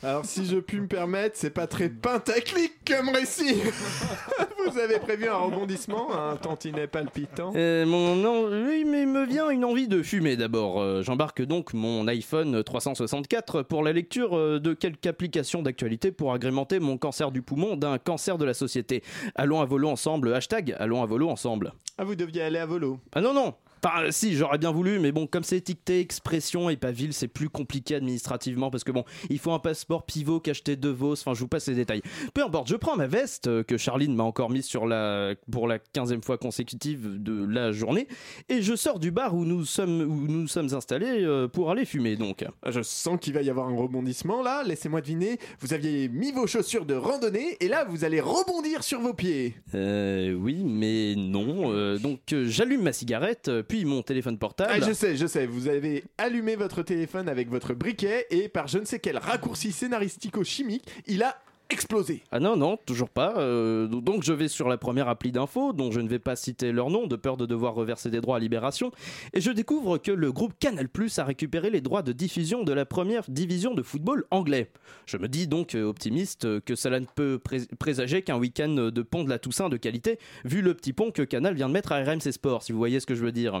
Alors, 0.03 0.23
si 0.23 0.45
je 0.45 0.55
puis 0.55 0.79
me 0.79 0.87
permettre, 0.87 1.35
c'est 1.37 1.49
pas 1.49 1.67
très 1.67 1.89
pentaclic 1.89 2.71
comme 2.87 3.08
récit. 3.11 3.55
vous 4.71 4.77
avez 4.77 4.99
prévu 4.99 5.27
un 5.27 5.37
rebondissement, 5.37 6.07
un 6.13 6.35
tantinet 6.35 6.87
palpitant 6.87 7.53
Euh, 7.55 7.85
mon 7.85 8.15
nom, 8.15 8.45
oui, 8.49 8.83
mais 8.85 9.05
me 9.05 9.25
vient 9.25 9.49
une 9.49 9.65
envie 9.65 9.87
de 9.87 10.01
fumer 10.03 10.35
d'abord. 10.37 10.79
Euh, 10.81 11.01
J'embarque 11.01 11.41
donc 11.41 11.73
mon 11.73 12.07
iPhone 12.07 12.63
364 12.63 13.63
pour 13.63 13.83
la 13.83 13.93
lecture 13.93 14.37
euh, 14.37 14.59
de 14.59 14.73
quelques 14.73 15.07
applications 15.07 15.61
d'actualité 15.61 16.11
pour 16.11 16.33
agrémenter 16.33 16.79
mon 16.79 16.97
cancer 16.97 17.31
du 17.31 17.41
poumon 17.41 17.75
d'un 17.75 17.97
cancer 17.97 18.37
de 18.37 18.45
la 18.45 18.53
société. 18.53 19.03
Allons 19.35 19.61
à 19.61 19.65
volo 19.65 19.89
ensemble, 19.89 20.33
hashtag 20.33 20.75
allons 20.79 21.01
à 21.01 21.05
volo 21.05 21.29
ensemble. 21.29 21.73
Ah, 21.97 22.03
vous 22.03 22.15
deviez 22.15 22.41
aller 22.43 22.59
à 22.59 22.65
volo. 22.65 22.99
Ah 23.13 23.21
non, 23.21 23.33
non, 23.33 23.53
Enfin, 23.83 24.03
euh, 24.03 24.11
si, 24.11 24.35
j'aurais 24.35 24.57
bien 24.57 24.71
voulu, 24.71 24.99
mais 24.99 25.11
bon, 25.11 25.27
comme 25.27 25.43
c'est 25.43 25.57
étiqueté 25.57 25.99
expression 25.99 26.69
et 26.69 26.77
pas 26.77 26.91
ville, 26.91 27.13
c'est 27.13 27.27
plus 27.27 27.49
compliqué 27.49 27.95
administrativement 27.95 28.69
parce 28.71 28.83
que 28.83 28.91
bon, 28.91 29.03
il 29.29 29.39
faut 29.39 29.51
un 29.51 29.59
passeport 29.59 30.05
pivot 30.05 30.39
qu'acheter 30.39 30.75
de 30.75 30.89
Vos. 30.89 31.13
Enfin, 31.13 31.33
je 31.33 31.39
vous 31.39 31.47
passe 31.47 31.67
les 31.67 31.75
détails. 31.75 32.01
Peu 32.33 32.43
importe, 32.43 32.67
je 32.69 32.75
prends 32.75 32.95
ma 32.95 33.07
veste 33.07 33.47
euh, 33.47 33.63
que 33.63 33.77
Charline 33.77 34.15
m'a 34.15 34.23
encore 34.23 34.49
mise 34.49 34.65
sur 34.65 34.85
la 34.85 35.33
pour 35.51 35.67
la 35.67 35.79
quinzième 35.79 36.23
fois 36.23 36.37
consécutive 36.37 37.21
de 37.21 37.45
la 37.45 37.71
journée 37.71 38.07
et 38.49 38.61
je 38.61 38.75
sors 38.75 38.99
du 38.99 39.11
bar 39.11 39.35
où 39.35 39.45
nous 39.45 39.65
sommes 39.65 40.01
où 40.01 40.27
nous 40.27 40.47
sommes 40.47 40.73
installés 40.73 41.23
euh, 41.23 41.47
pour 41.47 41.71
aller 41.71 41.85
fumer. 41.85 42.15
Donc, 42.15 42.45
Je 42.65 42.81
sens 42.81 43.17
qu'il 43.19 43.33
va 43.33 43.41
y 43.41 43.49
avoir 43.49 43.67
un 43.67 43.75
rebondissement 43.75 44.41
là. 44.41 44.63
Laissez-moi 44.65 45.01
deviner. 45.01 45.39
Vous 45.59 45.73
aviez 45.73 46.09
mis 46.09 46.31
vos 46.31 46.47
chaussures 46.47 46.85
de 46.85 46.95
randonnée 46.95 47.57
et 47.59 47.67
là 47.67 47.85
vous 47.85 48.03
allez 48.03 48.19
rebondir 48.21 48.83
sur 48.83 48.99
vos 48.99 49.13
pieds. 49.13 49.55
euh, 49.75 50.33
oui, 50.33 50.63
mais 50.65 51.15
non. 51.15 51.73
Euh, 51.73 51.97
donc, 51.97 52.19
j'allume 52.45 52.81
ma 52.81 52.93
cigarette, 52.93 53.49
euh, 53.69 53.75
puis 53.75 53.85
mon 53.85 54.01
téléphone 54.01 54.37
portable. 54.37 54.73
Ah, 54.73 54.79
je 54.79 54.93
sais, 54.93 55.15
je 55.15 55.27
sais. 55.27 55.45
Vous 55.45 55.67
avez 55.67 56.03
allumé 56.17 56.55
votre 56.55 56.83
téléphone 56.83 57.29
avec 57.29 57.49
votre 57.49 57.73
briquet 57.73 58.27
et 58.29 58.49
par 58.49 58.67
je 58.67 58.79
ne 58.79 58.85
sais 58.85 58.99
quel 58.99 59.17
raccourci 59.17 59.71
scénaristico-chimique, 59.71 60.89
il 61.07 61.23
a 61.23 61.37
explosé. 61.69 62.23
Ah 62.31 62.39
non, 62.39 62.55
non, 62.57 62.77
toujours 62.85 63.09
pas. 63.09 63.35
Euh, 63.37 63.87
donc 63.87 64.23
je 64.23 64.33
vais 64.33 64.47
sur 64.47 64.67
la 64.69 64.77
première 64.77 65.07
appli 65.07 65.31
d'info, 65.31 65.73
dont 65.73 65.91
je 65.91 65.99
ne 65.99 66.07
vais 66.07 66.19
pas 66.19 66.35
citer 66.35 66.71
leur 66.71 66.89
nom, 66.89 67.07
de 67.07 67.15
peur 67.15 67.37
de 67.37 67.45
devoir 67.45 67.73
reverser 67.75 68.09
des 68.09 68.21
droits 68.21 68.37
à 68.37 68.39
Libération, 68.39 68.91
et 69.33 69.41
je 69.41 69.51
découvre 69.51 69.97
que 69.97 70.11
le 70.11 70.31
groupe 70.31 70.53
Canal 70.59 70.87
a 71.17 71.23
récupéré 71.23 71.69
les 71.69 71.81
droits 71.81 72.01
de 72.01 72.11
diffusion 72.11 72.63
de 72.63 72.73
la 72.73 72.85
première 72.85 73.23
division 73.29 73.73
de 73.73 73.83
football 73.83 74.25
anglais. 74.31 74.71
Je 75.05 75.17
me 75.17 75.27
dis 75.27 75.47
donc 75.47 75.75
euh, 75.75 75.83
optimiste 75.83 76.45
euh, 76.45 76.59
que 76.59 76.75
cela 76.75 76.99
ne 76.99 77.05
peut 77.05 77.39
pré- 77.43 77.67
présager 77.77 78.21
qu'un 78.21 78.37
week-end 78.37 78.89
de 78.91 79.01
pont 79.01 79.23
de 79.23 79.29
la 79.29 79.39
Toussaint 79.39 79.69
de 79.69 79.77
qualité, 79.77 80.19
vu 80.45 80.61
le 80.61 80.73
petit 80.73 80.93
pont 80.93 81.11
que 81.11 81.21
Canal 81.21 81.53
vient 81.55 81.67
de 81.67 81.73
mettre 81.73 81.91
à 81.91 82.03
RMC 82.03 82.31
Sport, 82.31 82.63
si 82.63 82.71
vous 82.71 82.77
voyez 82.77 82.99
ce 82.99 83.05
que 83.05 83.15
je 83.15 83.23
veux 83.23 83.31
dire. 83.31 83.59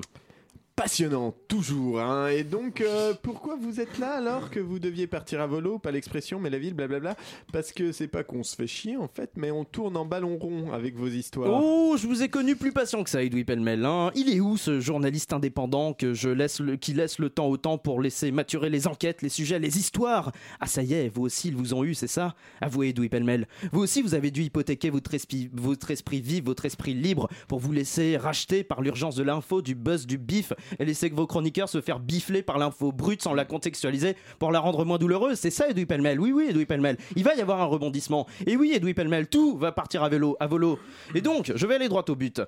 Passionnant, 0.79 1.35
toujours. 1.49 1.99
hein. 1.99 2.29
Et 2.29 2.45
donc, 2.45 2.79
euh, 2.79 3.13
pourquoi 3.21 3.57
vous 3.57 3.81
êtes 3.81 3.97
là 3.99 4.13
alors 4.13 4.49
que 4.49 4.61
vous 4.61 4.79
deviez 4.79 5.07
partir 5.07 5.41
à 5.41 5.45
volo? 5.45 5.77
Pas 5.77 5.91
l'expression, 5.91 6.39
mais 6.39 6.49
la 6.49 6.57
ville, 6.57 6.73
blablabla. 6.73 7.17
Parce 7.51 7.73
que 7.73 7.91
c'est 7.91 8.07
pas 8.07 8.23
qu'on 8.23 8.43
se 8.43 8.55
fait 8.55 8.65
chier 8.65 8.95
en 8.95 9.09
fait, 9.09 9.31
mais 9.35 9.51
on 9.51 9.65
tourne 9.65 9.97
en 9.97 10.05
ballon 10.05 10.37
rond 10.37 10.71
avec 10.71 10.95
vos 10.95 11.09
histoires. 11.09 11.61
Oh, 11.61 11.97
je 11.99 12.07
vous 12.07 12.23
ai 12.23 12.29
connu 12.29 12.55
plus 12.55 12.71
patient 12.71 13.03
que 13.03 13.09
ça, 13.09 13.21
Edoui 13.21 13.43
Pellemel. 13.43 13.83
hein. 13.83 14.11
Il 14.15 14.33
est 14.33 14.39
où 14.39 14.55
ce 14.55 14.79
journaliste 14.79 15.33
indépendant 15.33 15.91
que 15.91 16.13
je 16.13 16.29
laisse 16.29 16.61
le, 16.61 16.77
qui 16.77 16.93
laisse 16.93 17.19
le 17.19 17.29
temps 17.29 17.47
au 17.47 17.57
temps 17.57 17.77
pour 17.77 18.01
laisser 18.01 18.31
maturer 18.31 18.69
les 18.69 18.87
enquêtes, 18.87 19.21
les 19.21 19.27
sujets, 19.27 19.59
les 19.59 19.77
histoires? 19.77 20.31
Ah, 20.61 20.67
ça 20.67 20.81
y 20.81 20.93
est, 20.93 21.09
vous 21.09 21.23
aussi, 21.23 21.49
ils 21.49 21.57
vous 21.57 21.73
ont 21.73 21.83
eu, 21.83 21.93
c'est 21.93 22.07
ça? 22.07 22.35
Avouez, 22.61 22.89
Edoui 22.89 23.09
Pellemel. 23.09 23.49
Vous 23.73 23.81
aussi, 23.81 24.01
vous 24.01 24.13
avez 24.15 24.31
dû 24.31 24.43
hypothéquer 24.43 24.91
votre 24.91 25.13
esprit, 25.13 25.49
votre 25.51 25.91
esprit 25.91 26.21
vif, 26.21 26.45
votre 26.45 26.63
esprit 26.63 26.93
libre 26.93 27.27
pour 27.49 27.59
vous 27.59 27.73
laisser 27.73 28.15
racheter 28.15 28.63
par 28.63 28.81
l'urgence 28.81 29.17
de 29.17 29.23
l'info, 29.23 29.61
du 29.61 29.75
buzz, 29.75 30.07
du 30.07 30.17
bif 30.17 30.53
et 30.77 30.85
laisser 30.85 31.09
que 31.09 31.15
vos 31.15 31.27
chroniqueurs 31.27 31.69
se 31.69 31.81
faire 31.81 31.99
bifler 31.99 32.41
par 32.41 32.57
l'info 32.57 32.91
brute 32.91 33.21
sans 33.21 33.33
la 33.33 33.45
contextualiser 33.45 34.15
pour 34.37 34.51
la 34.51 34.59
rendre 34.59 34.85
moins 34.85 34.97
douloureuse. 34.97 35.39
C'est 35.39 35.49
ça, 35.49 35.69
Edoui 35.69 35.85
Pellemel. 35.85 36.19
Oui, 36.19 36.31
oui, 36.31 36.47
Edoui 36.49 36.65
Pellemel. 36.65 36.97
Il 37.15 37.23
va 37.23 37.35
y 37.35 37.41
avoir 37.41 37.61
un 37.61 37.65
rebondissement. 37.65 38.27
Et 38.45 38.55
oui, 38.55 38.73
Edoui 38.73 38.93
Pellemel, 38.93 39.27
tout 39.27 39.57
va 39.57 39.71
partir 39.71 40.03
à 40.03 40.09
vélo, 40.09 40.37
à 40.39 40.47
volo. 40.47 40.79
Et 41.15 41.21
donc, 41.21 41.51
je 41.55 41.67
vais 41.67 41.75
aller 41.75 41.89
droit 41.89 42.05
au 42.07 42.15
but. 42.15 42.41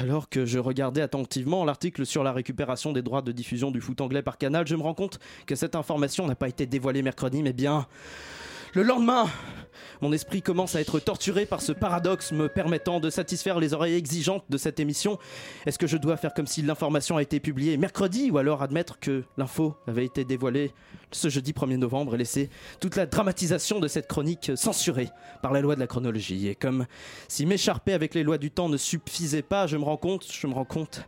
Alors 0.00 0.28
que 0.28 0.46
je 0.46 0.58
regardais 0.58 1.02
attentivement 1.02 1.64
l'article 1.64 2.06
sur 2.06 2.24
la 2.24 2.32
récupération 2.32 2.92
des 2.92 3.02
droits 3.02 3.22
de 3.22 3.32
diffusion 3.32 3.70
du 3.70 3.80
foot 3.80 4.00
anglais 4.00 4.22
par 4.22 4.38
Canal, 4.38 4.66
je 4.66 4.74
me 4.74 4.82
rends 4.82 4.94
compte 4.94 5.18
que 5.46 5.54
cette 5.54 5.76
information 5.76 6.26
n'a 6.26 6.34
pas 6.34 6.48
été 6.48 6.66
dévoilée 6.66 7.02
mercredi, 7.02 7.42
mais 7.42 7.52
bien 7.52 7.86
le 8.74 8.82
lendemain. 8.82 9.26
Mon 10.00 10.12
esprit 10.12 10.42
commence 10.42 10.74
à 10.74 10.80
être 10.80 10.98
torturé 10.98 11.46
par 11.46 11.60
ce 11.60 11.72
paradoxe 11.72 12.32
me 12.32 12.48
permettant 12.48 13.00
de 13.00 13.10
satisfaire 13.10 13.58
les 13.58 13.74
oreilles 13.74 13.94
exigeantes 13.94 14.44
de 14.48 14.58
cette 14.58 14.80
émission. 14.80 15.18
Est-ce 15.66 15.78
que 15.78 15.86
je 15.86 15.96
dois 15.96 16.16
faire 16.16 16.34
comme 16.34 16.46
si 16.46 16.62
l'information 16.62 17.16
a 17.16 17.22
été 17.22 17.40
publiée 17.40 17.76
mercredi 17.76 18.30
ou 18.30 18.38
alors 18.38 18.62
admettre 18.62 18.98
que 18.98 19.24
l'info 19.36 19.74
avait 19.86 20.04
été 20.04 20.24
dévoilée 20.24 20.72
ce 21.12 21.28
jeudi 21.28 21.52
1er 21.52 21.76
novembre 21.76 22.14
et 22.14 22.18
laisser 22.18 22.50
toute 22.80 22.96
la 22.96 23.06
dramatisation 23.06 23.78
de 23.78 23.88
cette 23.88 24.08
chronique 24.08 24.52
censurée 24.56 25.10
par 25.42 25.52
la 25.52 25.60
loi 25.60 25.74
de 25.74 25.80
la 25.80 25.86
chronologie? 25.86 26.48
Et 26.48 26.54
comme 26.54 26.86
si 27.28 27.46
m'écharper 27.46 27.92
avec 27.92 28.14
les 28.14 28.22
lois 28.22 28.38
du 28.38 28.50
temps 28.50 28.68
ne 28.68 28.76
suffisait 28.76 29.42
pas, 29.42 29.66
je 29.66 29.76
me 29.76 29.84
rends 29.84 29.96
compte, 29.96 30.26
je 30.30 30.46
me 30.46 30.54
rends 30.54 30.64
compte 30.64 31.02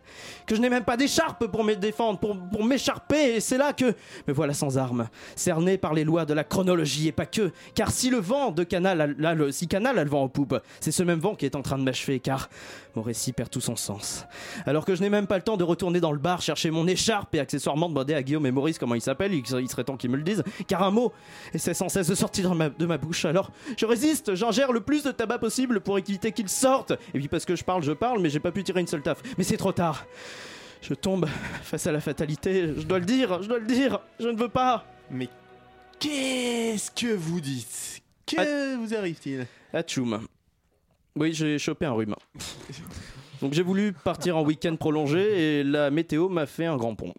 que 0.46 0.55
je 0.55 0.61
n'ai 0.61 0.70
même 0.70 0.85
pas 0.85 0.96
d'écharpe 0.96 1.46
pour 1.46 1.64
me 1.64 1.74
défendre, 1.74 2.18
pour, 2.18 2.37
pour 2.38 2.64
m'écharper 2.64 3.37
et 3.37 3.40
c'est 3.40 3.59
là 3.59 3.72
que 3.72 3.94
me 4.26 4.33
voilà 4.33 4.55
sans 4.55 4.79
armes, 4.79 5.09
cerné 5.35 5.79
par 5.79 5.94
les 5.94 6.05
lois 6.05 6.24
de 6.24 6.35
la 6.35 6.44
chronologie 6.44 7.09
et 7.09 7.12
pas 7.12 7.26
que, 7.26 7.50
car 7.74 7.90
si 7.90 8.11
le 8.11 8.18
vent 8.18 8.50
de 8.56 8.64
Canal, 8.64 9.14
là, 9.18 9.34
le, 9.34 9.52
si 9.52 9.68
Canal 9.68 9.98
a 9.98 10.04
le 10.04 10.10
vent 10.10 10.22
en 10.22 10.28
poupe, 10.28 10.60
c'est 10.80 10.92
ce 10.92 11.02
même 11.02 11.20
vent 11.20 11.34
qui 11.34 11.46
est 11.46 11.54
en 11.54 11.62
train 11.62 11.78
de 11.78 11.84
m'achever, 11.84 12.18
car 12.18 12.48
mon 12.96 13.02
récit 13.02 13.32
perd 13.32 13.50
tout 13.50 13.60
son 13.60 13.76
sens. 13.76 14.26
Alors 14.66 14.84
que 14.84 14.94
je 14.94 15.02
n'ai 15.02 15.10
même 15.10 15.26
pas 15.26 15.36
le 15.36 15.42
temps 15.42 15.56
de 15.56 15.64
retourner 15.64 16.00
dans 16.00 16.12
le 16.12 16.18
bar 16.18 16.42
chercher 16.42 16.70
mon 16.70 16.86
écharpe 16.88 17.34
et 17.34 17.40
accessoirement 17.40 17.88
demander 17.88 18.14
à 18.14 18.22
Guillaume 18.22 18.46
et 18.46 18.50
Maurice 18.50 18.78
comment 18.78 18.94
ils 18.94 19.00
s'appellent, 19.00 19.34
il, 19.34 19.46
serait 19.46 19.84
temps 19.84 19.96
qu'ils 19.96 20.10
me 20.10 20.16
le 20.16 20.22
disent, 20.22 20.42
car 20.66 20.82
un 20.82 20.90
mot 20.90 21.12
essaie 21.54 21.74
sans 21.74 21.88
cesse 21.88 22.08
de 22.08 22.14
sortir 22.14 22.50
de 22.50 22.54
ma, 22.54 22.68
de 22.68 22.86
ma 22.86 22.98
bouche. 22.98 23.24
Alors 23.24 23.50
je 23.76 23.86
résiste, 23.86 24.34
j'ingère 24.34 24.72
le 24.72 24.80
plus 24.80 25.04
de 25.04 25.12
tabac 25.12 25.38
possible 25.38 25.80
pour 25.80 25.98
éviter 25.98 26.32
qu'il 26.32 26.48
sorte. 26.48 26.92
Et 27.14 27.18
puis 27.18 27.28
parce 27.28 27.44
que 27.44 27.54
je 27.54 27.64
parle, 27.64 27.82
je 27.82 27.92
parle, 27.92 28.20
mais 28.20 28.30
j'ai 28.30 28.40
pas 28.40 28.52
pu 28.52 28.64
tirer 28.64 28.80
une 28.80 28.86
seule 28.86 29.02
taf. 29.02 29.22
Mais 29.38 29.44
c'est 29.44 29.56
trop 29.56 29.72
tard. 29.72 30.06
Je 30.82 30.94
tombe 30.94 31.26
face 31.62 31.86
à 31.86 31.92
la 31.92 32.00
fatalité, 32.00 32.72
je 32.76 32.82
dois 32.82 32.98
le 32.98 33.04
dire, 33.04 33.42
je 33.42 33.48
dois 33.48 33.58
le 33.58 33.66
dire, 33.66 34.00
je 34.20 34.28
ne 34.28 34.36
veux 34.36 34.48
pas. 34.48 34.84
Mais 35.10 35.28
qu'est-ce 35.98 36.90
que 36.90 37.14
vous 37.14 37.40
dites? 37.40 37.95
Que 38.26 38.76
vous 38.76 38.94
arrive-t-il? 38.94 39.46
Atchoum. 39.72 40.26
Oui, 41.16 41.32
j'ai 41.32 41.58
chopé 41.58 41.86
un 41.86 41.92
rhume. 41.92 42.14
Donc 43.40 43.52
j'ai 43.52 43.62
voulu 43.62 43.92
partir 43.92 44.36
en 44.36 44.42
week-end 44.42 44.76
prolongé 44.76 45.60
et 45.60 45.64
la 45.64 45.90
météo 45.90 46.28
m'a 46.28 46.46
fait 46.46 46.66
un 46.66 46.76
grand 46.76 46.94
pont. 46.94 47.14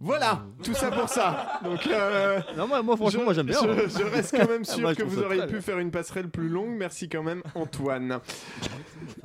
Voilà, 0.00 0.44
tout 0.62 0.74
ça 0.74 0.92
pour 0.92 1.08
ça. 1.08 1.58
Donc, 1.64 1.84
euh, 1.88 2.40
Non, 2.56 2.68
moi, 2.68 2.82
moi, 2.82 2.96
franchement, 2.96 3.20
je, 3.20 3.24
moi, 3.24 3.34
j'aime 3.34 3.46
bien. 3.46 3.58
Je, 3.60 3.98
je 3.98 4.04
reste 4.04 4.30
quand 4.36 4.48
même 4.48 4.62
Ah, 4.62 4.72
sûr 4.72 4.80
moi, 4.80 4.92
je 4.92 4.96
que 4.98 5.02
trouve 5.02 5.14
vous 5.14 5.20
ça 5.22 5.26
auriez 5.26 5.38
très 5.40 5.46
pu 5.48 5.52
bien. 5.54 5.60
faire 5.62 5.78
une 5.80 5.90
passerelle 5.90 6.28
plus 6.28 6.48
longue. 6.48 6.70
Merci 6.76 7.08
quand 7.08 7.24
même, 7.24 7.42
Antoine. 7.56 8.20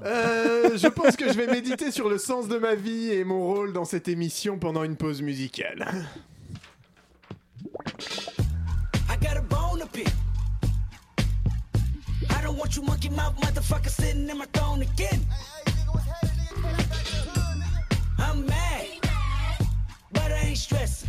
Euh, 0.04 0.76
je 0.76 0.88
pense 0.88 1.16
que 1.16 1.28
je 1.32 1.38
vais 1.38 1.46
méditer 1.46 1.92
sur 1.92 2.10
le 2.10 2.18
sens 2.18 2.48
de 2.48 2.58
ma 2.58 2.74
vie 2.74 3.12
et 3.12 3.24
mon 3.24 3.42
rôle 3.46 3.72
dans 3.72 3.86
cette 3.86 4.08
émission 4.08 4.58
pendant 4.58 4.84
une 4.84 4.96
pause 4.96 5.22
musicale. 5.22 5.94
I 9.10 9.18
got 9.22 9.38
a 9.38 9.42
bone 9.42 9.80
to 9.80 9.86
pick. 9.88 10.08
I 12.44 12.46
don't 12.48 12.58
want 12.58 12.76
you 12.76 12.82
monkey 12.82 13.08
mouth 13.08 13.38
motherfucker 13.38 13.88
sitting 13.88 14.30
in 14.30 14.38
my 14.38 14.46
throne 14.48 14.82
again. 14.82 15.26
I'm 18.20 18.46
mad, 18.46 18.86
but 20.12 20.30
I 20.30 20.48
ain't 20.48 20.58
stressing. 20.58 21.08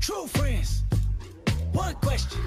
True 0.00 0.28
friends, 0.28 0.84
one 1.72 1.96
question. 1.96 2.40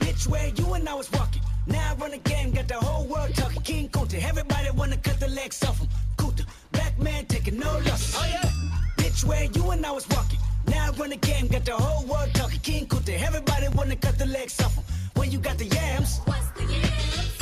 Bitch, 0.00 0.28
where 0.28 0.48
you 0.48 0.74
and 0.74 0.86
I 0.86 0.92
was 0.92 1.10
walking. 1.12 1.40
Now 1.66 1.92
I 1.92 1.94
run 1.94 2.12
a 2.12 2.18
game, 2.18 2.50
got 2.50 2.68
the 2.68 2.74
whole 2.74 3.06
world 3.06 3.34
talking. 3.34 3.62
King 3.62 3.88
Kunta, 3.88 4.22
everybody 4.22 4.68
wanna 4.72 4.98
cut 4.98 5.18
the 5.20 5.28
legs 5.28 5.64
off 5.64 5.78
him. 5.78 5.88
Kunta, 6.18 6.44
black 6.72 6.98
man 6.98 7.24
taking 7.24 7.58
no 7.58 7.72
losses. 7.86 8.14
Oh 8.14 8.26
yeah. 8.30 8.50
Bitch, 8.98 9.24
where 9.24 9.44
you 9.44 9.70
and 9.70 9.86
I 9.86 9.90
was 9.90 10.06
walking. 10.10 10.38
Now 10.66 10.88
I 10.88 10.90
run 10.98 11.08
the 11.08 11.16
game, 11.16 11.46
got 11.46 11.64
the 11.64 11.72
whole 11.72 12.04
world 12.04 12.28
talking. 12.34 12.60
King 12.60 12.86
Kunta, 12.86 13.18
everybody 13.18 13.68
wanna 13.68 13.96
cut 13.96 14.18
the 14.18 14.26
legs 14.26 14.60
off 14.60 14.74
him. 14.74 14.84
When 15.26 15.32
you 15.32 15.40
got 15.40 15.58
the 15.58 15.64
yams. 15.64 16.20
What's 16.24 16.50
the 16.50 16.62
yams? 16.62 17.38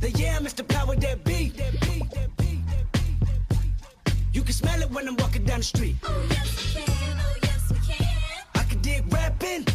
The 0.00 0.10
yam 0.12 0.46
is 0.46 0.54
the 0.54 0.64
power 0.64 0.96
that 0.96 1.22
be. 1.22 1.50
That 1.50 1.72
be, 1.82 1.98
that 2.14 2.34
be, 2.38 2.62
that 2.64 2.92
be, 2.92 3.10
that 3.26 3.48
be. 3.50 4.12
You 4.32 4.40
can 4.40 4.54
smell 4.54 4.80
it 4.80 4.90
when 4.90 5.06
I'm 5.06 5.16
walking 5.16 5.44
down 5.44 5.58
the 5.58 5.64
street. 5.64 5.96
Oh 6.02 6.26
yes 6.30 6.74
we 6.74 6.80
can, 6.80 7.18
oh 7.20 7.36
yes 7.42 7.70
we 7.70 7.78
can. 7.94 8.06
I 8.54 8.62
can 8.62 8.80
dig 8.80 9.12
rapping. 9.12 9.66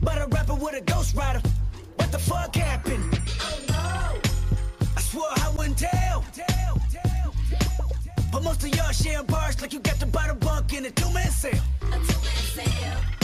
But 0.00 0.22
a 0.22 0.26
rapper 0.28 0.54
with 0.54 0.76
a 0.76 0.80
ghost 0.80 1.14
rider. 1.14 1.42
What 1.96 2.10
the 2.12 2.18
fuck 2.18 2.56
happened? 2.56 3.20
Oh 3.42 3.58
no. 3.68 4.30
I 4.96 5.00
swore 5.02 5.28
I 5.36 5.52
wouldn't 5.58 5.76
tell. 5.76 6.24
But 8.32 8.42
most 8.42 8.64
of 8.64 8.74
y'all 8.74 8.90
sharing 8.92 9.26
bars 9.26 9.60
like 9.60 9.74
you 9.74 9.80
got 9.80 10.00
the 10.00 10.06
bottom 10.06 10.38
bunk 10.38 10.72
in 10.72 10.86
a 10.86 10.90
two-man 10.90 11.30
sale. 11.30 11.60
A 11.82 11.96
two-man 11.96 12.36
sale. 12.56 13.19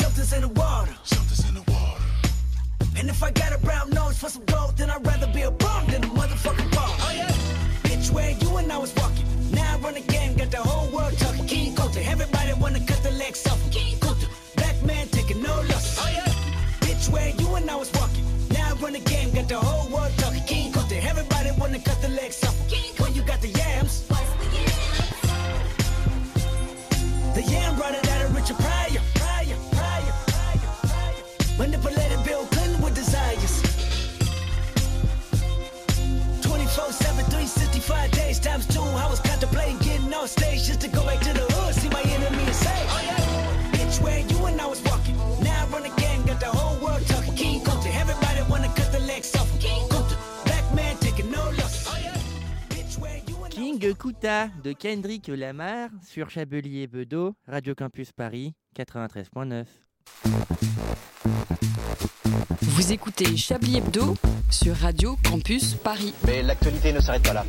Something's 0.00 0.32
in 0.34 0.42
the 0.42 0.60
water. 0.60 0.94
Something's 1.04 1.48
in 1.48 1.54
the 1.54 1.64
water. 1.72 2.04
And 2.98 3.08
if 3.08 3.22
I 3.22 3.30
got 3.30 3.52
a 3.54 3.58
brown 3.58 3.88
nose 3.90 4.18
for 4.18 4.28
some 4.28 4.44
gold, 4.44 4.76
then 4.76 4.90
I'd 4.90 5.06
rather 5.06 5.26
be 5.32 5.42
a 5.42 5.50
bum 5.50 5.86
than 5.86 6.04
a 6.04 6.10
motherfucking 6.18 6.70
ball. 6.76 6.94
Oh 7.06 7.12
yeah. 7.14 7.30
Bitch, 7.86 8.10
where 8.10 8.32
you 8.42 8.56
and 8.58 8.70
I 8.70 8.78
was 8.78 8.94
walking. 8.96 9.26
Now 9.52 9.74
I 9.74 9.78
run 9.78 9.94
the 9.94 10.00
game, 10.00 10.36
got 10.36 10.50
the 10.50 10.58
whole 10.58 10.88
world 10.94 11.16
talking. 11.18 11.46
King 11.46 11.74
Kunta, 11.74 12.00
everybody 12.06 12.52
wanna 12.60 12.80
cut 12.80 13.02
the 13.02 13.12
legs 13.12 13.46
off. 13.46 13.60
King 13.70 13.96
Kunta, 13.98 14.26
black 14.56 14.76
man 14.84 15.08
taking 15.08 15.42
no 15.42 15.54
losses. 15.70 15.98
Oh 16.02 16.10
yeah. 16.12 16.32
Bitch, 16.84 17.08
where 17.10 17.30
you 17.40 17.54
and 17.54 17.70
I 17.70 17.76
was 17.76 17.90
walking. 17.94 18.24
Now 18.50 18.72
I 18.72 18.82
run 18.82 18.92
the 18.92 19.00
game, 19.00 19.32
got 19.32 19.48
the 19.48 19.58
whole 19.58 19.88
world 19.88 20.12
talking. 20.18 20.44
King 20.44 20.72
Kunta, 20.72 20.96
everybody 21.10 21.50
wanna 21.58 21.80
cut 21.80 22.00
the 22.02 22.10
legs 22.10 22.44
off 22.44 22.56
him. 22.70 22.85
Manipulating 31.58 32.22
Bill 32.22 32.44
Clinton 32.46 32.82
with 32.82 32.94
desires. 32.94 33.62
24 36.42 36.92
7, 36.92 37.24
365 37.24 38.10
days 38.10 38.38
times 38.38 38.66
two. 38.66 38.80
I 38.80 39.08
was 39.08 39.20
contemplating 39.20 39.78
getting 39.78 40.12
off 40.12 40.28
stage 40.28 40.64
just 40.64 40.80
to 40.82 40.88
go 40.88 41.04
back 41.04 41.20
to 41.20 41.32
the 41.32 41.46
hood, 41.54 41.74
see 41.74 41.88
my 41.88 42.02
enemy 42.02 42.42
and 42.44 42.54
say, 42.54 42.78
oh, 42.88 43.00
yeah. 43.02 43.72
Bitch, 43.72 44.02
where 44.02 44.20
you 44.20 44.46
and 44.46 44.60
I 44.60 44.66
was 44.66 44.82
walking. 44.84 45.16
Now 45.42 45.64
I 45.64 45.66
run 45.72 45.84
a 45.86 45.94
gang, 46.00 46.24
got 46.26 46.40
the 46.40 46.46
whole 46.46 46.76
world 46.84 47.06
talking. 47.06 47.34
King 47.34 47.64
Compton, 47.64 47.92
everybody 47.92 48.42
wanna 48.50 48.68
cut 48.76 48.92
the 48.92 49.00
legs 49.00 49.34
off. 49.36 49.48
King 49.58 49.88
black 50.44 50.64
man 50.74 50.96
taking 50.98 51.30
no 51.30 51.42
losses. 51.56 51.88
Oh, 51.88 51.98
yeah. 52.02 52.16
King 53.50 53.94
Kuta 53.94 54.52
de 54.62 54.74
Kendrick 54.74 55.28
Lamar 55.28 55.88
sur 56.02 56.28
Chabelier 56.28 56.86
Bedeau, 56.86 57.34
Radio 57.46 57.74
Campus 57.74 58.12
Paris 58.12 58.52
93.9. 58.74 59.85
Vous 62.62 62.92
écoutez 62.92 63.36
Chablis 63.36 63.78
Hebdo 63.78 64.14
sur 64.50 64.74
Radio 64.76 65.16
Campus 65.28 65.74
Paris. 65.74 66.12
Mais 66.26 66.42
l'actualité 66.42 66.92
ne 66.92 67.00
s'arrête 67.00 67.22
pas 67.22 67.32
là. 67.32 67.44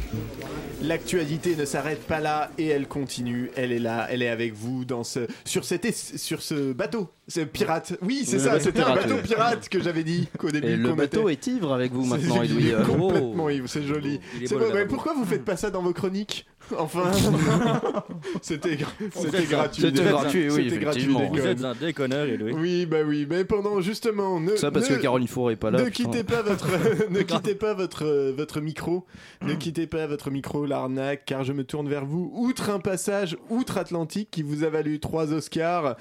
L'actualité 0.81 1.55
ne 1.55 1.65
s'arrête 1.65 2.05
pas 2.05 2.19
là 2.19 2.51
et 2.57 2.67
elle 2.67 2.87
continue. 2.87 3.49
Elle 3.55 3.71
est 3.71 3.79
là, 3.79 4.07
elle 4.09 4.21
est 4.21 4.29
avec 4.29 4.53
vous 4.53 4.85
dans 4.85 5.03
ce, 5.03 5.27
sur, 5.43 5.65
cet 5.65 5.85
es- 5.85 5.91
sur 6.17 6.41
ce 6.41 6.71
bateau. 6.71 7.09
Ce 7.27 7.41
pirate. 7.41 7.93
Oui, 8.01 8.23
c'est 8.25 8.39
ça, 8.39 8.59
c'était 8.59 8.81
un 8.81 8.95
bateau 8.95 9.17
pirate 9.17 9.67
que 9.69 9.81
j'avais 9.81 10.03
dit 10.03 10.27
qu'au 10.37 10.49
début. 10.51 10.67
Et 10.67 10.75
le 10.77 10.93
bateau 10.93 11.25
mettait. 11.25 11.49
est 11.49 11.55
ivre 11.55 11.73
avec 11.73 11.91
vous 11.91 12.03
C'est- 12.03 12.09
maintenant, 12.27 12.43
il 12.43 12.51
Edoui. 12.51 12.69
est 12.69 12.85
complètement 12.85 13.43
oh. 13.45 13.49
ivre, 13.49 13.67
c'est 13.67 13.83
joli. 13.83 14.19
C'est 14.45 14.55
bon, 14.55 14.65
mais 14.73 14.85
pourquoi 14.85 15.13
vous 15.13 15.25
faites 15.25 15.43
pas 15.43 15.57
ça 15.57 15.71
dans 15.71 15.81
vos 15.81 15.93
chroniques? 15.93 16.45
Enfin, 16.77 17.11
c'était 18.41 18.75
gra- 18.75 18.87
c'était 19.13 19.43
gratuit. 19.45 19.81
C'était 19.83 20.03
gratuit, 20.03 20.49
oui, 20.49 20.69
C'était 20.69 20.79
gratuit. 20.79 21.01
effectivement. 21.03 21.29
Vous 21.31 21.39
êtes 21.47 21.57
connes. 21.57 21.65
un 21.65 21.75
déconneur, 21.75 22.25
Edoui. 22.27 22.53
Oui, 22.53 22.85
bah 22.85 22.97
oui, 23.05 23.25
mais 23.29 23.45
pendant 23.45 23.79
justement. 23.81 24.39
Ne, 24.39 24.55
Ça 24.55 24.71
parce 24.71 24.89
ne- 24.89 24.95
que 24.97 25.01
Caroline 25.01 25.27
Four 25.27 25.51
est 25.51 25.55
pas 25.55 25.71
là. 25.71 25.81
ne 25.83 25.89
quittez 25.89 26.23
pas 26.23 26.41
votre, 26.41 26.67
ne 27.09 27.21
quittez 27.21 27.55
pas 27.55 27.73
votre, 27.73 28.05
euh, 28.05 28.33
votre 28.35 28.59
micro, 28.61 29.05
ne 29.41 29.53
quittez 29.53 29.87
pas 29.87 30.07
votre 30.07 30.29
micro, 30.31 30.65
l'arnaque, 30.65 31.23
car 31.25 31.43
je 31.43 31.53
me 31.53 31.63
tourne 31.63 31.87
vers 31.87 32.05
vous. 32.05 32.31
Outre 32.35 32.69
un 32.69 32.79
passage 32.79 33.37
outre-Atlantique 33.49 34.29
qui 34.31 34.43
vous 34.43 34.63
a 34.63 34.69
valu 34.69 34.99
trois 34.99 35.33
Oscars 35.33 35.95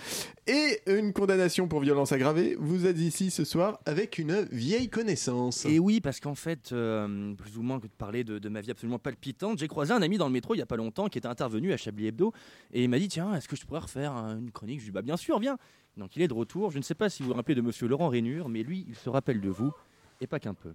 et 0.47 0.81
une 0.87 1.13
condamnation 1.13 1.67
pour 1.67 1.81
violence 1.81 2.13
aggravée, 2.13 2.57
vous 2.59 2.87
êtes 2.87 2.99
ici 2.99 3.31
ce 3.31 3.45
soir 3.45 3.81
avec 3.85 4.19
une 4.19 4.47
vieille 4.53 4.89
connaissance. 4.89 5.65
Et 5.65 5.79
oui, 5.79 6.01
parce 6.01 6.21
qu'en 6.21 6.35
fait, 6.35 6.71
euh, 6.73 7.35
plus 7.35 7.59
ou 7.59 7.63
moins 7.63 7.81
que 7.81 7.87
de 7.87 7.93
parler 7.93 8.23
de, 8.23 8.39
de 8.39 8.49
ma 8.49 8.61
vie 8.61 8.71
absolument 8.71 8.99
palpitante, 8.99 9.59
j'ai 9.59 9.69
croisé 9.69 9.93
un 9.93 10.03
ami 10.03 10.19
dans 10.19 10.27
le 10.27 10.33
métro 10.33 10.55
il 10.55 10.59
y 10.59 10.63
a 10.63 10.67
pas 10.67 10.77
longtemps 10.77 11.09
qui 11.09 11.19
était 11.19 11.27
intervenu 11.29 11.73
à 11.73 11.77
Chablis 11.77 12.07
Hebdo 12.07 12.33
et 12.73 12.85
il 12.85 12.89
m'a 12.89 12.99
dit 12.99 13.09
Tiens, 13.09 13.35
est-ce 13.35 13.49
que 13.49 13.57
je 13.57 13.67
pourrais 13.67 13.81
refaire 13.81 14.13
une 14.13 14.51
chronique? 14.53 14.79
Je 14.79 14.85
lui 14.85 14.89
ai 14.89 14.93
dit 14.93 14.95
Bah, 14.95 15.03
bien 15.03 15.17
sûr, 15.17 15.39
viens. 15.41 15.59
Donc 15.97 16.15
il 16.15 16.23
est 16.23 16.29
de 16.29 16.35
retour. 16.35 16.71
Je 16.71 16.79
ne 16.79 16.83
sais 16.83 16.95
pas 16.95 17.09
si 17.09 17.23
vous 17.23 17.31
vous 17.31 17.35
rappelez 17.35 17.55
de 17.55 17.63
monsieur 17.63 17.89
Laurent 17.89 18.09
Rainure, 18.09 18.49
mais 18.49 18.63
lui, 18.63 18.85
il 18.89 18.95
se 18.95 19.09
rappelle 19.09 19.41
de 19.41 19.49
vous 19.49 19.73
et 20.21 20.27
pas 20.27 20.39
qu'un 20.39 20.55
peu. 20.55 20.75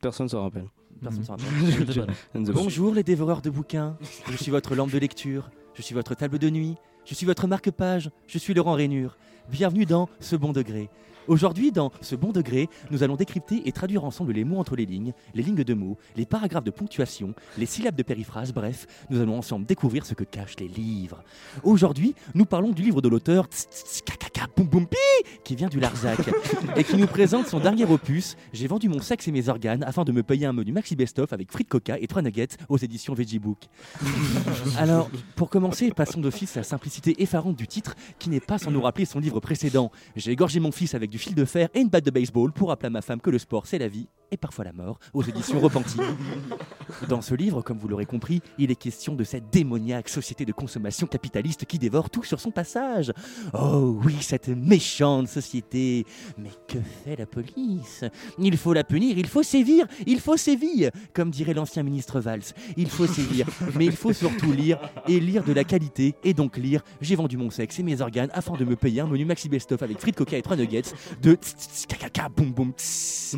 Personne 0.00 0.28
s'en 0.28 0.42
rappelle. 0.42 0.68
Personne 1.02 1.24
s'en 1.24 1.36
rappelle. 1.36 2.06
Bonjour 2.52 2.94
les 2.94 3.02
dévoreurs 3.02 3.42
de 3.42 3.50
bouquins, 3.50 3.96
je 4.30 4.36
suis 4.36 4.50
votre 4.50 4.74
lampe 4.74 4.90
de 4.92 4.98
lecture, 4.98 5.50
je 5.74 5.82
suis 5.82 5.94
votre 5.94 6.14
table 6.14 6.38
de 6.38 6.48
nuit, 6.48 6.76
je 7.04 7.14
suis 7.14 7.26
votre 7.26 7.46
marque-page, 7.46 8.10
je 8.26 8.38
suis 8.38 8.54
Laurent 8.54 8.74
Rainure. 8.74 9.16
Bienvenue 9.50 9.86
dans 9.86 10.08
Ce 10.20 10.36
Bon 10.36 10.52
Degré. 10.52 10.88
Aujourd'hui, 11.28 11.70
dans 11.70 11.92
Ce 12.00 12.16
Bon 12.16 12.32
Degré, 12.32 12.68
nous 12.90 13.02
allons 13.02 13.14
décrypter 13.14 13.62
et 13.66 13.72
traduire 13.72 14.04
ensemble 14.04 14.32
les 14.32 14.44
mots 14.44 14.58
entre 14.58 14.74
les 14.74 14.86
lignes, 14.86 15.12
les 15.34 15.42
lignes 15.42 15.62
de 15.62 15.74
mots, 15.74 15.96
les 16.16 16.26
paragraphes 16.26 16.64
de 16.64 16.70
ponctuation, 16.70 17.34
les 17.58 17.66
syllabes 17.66 17.94
de 17.94 18.02
périphrase, 18.02 18.52
bref, 18.52 18.86
nous 19.08 19.20
allons 19.20 19.38
ensemble 19.38 19.64
découvrir 19.64 20.04
ce 20.04 20.14
que 20.14 20.24
cachent 20.24 20.58
les 20.58 20.68
livres. 20.68 21.22
Aujourd'hui, 21.62 22.14
nous 22.34 22.44
parlons 22.44 22.70
du 22.70 22.82
livre 22.82 23.00
de 23.00 23.08
l'auteur 23.08 23.48
qui 25.44 25.56
vient 25.56 25.68
du 25.68 25.78
Larzac 25.78 26.18
et 26.76 26.84
qui 26.84 26.96
nous 26.96 27.06
présente 27.06 27.46
son 27.46 27.60
dernier 27.60 27.84
opus 27.84 28.36
J'ai 28.52 28.66
vendu 28.66 28.88
mon 28.88 29.00
sexe 29.00 29.28
et 29.28 29.32
mes 29.32 29.48
organes 29.48 29.84
afin 29.84 30.04
de 30.04 30.12
me 30.12 30.22
payer 30.22 30.46
un 30.46 30.52
menu 30.52 30.72
maxi 30.72 30.96
best-of 30.96 31.32
avec 31.32 31.52
frites 31.52 31.68
coca 31.68 31.98
et 31.98 32.06
trois 32.06 32.22
nuggets 32.22 32.48
aux 32.68 32.78
éditions 32.78 33.14
Veggie 33.14 33.38
Book. 33.38 33.58
Alors, 34.78 35.08
pour 35.36 35.50
commencer, 35.50 35.90
passons 35.92 36.20
d'office 36.20 36.56
à 36.56 36.60
la 36.60 36.64
simplicité 36.64 37.22
effarante 37.22 37.56
du 37.56 37.66
titre 37.66 37.94
qui 38.18 38.30
n'est 38.30 38.40
pas 38.40 38.58
sans 38.58 38.70
nous 38.70 38.82
rappeler 38.82 39.04
son 39.04 39.20
livre 39.20 39.40
précédent 39.40 39.92
J'ai 40.16 40.32
égorgé 40.32 40.58
mon 40.58 40.72
fils 40.72 40.94
avec 40.94 41.11
du 41.12 41.18
fil 41.18 41.34
de 41.34 41.44
fer 41.44 41.68
et 41.74 41.80
une 41.80 41.90
batte 41.90 42.06
de 42.06 42.10
baseball 42.10 42.52
pour 42.52 42.70
rappeler 42.70 42.86
à 42.86 42.90
ma 42.90 43.02
femme 43.02 43.20
que 43.20 43.28
le 43.28 43.38
sport 43.38 43.66
c'est 43.66 43.78
la 43.78 43.86
vie 43.86 44.08
et 44.32 44.36
parfois 44.36 44.64
la 44.64 44.72
mort 44.72 44.98
aux 45.12 45.22
éditions 45.22 45.60
Repenties. 45.60 46.00
Dans 47.08 47.20
ce 47.20 47.34
livre, 47.34 47.62
comme 47.62 47.78
vous 47.78 47.86
l'aurez 47.86 48.06
compris, 48.06 48.40
il 48.58 48.70
est 48.70 48.76
question 48.76 49.14
de 49.14 49.22
cette 49.24 49.50
démoniaque 49.50 50.08
société 50.08 50.44
de 50.44 50.52
consommation 50.52 51.06
capitaliste 51.06 51.66
qui 51.66 51.78
dévore 51.78 52.10
tout 52.10 52.24
sur 52.24 52.40
son 52.40 52.50
passage. 52.50 53.12
Oh 53.52 53.98
oui, 54.04 54.16
cette 54.20 54.48
méchante 54.48 55.28
société. 55.28 56.06
Mais 56.38 56.50
que 56.66 56.78
fait 57.04 57.16
la 57.16 57.26
police? 57.26 58.04
Il 58.38 58.56
faut 58.56 58.72
la 58.72 58.84
punir, 58.84 59.18
il 59.18 59.28
faut 59.28 59.42
sévir, 59.42 59.86
il 60.06 60.18
faut 60.18 60.36
sévir, 60.36 60.90
comme 61.12 61.30
dirait 61.30 61.54
l'ancien 61.54 61.82
ministre 61.82 62.20
Valls. 62.20 62.42
Il 62.76 62.88
faut 62.88 63.06
sévir, 63.06 63.46
mais 63.76 63.84
il 63.84 63.96
faut 63.96 64.12
surtout 64.12 64.52
lire 64.52 64.78
et 65.06 65.20
lire 65.20 65.44
de 65.44 65.52
la 65.52 65.64
qualité 65.64 66.14
et 66.24 66.32
donc 66.32 66.56
lire 66.56 66.82
J'ai 67.00 67.16
vendu 67.16 67.36
mon 67.36 67.50
sexe 67.50 67.78
et 67.78 67.82
mes 67.82 68.00
organes 68.00 68.30
afin 68.32 68.56
de 68.56 68.64
me 68.64 68.76
payer 68.76 69.02
un 69.02 69.06
menu 69.06 69.26
maxi 69.26 69.48
best-of 69.50 69.82
avec 69.82 69.98
frites 69.98 70.16
coca 70.16 70.38
et 70.38 70.42
trois 70.42 70.56
nuggets 70.56 70.82
de 71.20 71.34
tss, 71.34 71.86
tss, 71.86 72.28
boum 72.34 72.52
boum 72.52 72.72
tss. 72.72 73.36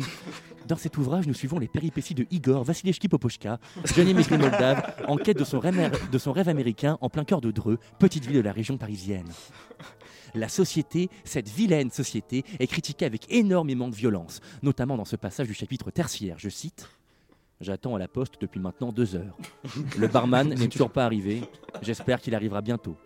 Dans 0.67 0.77
cet 0.77 0.97
ouvrage, 0.97 1.27
nous 1.27 1.33
suivons 1.35 1.59
les 1.59 1.67
péripéties 1.67 2.15
de 2.15 2.25
Igor 2.31 2.63
Vassilevski 2.63 3.07
Popochka, 3.07 3.59
jeune 3.83 4.07
émigré 4.07 4.37
moldave, 4.37 4.95
en 5.07 5.15
quête 5.15 5.37
de 5.37 5.43
son, 5.43 5.59
rêve, 5.59 6.09
de 6.09 6.17
son 6.17 6.31
rêve 6.31 6.49
américain 6.49 6.97
en 7.01 7.09
plein 7.09 7.23
cœur 7.23 7.39
de 7.39 7.51
Dreux, 7.51 7.77
petite 7.99 8.25
ville 8.25 8.37
de 8.37 8.41
la 8.41 8.51
région 8.51 8.77
parisienne. 8.77 9.27
La 10.33 10.49
société, 10.49 11.09
cette 11.23 11.47
vilaine 11.47 11.91
société, 11.91 12.43
est 12.59 12.67
critiquée 12.67 13.05
avec 13.05 13.31
énormément 13.31 13.89
de 13.89 13.95
violence, 13.95 14.41
notamment 14.63 14.97
dans 14.97 15.05
ce 15.05 15.15
passage 15.15 15.47
du 15.47 15.53
chapitre 15.53 15.91
tertiaire. 15.91 16.37
Je 16.39 16.49
cite 16.49 16.89
J'attends 17.61 17.95
à 17.95 17.99
la 17.99 18.07
poste 18.07 18.33
depuis 18.41 18.59
maintenant 18.59 18.91
deux 18.91 19.15
heures. 19.15 19.37
Le 19.97 20.07
barman 20.07 20.49
n'est 20.49 20.67
toujours 20.67 20.91
pas 20.91 21.05
arrivé. 21.05 21.41
J'espère 21.81 22.19
qu'il 22.19 22.35
arrivera 22.35 22.61
bientôt. 22.61 22.97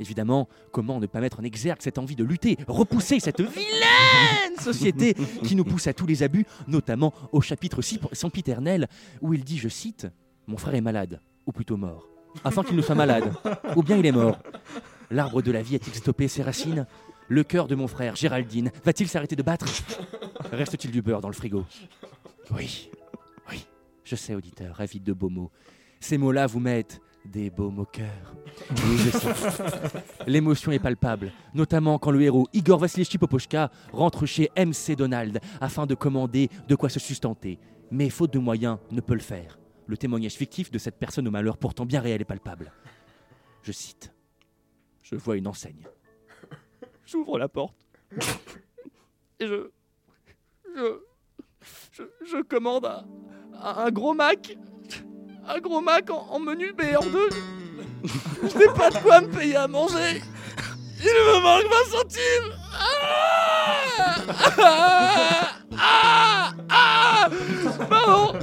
Évidemment, 0.00 0.48
comment 0.72 0.98
ne 1.00 1.06
pas 1.06 1.20
mettre 1.20 1.40
en 1.40 1.42
exergue 1.44 1.80
cette 1.80 1.98
envie 1.98 2.16
de 2.16 2.24
lutter, 2.24 2.56
repousser 2.66 3.20
cette 3.20 3.40
vilaine 3.40 4.56
société 4.60 5.14
qui 5.44 5.54
nous 5.54 5.64
pousse 5.64 5.86
à 5.86 5.92
tous 5.92 6.06
les 6.06 6.22
abus, 6.22 6.46
notamment 6.66 7.12
au 7.32 7.40
chapitre 7.40 7.82
si- 7.82 8.00
sempiternel 8.12 8.88
où 9.20 9.34
il 9.34 9.44
dit, 9.44 9.58
je 9.58 9.68
cite, 9.68 10.06
Mon 10.48 10.56
frère 10.56 10.74
est 10.74 10.80
malade, 10.80 11.20
ou 11.46 11.52
plutôt 11.52 11.76
mort, 11.76 12.08
afin 12.42 12.64
qu'il 12.64 12.74
ne 12.76 12.82
soit 12.82 12.94
malade, 12.96 13.32
ou 13.76 13.82
bien 13.82 13.96
il 13.96 14.06
est 14.06 14.12
mort. 14.12 14.38
L'arbre 15.10 15.40
de 15.42 15.52
la 15.52 15.62
vie 15.62 15.76
a-t-il 15.76 15.94
stoppé 15.94 16.26
ses 16.26 16.42
racines? 16.42 16.86
Le 17.28 17.44
cœur 17.44 17.68
de 17.68 17.74
mon 17.76 17.86
frère, 17.86 18.16
Géraldine, 18.16 18.72
va-t-il 18.84 19.08
s'arrêter 19.08 19.36
de 19.36 19.42
battre? 19.42 19.66
Reste-t-il 20.50 20.90
du 20.90 21.00
beurre 21.02 21.20
dans 21.20 21.28
le 21.28 21.34
frigo? 21.34 21.64
Oui, 22.50 22.90
oui, 23.50 23.64
je 24.04 24.16
sais, 24.16 24.34
auditeur, 24.34 24.80
avide 24.80 25.04
de 25.04 25.12
beaux 25.12 25.28
mots. 25.30 25.50
Ces 26.00 26.18
mots-là 26.18 26.46
vous 26.48 26.58
mettent 26.60 27.00
des 27.24 27.52
je 28.74 29.10
sais. 29.10 29.28
L'émotion 30.26 30.72
est 30.72 30.78
palpable, 30.78 31.32
notamment 31.54 31.98
quand 31.98 32.10
le 32.10 32.20
héros 32.22 32.48
Igor 32.52 32.78
Vassilevski 32.78 33.18
Popochka 33.18 33.70
rentre 33.92 34.26
chez 34.26 34.50
MC 34.56 34.96
Donald 34.96 35.40
afin 35.60 35.86
de 35.86 35.94
commander 35.94 36.48
de 36.68 36.74
quoi 36.74 36.88
se 36.88 36.98
sustenter. 37.00 37.58
Mais 37.90 38.10
faute 38.10 38.32
de 38.32 38.38
moyens, 38.38 38.78
ne 38.90 39.00
peut 39.00 39.14
le 39.14 39.20
faire. 39.20 39.58
Le 39.86 39.96
témoignage 39.96 40.34
fictif 40.34 40.70
de 40.70 40.78
cette 40.78 40.98
personne 40.98 41.28
au 41.28 41.30
malheur 41.30 41.58
pourtant 41.58 41.86
bien 41.86 42.00
réel 42.00 42.20
et 42.20 42.24
palpable. 42.24 42.72
Je 43.62 43.72
cite. 43.72 44.12
Je 45.02 45.14
vois 45.16 45.36
une 45.36 45.46
enseigne. 45.46 45.86
J'ouvre 47.06 47.38
la 47.38 47.48
porte. 47.48 47.76
Et 49.38 49.46
je. 49.46 49.70
Je. 50.74 51.00
Je, 51.92 52.02
je 52.24 52.42
commande 52.42 52.86
un, 52.86 53.04
un 53.54 53.90
gros 53.90 54.14
Mac. 54.14 54.56
Un 55.48 55.58
gros 55.58 55.80
Mac 55.80 56.10
en, 56.10 56.26
en 56.30 56.38
menu 56.38 56.72
BR2. 56.72 57.16
Je 58.42 58.58
n'ai 58.58 58.66
pas 58.66 58.90
de 58.90 58.98
quoi 58.98 59.20
me 59.20 59.28
payer 59.28 59.56
à 59.56 59.66
manger. 59.68 60.22
Il 61.00 61.06
me 61.06 61.40
manque 61.40 61.64
20 61.64 61.98
centimes. 61.98 62.52
Ah 62.74 64.12
ah, 65.78 66.52
ah 66.70 67.28
Pardon 67.88 68.38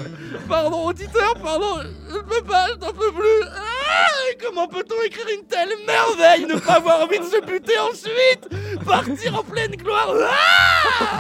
Pardon, 0.48 0.88
auditeur, 0.88 1.36
pardon, 1.44 1.82
je 2.10 2.16
ne 2.16 2.22
peux 2.22 2.42
pas, 2.42 2.68
je 2.74 2.80
n'en 2.80 2.92
peux 2.92 3.12
plus. 3.12 3.44
Ah 3.56 4.08
Comment 4.44 4.68
peut-on 4.68 5.02
écrire 5.06 5.26
une 5.34 5.46
telle 5.46 5.70
merveille, 5.86 6.46
ne 6.46 6.56
pas 6.60 6.74
avoir 6.74 7.02
envie 7.02 7.20
de 7.20 7.26
se 7.26 7.40
buter 7.46 7.78
ensuite? 7.80 8.48
Partir 8.86 9.36
en 9.38 9.44
pleine 9.44 9.76
gloire 9.76 10.14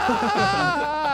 Ah 0.02 1.09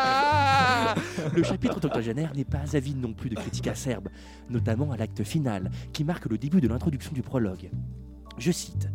Le 1.35 1.43
chapitre 1.43 1.83
octogénaire 1.83 2.33
n'est 2.35 2.45
pas 2.45 2.75
avide 2.75 3.01
non 3.01 3.13
plus 3.13 3.29
de 3.29 3.35
critiques 3.35 3.67
acerbes, 3.67 4.09
notamment 4.49 4.91
à 4.91 4.97
l'acte 4.97 5.23
final, 5.23 5.69
qui 5.93 6.03
marque 6.03 6.25
le 6.25 6.37
début 6.37 6.61
de 6.61 6.67
l'introduction 6.67 7.11
du 7.13 7.21
prologue. 7.21 7.69
Je 8.37 8.51
cite 8.51 8.89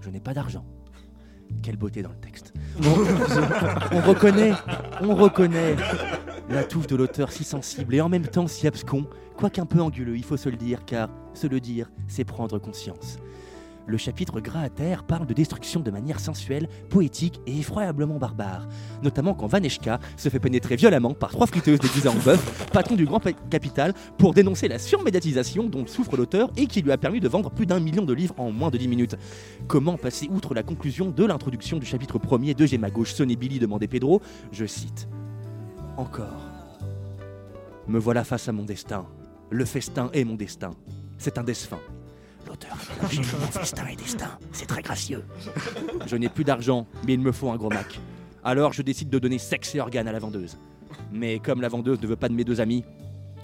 Je 0.00 0.10
n'ai 0.10 0.20
pas 0.20 0.34
d'argent. 0.34 0.64
Quelle 1.62 1.76
beauté 1.76 2.02
dans 2.02 2.10
le 2.10 2.16
texte. 2.16 2.52
On, 2.82 3.96
on 3.96 4.00
reconnaît, 4.00 4.52
on 5.00 5.14
reconnaît 5.14 5.76
la 6.48 6.64
touffe 6.64 6.86
de 6.86 6.96
l'auteur 6.96 7.32
si 7.32 7.44
sensible 7.44 7.94
et 7.94 8.00
en 8.00 8.08
même 8.08 8.26
temps 8.26 8.46
si 8.46 8.66
abscon, 8.66 9.06
quoiqu'un 9.36 9.64
peu 9.66 9.80
anguleux, 9.80 10.16
il 10.16 10.24
faut 10.24 10.36
se 10.36 10.48
le 10.48 10.56
dire, 10.56 10.84
car 10.84 11.08
se 11.34 11.46
le 11.46 11.60
dire, 11.60 11.90
c'est 12.08 12.24
prendre 12.24 12.58
conscience. 12.58 13.18
Le 13.86 13.96
chapitre 13.96 14.40
Gras 14.40 14.62
à 14.62 14.68
terre 14.68 15.04
parle 15.04 15.26
de 15.26 15.34
destruction 15.34 15.80
de 15.80 15.90
manière 15.92 16.18
sensuelle, 16.18 16.68
poétique 16.90 17.40
et 17.46 17.58
effroyablement 17.58 18.18
barbare. 18.18 18.66
Notamment 19.02 19.34
quand 19.34 19.46
Vaneshka 19.46 20.00
se 20.16 20.28
fait 20.28 20.40
pénétrer 20.40 20.74
violemment 20.74 21.14
par 21.14 21.30
trois 21.30 21.46
friteuses 21.46 21.78
déguisées 21.78 22.08
en 22.08 22.14
bœuf, 22.14 22.68
patron 22.72 22.96
du 22.96 23.06
grand 23.06 23.20
capital, 23.48 23.94
pour 24.18 24.34
dénoncer 24.34 24.66
la 24.66 24.80
surmédiatisation 24.80 25.64
dont 25.64 25.86
souffre 25.86 26.16
l'auteur 26.16 26.50
et 26.56 26.66
qui 26.66 26.82
lui 26.82 26.90
a 26.90 26.98
permis 26.98 27.20
de 27.20 27.28
vendre 27.28 27.50
plus 27.50 27.66
d'un 27.66 27.78
million 27.78 28.04
de 28.04 28.12
livres 28.12 28.34
en 28.38 28.50
moins 28.50 28.70
de 28.70 28.78
10 28.78 28.88
minutes. 28.88 29.16
Comment 29.68 29.96
passer 29.96 30.28
outre 30.32 30.52
la 30.52 30.64
conclusion 30.64 31.10
de 31.10 31.24
l'introduction 31.24 31.78
du 31.78 31.86
chapitre 31.86 32.18
premier 32.18 32.54
de 32.54 32.66
J'ai 32.66 32.78
ma 32.78 32.90
gauche, 32.90 33.14
Sonny 33.14 33.36
Billy 33.36 33.60
demandait 33.60 33.86
Pedro 33.86 34.20
Je 34.50 34.66
cite 34.66 35.08
Encore. 35.96 36.50
Me 37.86 38.00
voilà 38.00 38.24
face 38.24 38.48
à 38.48 38.52
mon 38.52 38.64
destin. 38.64 39.06
Le 39.50 39.64
festin 39.64 40.10
est 40.12 40.24
mon 40.24 40.34
destin. 40.34 40.72
C'est 41.18 41.38
un 41.38 41.44
destin. 41.44 41.78
L'auteur 42.46 42.76
destin. 43.96 44.38
C'est 44.52 44.66
très 44.66 44.82
gracieux. 44.82 45.24
Je 46.06 46.16
n'ai 46.16 46.28
plus 46.28 46.44
d'argent, 46.44 46.86
mais 47.06 47.14
il 47.14 47.20
me 47.20 47.32
faut 47.32 47.50
un 47.50 47.56
gros 47.56 47.70
Mac. 47.70 47.98
Alors 48.44 48.72
je 48.72 48.82
décide 48.82 49.10
de 49.10 49.18
donner 49.18 49.38
sexe 49.38 49.74
et 49.74 49.80
organes 49.80 50.08
à 50.08 50.12
la 50.12 50.18
vendeuse. 50.18 50.56
Mais 51.12 51.38
comme 51.38 51.60
la 51.60 51.68
vendeuse 51.68 52.00
ne 52.00 52.06
veut 52.06 52.16
pas 52.16 52.28
de 52.28 52.34
mes 52.34 52.44
deux 52.44 52.60
amis, 52.60 52.84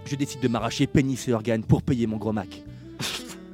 je 0.05 0.16
décide 0.16 0.40
de 0.40 0.48
m'arracher 0.48 0.86
pénis 0.86 1.28
et 1.28 1.32
organes 1.32 1.64
pour 1.64 1.82
payer 1.82 2.07
mon 2.07 2.16
gros 2.16 2.32
Mac. 2.32 2.62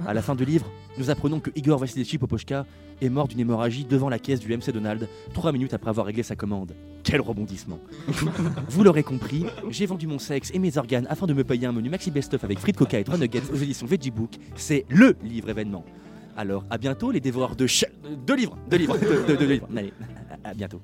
À 0.07 0.15
la 0.15 0.23
fin 0.23 0.35
du 0.35 0.45
livre, 0.45 0.67
nous 0.99 1.11
apprenons 1.11 1.41
que 1.41 1.51
Igor 1.55 1.79
Vassilevich 1.79 2.19
Popochka 2.19 2.67
est 3.01 3.09
mort 3.09 3.29
d'une 3.29 3.41
hémorragie 3.41 3.85
devant 3.85 4.09
la 4.09 4.19
caisse 4.19 4.41
du 4.41 4.55
MC 4.57 4.71
Donald, 4.71 5.09
trois 5.35 5.53
minutes 5.53 5.75
après 5.75 5.91
avoir 5.91 6.07
réglé 6.07 6.23
sa 6.23 6.37
commande. 6.37 6.75
Quel 7.05 7.21
rebondissement 7.21 7.79
Vous 8.69 8.85
l'aurez 8.85 9.03
compris, 9.03 9.47
j'ai 9.71 9.87
vendu 9.87 10.07
mon 10.07 10.19
sexe 10.19 10.51
et 10.53 10.59
mes 10.59 10.77
organes 10.77 11.07
afin 11.09 11.27
de 11.27 11.33
me 11.33 11.45
payer 11.45 11.67
un 11.67 11.73
menu 11.73 11.89
maxi 11.89 12.11
best-of 12.11 12.45
avec 12.45 12.59
frites 12.59 12.77
coca 12.77 12.99
et 12.99 13.05
3 13.05 13.19
nuggets 13.19 13.43
aux 13.53 13.57
éditions 13.57 13.87
Veggie 13.87 14.11
Book. 14.11 14.33
C'est 14.57 14.85
LE 14.91 15.17
livre 15.23 15.49
événement. 15.51 15.85
Alors, 16.37 16.65
à 16.71 16.79
bientôt 16.79 17.11
les 17.11 17.21
dévoreurs 17.21 17.57
de 17.57 17.67
ch... 17.67 17.91
Deux 18.27 18.37
livres 18.37 18.57
livres 18.71 18.97
Deux, 19.27 19.47
livres 19.47 19.69
Allez, 19.77 19.93
à 20.45 20.55
bientôt. 20.55 20.81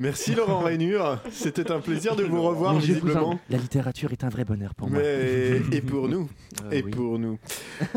Merci 0.00 0.32
Laurent 0.36 0.60
Rainure, 0.60 1.18
c'était 1.32 1.72
un 1.72 1.80
plaisir 1.80 2.14
de 2.14 2.22
vous 2.22 2.40
revoir 2.40 2.72
Mon 2.74 2.78
visiblement. 2.78 3.30
cousin, 3.30 3.40
La 3.50 3.58
littérature 3.58 4.12
est 4.12 4.22
un 4.22 4.28
vrai 4.28 4.44
bonheur 4.44 4.72
pour 4.76 4.88
moi. 4.88 5.00
Mais 5.02 5.60
et 5.76 5.80
pour 5.80 6.08
nous, 6.08 6.28
Ah 6.62 6.72
et 6.72 6.82
oui. 6.84 6.90
pour 6.92 7.18
nous, 7.18 7.36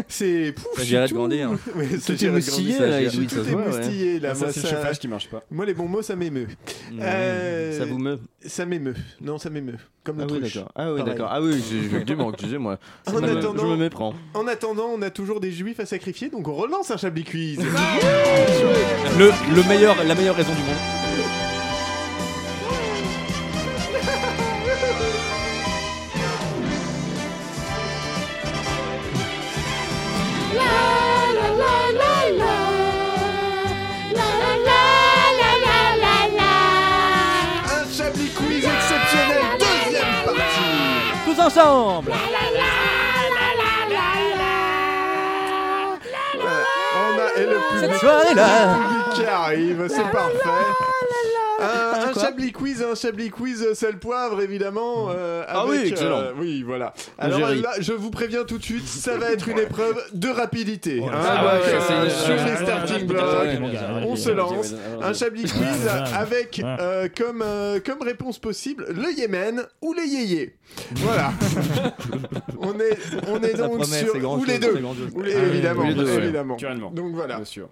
c'est 0.07 0.51
pouf, 0.55 0.83
Ça 0.83 1.07
de 1.07 1.13
grandir. 1.13 1.51
tout- 1.51 1.69
Tout 1.71 2.11
est 2.13 2.25
de 2.25 2.29
moustillé, 2.31 2.79
là, 2.79 3.01
Edoui, 3.03 3.27
tout 3.27 3.47
est 3.47 3.55
moustillé 3.55 4.19
là. 4.19 4.33
Ça, 4.33 4.45
Moi, 4.45 4.51
c'est 4.53 4.63
le 4.63 4.69
chauffage 4.69 4.97
qui 4.99 5.07
marche 5.07 5.29
pas. 5.29 5.43
Moi, 5.51 5.63
les 5.67 5.75
bons 5.75 5.87
mots, 5.87 6.01
ça 6.01 6.15
m'émeut. 6.15 6.47
Mmh, 6.91 6.99
Euh, 7.03 7.77
Ça 7.77 7.85
vous 7.85 7.99
meut 7.99 8.19
Ça 8.47 8.65
m'émeut. 8.65 8.95
Non, 9.21 9.37
ça 9.37 9.51
m'émeut. 9.51 9.77
Comme 10.03 10.21
Ah 10.21 10.25
oui, 10.27 10.39
d'accord. 10.39 10.71
Ah 10.75 10.91
oui, 10.93 11.03
d'accord. 11.03 11.29
Ah 11.31 11.39
oui, 11.39 11.61
j'ai- 11.69 12.03
du 12.03 12.15
manque, 12.15 12.33
excusez-moi. 12.33 12.79
En 13.05 13.11
Je 13.11 13.17
me- 13.19 13.37
attendant- 13.37 13.61
je 13.61 13.67
me 13.67 13.75
méprends. 13.77 14.15
En 14.33 14.47
attendant, 14.47 14.87
on 14.91 15.03
a 15.03 15.11
toujours 15.11 15.39
des 15.39 15.51
juifs 15.51 15.79
à 15.79 15.85
sacrifier, 15.85 16.29
donc 16.29 16.47
on 16.47 16.53
relance 16.55 16.89
un 16.89 16.97
Chablis 16.97 17.25
Quiz. 17.25 17.59
Le, 17.59 19.29
le 19.55 19.69
meilleur, 19.69 19.95
la 20.03 20.15
meilleure 20.15 20.35
raison 20.35 20.53
du 20.53 20.61
monde. 20.61 21.00
Ensemble 41.45 42.11
On 46.93 47.19
a 47.19 47.41
et 47.41 47.45
le 47.45 47.57
public, 47.69 47.89
Cette 47.91 47.99
soirée-là. 47.99 48.75
qui 49.13 49.25
arrive, 49.25 49.87
c'est 49.87 50.11
parfait. 50.11 50.67
Un, 51.61 52.09
un 52.09 52.13
Chablis 52.19 52.51
quiz, 52.51 52.81
un 52.83 52.95
Chablis 52.95 53.29
quiz 53.29 53.61
euh, 53.63 53.73
sel 53.73 53.97
poivre 53.99 54.41
évidemment. 54.41 55.09
euh, 55.11 55.43
Ah 55.47 55.61
avec, 55.61 55.71
oui, 55.83 55.87
excellent. 55.89 56.17
euh, 56.19 56.31
oui, 56.37 56.63
voilà. 56.63 56.93
Un 57.19 57.25
Alors 57.31 57.39
là, 57.51 57.71
je 57.79 57.93
vous 57.93 58.09
préviens 58.11 58.43
tout 58.43 58.57
de 58.57 58.63
suite, 58.63 58.87
ça 58.87 59.17
va 59.17 59.31
être 59.31 59.47
une 59.47 59.59
épreuve 59.59 60.01
de 60.13 60.29
rapidité. 60.29 61.01
hein, 61.03 61.11
Ah 61.13 61.35
donc, 61.57 61.65
ouais, 61.65 61.73
euh, 61.73 62.09
sur 62.09 62.35
les 62.35 62.41
ouais, 62.51 62.55
starting 62.57 63.07
blocks, 63.07 63.23
on 64.07 64.15
se 64.15 64.29
lance. 64.31 64.73
Un. 65.01 65.13
Chablis 65.13 65.43
quiz 65.43 65.87
avec 66.17 66.61
comme 67.17 67.43
comme 67.85 68.01
réponse 68.01 68.39
possible 68.39 68.85
le 68.89 69.11
Yémen 69.17 69.63
ou 69.81 69.93
les 69.93 70.05
yéyés. 70.07 70.55
Voilà. 70.95 71.31
on 72.59 72.79
est 72.79 72.97
on 73.27 73.41
est 73.43 73.53
donc 73.55 73.85
sur 73.85 74.15
ou 74.39 74.43
les 74.45 74.57
deux. 74.59 74.81
Ah 74.81 75.27
évidemment, 75.47 75.83
évidemment. 75.85 76.53
Naturellement. 76.55 76.91
Donc 76.91 77.13
voilà. 77.13 77.35
Bien 77.35 77.45
sûr. 77.45 77.69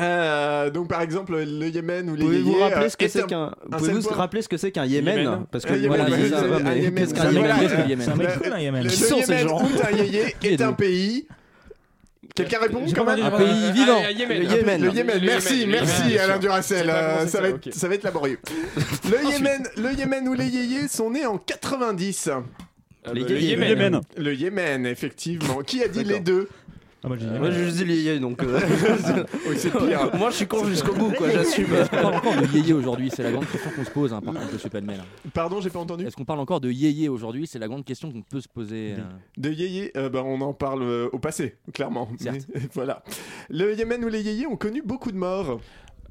Euh, 0.00 0.70
donc 0.70 0.88
par 0.88 1.02
exemple 1.02 1.36
le 1.36 1.68
Yémen 1.68 2.08
ou 2.10 2.14
les 2.14 2.24
Pouvez-vous 2.24 2.50
yéyés, 2.52 2.62
rappeler 2.62 2.84
euh, 2.86 2.88
ce 2.88 2.96
que 2.96 3.04
est 3.04 3.08
c'est 3.08 3.22
un- 3.22 3.26
qu'un 3.26 3.42
un 3.70 3.76
Pouvez-vous 3.76 3.96
sel 3.96 4.02
poivre. 4.04 4.16
rappeler 4.20 4.42
ce 4.42 4.48
que 4.48 4.56
c'est 4.56 4.70
qu'un 4.72 4.86
Yémen 4.86 5.18
Yémen. 5.18 5.46
Parce 5.50 5.64
que 5.64 5.72
Yémen, 5.74 5.88
voilà, 5.88 6.08
Yémen, 6.08 6.94
qu'est-ce 6.94 7.14
qu'un. 7.14 7.32
Qu'est-ce 7.32 7.74
C'est 8.04 8.10
un 8.10 8.82
Qui 8.84 8.96
sont 8.96 9.20
ces 9.22 9.32
Yémen 9.32 9.48
gens 9.48 9.62
ou 9.62 9.68
un 9.86 9.96
yéyé 9.96 10.34
Qui 10.40 10.48
est 10.48 10.62
un 10.62 10.72
pays. 10.72 11.26
Quelqu'un 12.34 12.58
répond 12.60 12.84
quand 12.94 13.04
même 13.04 13.24
Un 13.24 13.30
pays 13.32 13.72
vivant. 13.72 14.00
Allez, 14.04 14.14
Yémen. 14.14 14.38
Le 14.38 14.56
Yémen. 14.56 14.82
Le 14.82 14.92
Yémen, 14.92 15.18
Le 15.20 15.26
merci, 15.26 15.58
Yémen, 15.60 15.80
merci 15.80 16.18
Alain 16.18 16.34
euh, 16.34 16.38
comment 16.40 17.26
ça, 17.26 17.40
va 17.40 17.48
être, 17.48 17.66
ok. 17.66 17.72
ça 17.74 17.88
va 17.88 17.94
être 17.96 18.04
laborieux. 18.04 18.38
Le 19.10 19.30
Yémen, 19.32 19.62
le 19.76 19.92
Yémen 19.92 20.28
ou 20.28 20.34
les 20.34 20.46
yéyés 20.46 20.88
sont 20.88 21.10
nés 21.10 21.26
en 21.26 21.36
90. 21.38 22.28
Euh, 22.28 23.12
Les 23.12 23.22
le. 23.22 23.40
Yémen. 23.40 23.68
Yémen. 23.68 24.00
Le 24.16 24.34
Yémen, 24.34 24.86
effectivement. 24.86 25.58
Qui 25.66 25.82
a 25.82 25.88
dit 25.88 26.04
les 26.04 26.20
deux 26.20 26.48
Ah, 27.02 27.08
moi, 27.08 27.16
je 27.50 27.70
dis 27.70 27.84
les 27.86 27.96
yéyés 27.96 28.20
donc. 28.20 28.42
euh, 28.42 28.60
Oui, 29.48 29.54
c'est 29.56 29.70
pire. 29.70 30.10
Moi 30.18 30.30
je 30.30 30.36
suis 30.36 30.46
con 30.46 30.64
jusqu'au 30.66 30.92
bout 30.94 31.10
quoi, 31.12 31.30
j'assume. 31.32 31.72
Est-ce 31.74 31.88
qu'on 31.90 31.96
parle 32.02 32.14
encore 32.16 32.36
de 32.36 32.46
yéyé 32.54 32.72
aujourd'hui 32.74 33.10
C'est 33.14 33.22
la 33.22 33.32
grande 33.32 33.46
question 33.48 33.70
qu'on 33.74 33.84
se 33.84 33.90
pose, 33.90 34.12
hein, 34.12 34.20
par 34.20 34.34
contre, 34.34 34.52
monsieur 34.52 34.68
Penmel. 34.68 35.00
Pardon, 35.32 35.60
j'ai 35.62 35.70
pas 35.70 35.78
entendu. 35.78 36.06
Est-ce 36.06 36.14
qu'on 36.16 36.26
parle 36.26 36.40
encore 36.40 36.60
de 36.60 36.70
yéyé 36.70 37.08
aujourd'hui? 37.08 37.46
C'est 37.46 37.58
la 37.58 37.68
grande 37.68 37.84
question 37.86 38.12
qu'on 38.12 38.20
peut 38.22 38.40
se 38.42 38.48
poser. 38.48 38.96
euh. 38.98 39.02
De 39.38 39.50
yéyé, 39.50 39.92
euh, 39.96 40.10
bah, 40.10 40.22
on 40.26 40.40
en 40.42 40.52
parle 40.52 40.82
euh, 40.82 41.08
au 41.12 41.18
passé, 41.18 41.56
clairement. 41.72 42.08
Certes. 42.18 42.46
Mais, 42.54 42.60
voilà. 42.74 43.02
Le 43.48 43.74
Yémen 43.74 44.04
ou 44.04 44.08
les 44.08 44.20
yéyés 44.22 44.46
ont 44.46 44.56
connu 44.56 44.82
beaucoup 44.84 45.10
de 45.10 45.16
morts. 45.16 45.58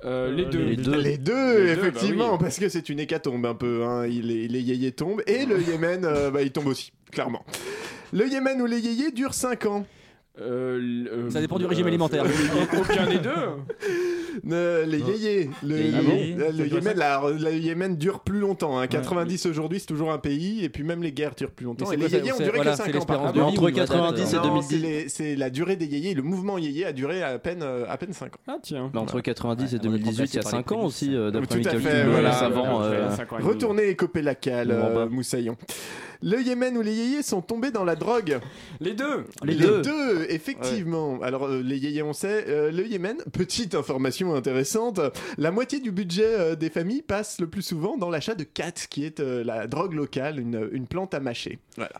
Euh, 0.06 0.34
les 0.34 0.46
deux. 0.46 0.64
Les 0.64 0.76
deux. 0.76 0.92
Les 0.98 1.18
deux, 1.18 1.60
Les 1.60 1.76
deux, 1.76 1.80
effectivement, 1.82 2.28
bah 2.30 2.34
oui. 2.34 2.40
parce 2.42 2.58
que 2.58 2.68
c'est 2.70 2.90
une 2.90 3.00
hécatombe 3.00 3.46
un 3.46 3.54
peu. 3.54 3.84
Hein. 3.86 4.08
Il- 4.08 4.26
Les, 4.28 4.48
les 4.48 4.62
yéyés 4.62 4.92
tombent 4.94 5.22
et 5.28 5.46
le 5.46 5.62
Yémen, 5.62 6.04
euh, 6.06 6.32
bah, 6.32 6.42
il 6.42 6.52
tombe 6.52 6.68
aussi, 6.68 6.94
clairement. 7.12 7.46
Le 8.12 8.28
Yémen 8.28 8.60
ou 8.62 8.66
les 8.66 8.80
yéyés 8.80 9.12
dure 9.12 9.34
5 9.36 9.66
ans. 9.68 9.86
Euh, 10.40 11.06
euh, 11.12 11.30
Ça 11.30 11.42
dépend 11.42 11.58
du 11.58 11.66
euh, 11.66 11.68
régime 11.68 11.88
alimentaire. 11.88 12.24
Aucun 12.80 13.08
des 13.08 13.18
deux. 13.20 13.30
Euh, 14.52 14.86
les 14.86 15.00
yéyés. 15.00 15.50
Le, 15.64 15.76
Les 15.76 15.92
le- 15.92 16.02
yéyés, 16.04 16.74
Yémen, 16.76 16.98
la- 16.98 17.22
le 17.30 17.54
Yémen 17.58 17.98
dure 17.98 18.22
plus 18.22 18.40
longtemps. 18.40 18.80
hein. 18.80 18.88
90 18.88 19.44
Ouais. 19.44 19.52
aujourd'hui, 19.52 19.80
c'est 19.82 19.86
toujours 19.88 20.12
un 20.14 20.18
pays, 20.18 20.64
et 20.64 20.70
puis 20.70 20.84
même 20.84 21.04
les 21.04 21.12
guerres 21.12 21.34
durent 21.36 21.52
plus 21.52 21.66
longtemps. 21.66 21.92
Et 21.92 21.98
les 21.98 22.10
yéyés 22.10 22.32
ont 22.32 22.38
duré 22.38 22.52
voilà, 22.56 22.72
que 22.72 22.78
c'est 22.78 22.92
5 22.92 23.02
ans 23.02 23.06
par 23.06 23.34
de 23.34 23.42
Entre 23.42 23.62
ou 23.64 23.68
une 23.68 23.76
date, 23.76 23.88
90 23.90 24.22
et 24.34 24.36
euh, 24.36 24.40
Non, 24.40 24.44
2010. 24.62 25.06
c'est 25.10 25.36
la 25.36 25.50
durée 25.50 25.76
des 25.76 25.88
yéyés. 25.88 26.14
Le 26.14 26.22
mouvement 26.22 26.58
yéyé 26.58 26.86
a 26.86 26.94
duré 26.94 27.22
à 27.22 27.38
peine, 27.38 27.64
euh, 27.64 27.84
à 27.90 27.98
peine 27.98 28.14
5 28.14 28.34
ans. 28.36 28.40
Ah 28.48 28.58
tiens. 28.62 28.90
Bah, 28.94 29.02
entre 29.02 29.20
90 29.20 29.74
et 29.74 29.76
Ouais, 29.76 29.82
on 29.84 29.88
est 29.88 29.90
2018, 29.90 30.34
il 30.34 30.36
y 30.36 30.40
a 30.40 30.42
remplacé 30.42 30.42
par 30.42 30.52
les 30.52 30.58
5 30.58 30.72
ans 30.72 30.86
aussi, 30.86 31.16
euh, 31.16 31.32
d'après 31.32 31.60
Tout 31.60 31.68
à 31.68 31.72
fait, 31.74 32.06
euh, 32.06 33.10
Retournez 33.42 33.90
écoper 33.90 34.22
la 34.22 34.36
cale, 34.36 34.72
euh, 34.72 35.10
Moussaillon. 35.10 35.58
Le 36.22 36.42
Yémen 36.42 36.78
ou 36.78 36.82
les 36.82 36.94
yéyés 36.94 37.24
sont 37.24 37.42
tombés 37.42 37.72
dans 37.72 37.86
la 37.86 37.96
drogue. 37.96 38.40
Les 38.82 38.94
deux. 38.94 39.24
Les 39.44 39.56
deux. 39.56 40.26
effectivement. 40.30 41.20
Alors, 41.22 41.46
euh, 41.48 41.62
les 41.64 41.78
yéyés, 41.78 42.04
on 42.04 42.12
sait. 42.14 42.46
euh, 42.48 42.72
le 42.72 42.86
Yémen, 42.86 43.16
petite 43.32 43.74
information 43.76 44.36
intéressante, 44.36 45.00
la 45.38 45.52
moitié 45.52 45.80
du 45.80 45.92
budget 45.92 46.26
euh, 46.26 46.56
des 46.56 46.70
familles 46.70 47.02
passe 47.04 47.40
le 47.40 47.48
plus 47.48 47.62
souvent 47.62 47.98
dans 47.98 48.10
l'achat 48.10 48.36
de 48.36 48.44
kat, 48.44 48.72
qui 48.90 49.06
est 49.06 49.20
euh, 49.22 49.44
la 49.46 49.68
drogue 49.68 49.94
locale, 49.94 50.40
une, 50.40 50.68
une 50.74 50.88
plante 50.88 51.14
à 51.14 51.20
mâcher. 51.22 51.60
Voilà. 51.78 51.92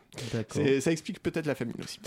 Ça 0.82 0.92
explique 0.92 1.22
peut-être 1.24 1.46
la 1.46 1.56
famille 1.56 1.76
aussi. 1.82 2.00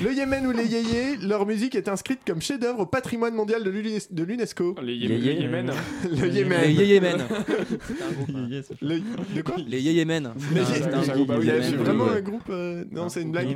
Le 0.00 0.12
Yémen 0.12 0.46
ou 0.46 0.52
les 0.52 0.66
yéyés, 0.66 1.16
leur 1.20 1.46
musique 1.46 1.74
est 1.74 1.88
inscrite 1.88 2.20
comme 2.24 2.40
chef-d'œuvre 2.40 2.80
au 2.80 2.86
patrimoine 2.86 3.34
mondial 3.34 3.64
de 3.64 3.70
l'UNES- 3.70 4.12
de 4.12 4.22
l'UNESCO. 4.22 4.76
Les 4.82 4.94
Yémen. 4.94 5.18
Yéyé. 5.20 5.34
les 5.34 5.40
Yémen. 5.42 5.72
Le 6.04 6.82
Yémen. 6.84 7.18
Les 8.48 8.62
c'est- 8.62 8.80
Le- 8.80 9.00
De 9.34 9.42
quoi 9.42 9.56
Les 9.66 9.80
yéyémen. 9.80 10.32
Les 10.54 10.64
C'est 10.64 10.82
un- 10.84 11.02
Yé- 11.40 11.55
c'est 11.62 11.76
vraiment 11.76 12.04
ouais. 12.04 12.16
un 12.18 12.20
groupe. 12.20 12.48
euh, 12.50 12.84
Non, 12.90 13.08
c'est 13.08 13.22
une 13.22 13.32
blague. 13.32 13.48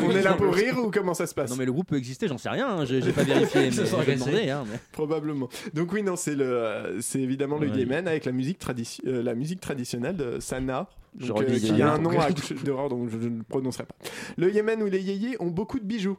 On 0.00 0.10
est 0.10 0.22
là 0.22 0.34
pour 0.34 0.54
rire 0.54 0.78
ou 0.78 0.90
comment 0.90 1.14
ça 1.14 1.26
se 1.26 1.34
passe? 1.34 1.50
Non 1.50 1.56
mais 1.56 1.64
le 1.66 1.72
groupe 1.72 1.88
peut 1.88 1.96
exister, 1.96 2.28
j'en 2.28 2.38
sais 2.38 2.48
rien, 2.50 2.68
hein, 2.68 2.84
j'ai 2.84 3.00
pas 3.12 3.22
vérifié. 3.24 3.70
Hein, 4.52 4.64
mais- 4.70 4.78
Probablement. 4.92 5.48
Donc 5.74 5.92
oui, 5.92 6.02
non, 6.02 6.16
c'est 6.16 6.34
le, 6.34 6.44
euh, 6.44 7.00
c'est 7.00 7.20
évidemment 7.20 7.58
le. 7.58 7.68
Yémen 7.68 8.06
avec 8.06 8.24
la 8.24 8.32
musique, 8.32 8.60
tradi- 8.60 9.00
euh, 9.06 9.22
la 9.22 9.34
musique 9.34 9.60
traditionnelle 9.60 10.16
de 10.16 10.40
Sana. 10.40 10.88
Donc, 11.14 11.42
euh, 11.42 11.58
qui 11.58 11.80
a 11.82 11.92
un 11.92 11.98
nom 11.98 12.18
à 12.18 12.32
coucher 12.32 12.54
dehors, 12.64 12.88
donc 12.88 13.08
je, 13.10 13.18
je 13.20 13.28
ne 13.28 13.42
prononcerai 13.42 13.84
pas. 13.84 13.94
Le 14.36 14.50
Yémen 14.52 14.82
ou 14.82 14.86
les 14.86 15.00
yéyés 15.02 15.36
ont 15.40 15.50
beaucoup 15.50 15.78
de 15.78 15.84
bijoux. 15.84 16.16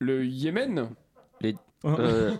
Le 0.00 0.24
Yémen? 0.24 0.88
euh, 1.84 2.32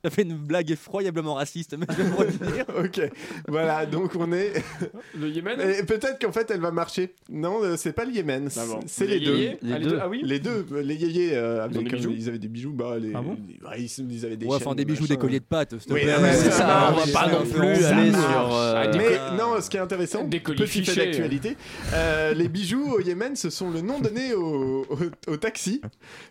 Ça 0.04 0.10
fait 0.10 0.22
une 0.22 0.34
blague 0.36 0.70
effroyablement 0.70 1.34
raciste, 1.34 1.76
mais 1.78 1.84
je 1.90 2.02
vais 2.02 2.08
me 2.08 2.16
retenir. 2.16 2.64
ok, 2.78 3.10
voilà, 3.48 3.84
donc 3.86 4.12
on 4.16 4.32
est. 4.32 4.52
Le 5.18 5.28
Yémen 5.28 5.60
Et 5.60 5.82
peut-être 5.84 6.18
qu'en 6.18 6.32
fait 6.32 6.50
elle 6.50 6.60
va 6.60 6.70
marcher. 6.70 7.14
Non, 7.28 7.62
euh, 7.62 7.76
c'est 7.76 7.92
pas 7.92 8.04
le 8.06 8.12
Yémen, 8.12 8.48
Ah 8.56 8.64
bon. 8.66 8.80
c'est 8.86 9.06
Les 9.06 9.18
les, 9.18 9.26
deux. 9.26 9.36
yéyés 9.36 9.58
Ah, 9.62 9.78
les 9.78 9.84
deux, 9.86 9.98
ah 10.00 10.08
oui 10.08 10.20
Les 10.24 10.38
deux, 10.40 10.66
euh, 10.72 10.82
les 10.82 10.94
yéyés 10.94 11.36
euh, 11.36 11.56
Ils 11.56 11.60
avec, 11.60 11.72
des 11.84 11.90
comme 11.90 11.98
bijoux 11.98 12.14
ils 12.16 12.28
avaient 12.28 12.38
des 12.38 12.48
bijoux, 12.48 12.72
bah 12.72 12.98
les. 12.98 13.12
Ah 13.14 13.20
bon 13.20 13.36
les- 13.46 13.66
ouais, 13.68 13.82
ils, 13.82 14.10
ils 14.12 14.24
avaient 14.24 14.36
des 14.36 14.46
Ouais, 14.46 14.56
enfin 14.56 14.74
des 14.74 14.84
bijoux, 14.84 15.02
machin. 15.02 15.14
des 15.14 15.20
colliers 15.20 15.40
de 15.40 15.44
pâtes, 15.44 15.78
s'il 15.78 15.88
te 15.88 15.92
Oui, 15.92 16.00
plaît. 16.02 16.16
ouais, 16.16 16.32
c'est 16.32 16.50
ça, 16.50 16.66
marche, 16.66 16.94
on 16.94 17.06
va 17.06 17.12
pas 17.12 17.30
ça 17.30 17.38
non 17.38 17.42
plus 17.44 17.80
ça 17.82 17.96
aller 17.96 18.10
marche. 18.10 18.30
sur, 18.32 18.54
euh, 18.56 18.74
Ah, 18.76 18.86
des 18.88 18.98
Mais 18.98 19.18
non, 19.38 19.60
ce 19.60 19.68
qui 19.68 19.76
est 19.76 19.80
intéressant, 19.80 20.24
Des 20.24 20.40
petit 20.40 20.82
fait 20.84 20.96
d'actualité, 20.96 21.56
euh, 21.92 22.32
les 22.32 22.48
bijoux 22.48 22.92
au 22.94 23.00
Yémen, 23.00 23.36
ce 23.36 23.50
sont 23.50 23.70
le 23.70 23.82
nom 23.82 24.00
donné 24.00 24.32
au, 24.32 24.86
au, 24.88 24.98
au 25.32 25.36
taxi, 25.36 25.82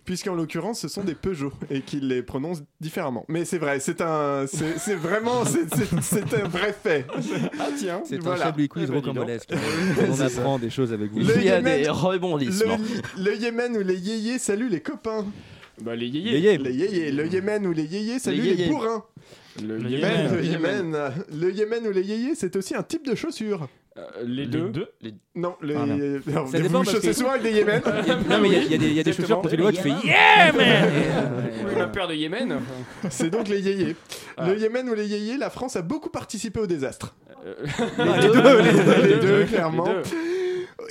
puisqu'en 0.06 0.34
l'occurrence, 0.34 0.80
ce 0.80 0.88
sont 0.88 1.04
des 1.04 1.16
Peugeot 1.16 1.54
et 1.70 1.82
qu'ils 1.82 2.08
les 2.08 2.24
prononcent 2.24 2.64
différemment. 2.82 3.26
Mais 3.28 3.46
c'est 3.46 3.59
vrai, 3.60 3.80
c'est 3.80 4.02
un, 4.02 4.46
c'est 4.48 4.80
c'est 4.80 4.96
vraiment, 4.96 5.46
c'est- 5.46 5.68
c'est 5.76 6.02
c'est 6.02 6.34
un 6.44 6.48
vrai 6.48 6.74
fait. 6.84 7.06
Ah 7.60 7.68
tiens 7.78 8.02
C'est 8.06 8.18
Voilà. 8.18 8.42
un 8.42 8.46
Chablis 8.46 8.68
Quiz 8.70 8.86
Eh 8.86 8.88
ben, 8.88 8.94
donc. 8.96 9.06
rocambolesque. 9.06 9.50
On 10.10 10.14
C'est 10.16 10.30
ça. 10.30 10.40
apprend 10.42 10.58
des 10.58 10.70
choses 10.72 10.92
avec 10.92 11.12
vous. 11.12 11.20
Le 11.20 11.36
Il 11.38 11.44
y 11.44 11.50
a 11.50 11.60
Yémen- 11.60 11.84
des 11.84 11.90
rebondissements. 11.90 12.78
Le, 13.18 13.24
le 13.24 13.36
Yémen 13.38 13.78
ou 13.78 13.82
les 13.82 13.96
yéyés 14.00 14.40
saluent 14.40 14.70
les 14.70 14.82
copains. 14.82 15.26
Bah 15.82 15.96
les 15.96 16.08
yéyés. 16.08 16.40
Yéyé. 16.40 16.58
Les 16.58 16.74
yéyés. 16.74 17.12
Le 17.12 17.28
Yémen 17.28 17.66
ou 17.68 17.72
les 17.74 17.86
yéyés 17.86 18.20
saluent 18.20 18.42
les, 18.42 18.50
yéyés. 18.56 18.68
bourrins. 18.70 19.04
Le 19.66 19.78
Le 19.78 19.90
Yémen. 19.90 20.12
Yémen. 20.22 20.36
Le 20.36 20.44
Yémen. 20.46 20.98
Le 21.42 21.52
Yémen 21.52 21.88
ou 21.88 21.92
les 21.92 22.04
yéyés, 22.04 22.34
c'est 22.36 22.56
aussi 22.56 22.76
un 22.76 22.84
type 22.84 23.06
de 23.06 23.16
chaussure. 23.16 23.68
Euh, 23.98 24.02
les 24.26 24.46
deux. 24.46 24.72
Non, 25.36 25.56
les... 25.62 25.76
Ah, 25.76 25.86
merde. 25.86 26.22
Alors, 26.28 26.48
Ça 26.48 26.58
vous 26.58 26.64
dépend 26.64 26.80
parce 26.84 26.92
chaussez 26.92 27.08
que- 27.08 27.14
souvent 27.14 27.32
avec 27.32 27.44
des 27.44 27.52
Yémen 27.52 27.82
Non, 28.30 28.40
mais 28.40 28.48
il 28.50 28.54
y 28.54 28.56
a- 28.58 28.62
il 28.62 28.72
y, 28.72 28.76
a 28.76 28.78
des- 28.78 28.88
il 28.88 28.94
y 28.94 29.00
a 29.00 29.04
des 29.04 29.12
chaussures 29.14 29.42
quand 29.42 29.50
tu 29.50 29.58
les 29.58 29.62
vois, 29.64 29.72
tu 29.74 29.82
fais 29.82 29.90
Yeah, 29.90 30.54
man 30.54 30.90
Oui, 31.68 31.76
ma 31.76 31.88
paire 31.88 32.08
de 32.08 32.14
Yémen. 32.14 32.60
C'est 33.10 33.30
donc 33.30 33.48
les 33.50 33.60
yéyés. 33.62 33.96
Ah. 34.38 34.48
Le 34.48 34.58
Yémen 34.58 34.88
ou 34.90 34.94
les 34.94 35.08
yéyés, 35.08 35.38
la 35.38 35.50
France 35.50 35.76
a 35.76 35.82
beaucoup 35.82 36.10
participé 36.10 36.60
au 36.62 36.68
désastre. 36.68 37.14
euh, 37.46 37.56
Les 38.22 38.28
deux, 38.30 38.62
les 38.62 38.72
deux, 38.72 39.08
les 39.08 39.20
deux, 39.20 39.40
Les 39.42 39.46
clairement. 39.48 39.86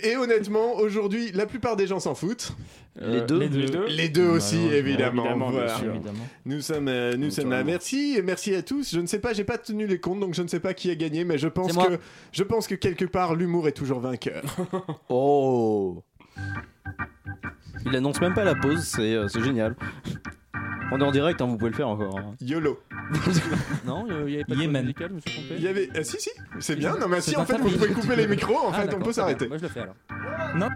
Et 0.02 0.16
honnêtement, 0.16 0.74
aujourd'hui, 0.76 1.32
la 1.32 1.46
plupart 1.46 1.76
des 1.76 1.86
gens 1.86 2.00
s'en 2.00 2.14
foutent. 2.14 2.52
Euh, 3.00 3.20
Les 3.20 3.26
deux. 3.26 3.38
Les 3.38 3.48
deux. 3.48 3.86
Les 3.86 4.08
deux 4.08 4.26
aussi, 4.28 4.56
évidemment. 4.56 5.22
Évidemment, 5.24 5.50
bien 5.50 5.58
Voilà. 5.60 5.76
sûr. 5.78 5.94
Évidemment. 5.94 6.26
Nous 6.44 6.60
sommes, 6.60 6.88
euh, 6.88 7.16
nous 7.16 7.30
sommes 7.30 7.50
là. 7.50 7.62
Merci, 7.64 8.14
et 8.16 8.22
merci 8.22 8.54
à 8.54 8.62
tous. 8.62 8.92
Je 8.92 9.00
ne 9.00 9.06
sais 9.06 9.20
pas, 9.20 9.32
j'ai 9.32 9.44
pas 9.44 9.58
tenu 9.58 9.86
les 9.86 10.00
comptes, 10.00 10.20
donc 10.20 10.34
je 10.34 10.42
ne 10.42 10.48
sais 10.48 10.60
pas 10.60 10.74
qui 10.74 10.90
a 10.90 10.94
gagné, 10.94 11.24
mais 11.24 11.38
je 11.38 11.48
pense 11.48 11.76
que, 11.76 11.98
je 12.32 12.42
pense 12.42 12.66
que 12.66 12.74
quelque 12.74 13.04
part, 13.04 13.34
l'humour 13.34 13.68
est 13.68 13.72
toujours 13.72 14.00
vainqueur. 14.00 14.42
Oh 15.08 16.02
Il 17.86 17.94
annonce 17.96 18.20
même 18.20 18.34
pas 18.34 18.44
la 18.44 18.54
pause, 18.54 18.82
c'est 18.82 19.14
euh, 19.14 19.28
c'est 19.28 19.42
génial. 19.42 19.76
On 20.90 21.00
est 21.00 21.04
en 21.04 21.10
direct, 21.10 21.40
hein, 21.42 21.46
vous 21.46 21.58
pouvez 21.58 21.70
le 21.70 21.76
faire 21.76 21.88
encore. 21.88 22.18
hein. 22.18 22.34
YOLO. 22.40 22.78
Non, 23.86 24.06
il 24.26 24.32
y 24.32 24.34
avait 24.36 24.44
pas 24.44 24.54
de 24.54 24.60
Yémen. 24.60 24.92
je 24.98 25.04
me 25.06 25.20
suis 25.20 25.30
trompé. 25.32 25.54
Il 25.58 25.62
y 25.62 25.68
avait, 25.68 25.88
ah, 25.94 26.02
si 26.02 26.20
si, 26.20 26.30
c'est 26.60 26.76
bien. 26.76 26.96
Non 26.98 27.08
mais 27.08 27.20
si, 27.20 27.30
C'est 27.30 27.36
en 27.36 27.44
fait, 27.44 27.56
vous 27.58 27.70
pouvez 27.70 27.88
couper 27.92 28.16
les 28.16 28.26
micros. 28.26 28.56
En 28.56 28.70
Ah, 28.70 28.74
fait, 28.74 28.82
on 28.82 28.84
d'accord, 28.86 28.98
peut 28.98 28.98
très 28.98 29.04
bien. 29.04 29.12
s'arrêter. 29.12 29.48
Moi, 29.48 29.56
je 29.58 29.62
le 29.62 29.68
fais 29.68 29.80
alors. 29.80 29.94
Non. 30.56 30.68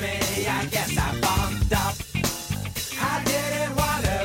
Me, 0.00 0.46
I 0.46 0.64
guess 0.66 0.96
I 0.96 1.10
bumped 1.20 1.72
up. 1.72 1.94
I 3.00 3.22
didn't 3.24 3.74
want 3.76 4.04
to 4.04 4.18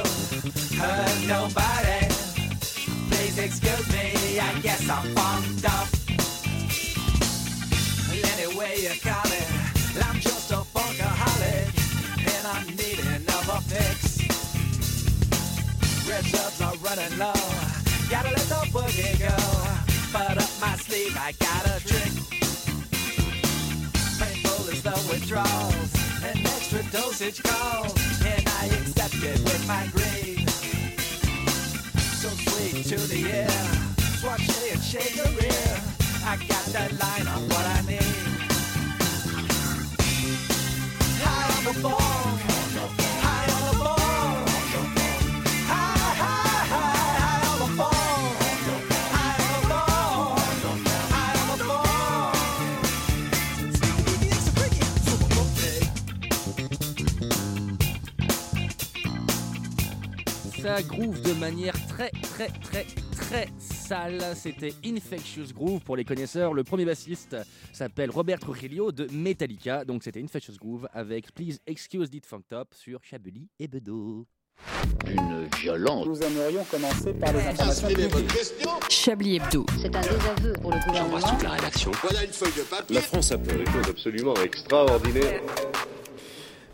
hurt 0.78 1.28
nobody. 1.28 2.07
Please 3.09 3.38
excuse 3.38 3.88
me, 3.91 4.39
I 4.39 4.59
guess 4.61 4.89
I 4.89 5.01
bumped 5.13 5.65
up. 5.65 5.88
Any 8.34 8.57
way 8.57 8.74
you 8.82 8.93
call 9.01 9.32
it, 9.32 9.47
I'm 10.05 10.19
just 10.19 10.51
a 10.51 10.61
funkaholic, 10.74 11.67
and 12.36 12.47
I'm 12.47 12.67
needing 12.76 13.32
of 13.51 13.63
fix. 13.65 14.22
Reserves 16.07 16.61
are 16.61 16.76
running 16.78 17.17
low. 17.17 17.34
Gotta 18.09 18.30
let 18.30 18.47
the 18.47 18.61
boogie 18.72 19.19
go. 19.19 19.36
But 20.13 20.38
up 20.38 20.49
my 20.59 20.76
sleeve, 20.78 21.15
I 21.17 21.32
got 21.39 21.65
a 21.65 21.80
trick. 21.86 22.41
Painful 24.72 24.91
the 24.91 25.07
withdrawals. 25.11 25.93
An 26.24 26.38
extra 26.45 26.82
dosage 26.91 27.43
calls. 27.43 27.93
And 28.26 28.47
I 28.47 28.67
accept 28.67 29.15
it 29.15 29.39
with 29.43 29.67
my 29.67 29.86
greed. 29.91 30.49
So 31.99 32.30
sweet 32.30 32.86
to 32.86 32.95
the 32.95 33.19
ear. 33.19 33.49
Swatch 34.19 34.47
and 34.72 34.82
shake 34.82 35.17
a 35.17 35.30
rear. 35.32 35.82
I 36.24 36.38
got 36.47 36.63
the 36.72 36.95
line 37.03 37.28
on 37.28 37.49
what 37.49 37.65
I 37.65 37.82
need. 37.86 38.01
On 41.28 41.74
the 41.74 41.82
ball. 41.82 42.41
Ça 60.82 60.88
groove 60.88 61.22
de 61.22 61.34
manière 61.34 61.74
très 61.88 62.10
très 62.10 62.48
très 62.48 62.86
très 63.16 63.48
sale. 63.60 64.20
C'était 64.36 64.74
Infectious 64.84 65.54
Groove 65.54 65.82
pour 65.82 65.96
les 65.96 66.04
connaisseurs. 66.04 66.54
Le 66.54 66.64
premier 66.64 66.86
bassiste 66.86 67.36
s'appelle 67.72 68.10
Robert 68.10 68.40
Trujillo 68.40 68.92
de 68.92 69.08
Metallica. 69.12 69.86
Donc 69.86 70.04
c'était 70.04 70.24
Infectious 70.24 70.56
Groove 70.60 70.88
avec 70.94 71.34
Please 71.34 71.58
Excuse 71.68 72.10
It 72.14 72.26
Funk 72.26 72.44
Top 72.50 72.74
sur 72.74 73.04
Chablis 73.04 73.48
et 73.60 73.68
Bedeau. 73.68 74.26
Une 75.06 75.48
violence. 75.60 76.08
Nous 76.08 76.24
aimerions 76.24 76.64
commencer 76.64 77.14
par 77.14 77.34
les 77.34 77.42
informations 77.42 77.88
publiques. 77.88 78.54
Chablis 78.90 79.36
Hebdo. 79.36 79.66
C'est 79.80 79.96
un 79.96 80.02
désaveu 80.02 80.54
pour 80.62 80.72
le 80.72 80.80
gouvernement. 80.88 81.44
la 81.44 81.50
rédaction. 81.52 81.92
Voilà 82.02 82.24
une 82.24 82.34
feuille 82.34 82.54
de 82.58 82.64
papier. 82.64 82.96
La 82.96 83.02
France 83.02 83.32
a 83.32 83.38
fait 83.38 83.58
des 83.58 83.66
choses 83.66 83.90
absolument 83.90 84.34
extraordinaires. 84.44 85.42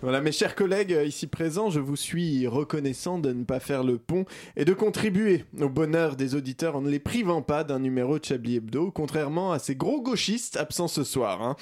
Voilà, 0.03 0.21
mes 0.21 0.31
chers 0.31 0.53
collègues 0.53 0.93
euh, 0.93 1.05
ici 1.05 1.25
présents, 1.25 1.71
je 1.71 1.79
vous 1.79 1.95
suis 1.95 2.45
reconnaissant 2.45 3.17
de 3.17 3.33
ne 3.33 3.43
pas 3.43 3.59
faire 3.59 3.83
le 3.83 3.97
pont 3.97 4.25
et 4.55 4.63
de 4.63 4.73
contribuer 4.73 5.43
au 5.59 5.69
bonheur 5.69 6.15
des 6.15 6.35
auditeurs 6.35 6.75
en 6.75 6.81
ne 6.81 6.89
les 6.89 6.99
privant 6.99 7.41
pas 7.41 7.63
d'un 7.63 7.79
numéro 7.79 8.19
de 8.19 8.23
Chablis 8.23 8.57
Hebdo, 8.57 8.91
contrairement 8.91 9.51
à 9.51 9.59
ces 9.59 9.75
gros 9.75 9.99
gauchistes 10.01 10.55
absents 10.55 10.87
ce 10.87 11.03
soir. 11.03 11.41
hein. 11.41 11.55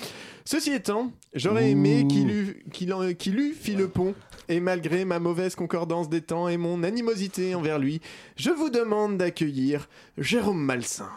Ceci 0.43 0.71
étant, 0.73 1.13
j'aurais 1.33 1.71
aimé 1.71 2.05
qu'il 2.09 2.29
eût, 2.29 2.63
qu'il 2.73 2.93
en- 2.93 3.13
qu'il 3.13 3.39
eût 3.39 3.53
fit 3.53 3.75
le 3.75 3.87
pont, 3.87 4.13
et 4.49 4.59
malgré 4.59 5.05
ma 5.05 5.19
mauvaise 5.19 5.55
concordance 5.55 6.09
des 6.09 6.21
temps 6.21 6.49
et 6.49 6.57
mon 6.57 6.83
animosité 6.83 7.55
envers 7.55 7.79
lui, 7.79 8.01
je 8.35 8.49
vous 8.51 8.69
demande 8.69 9.17
d'accueillir 9.17 9.87
Jérôme 10.17 10.61
Malsain. 10.61 11.09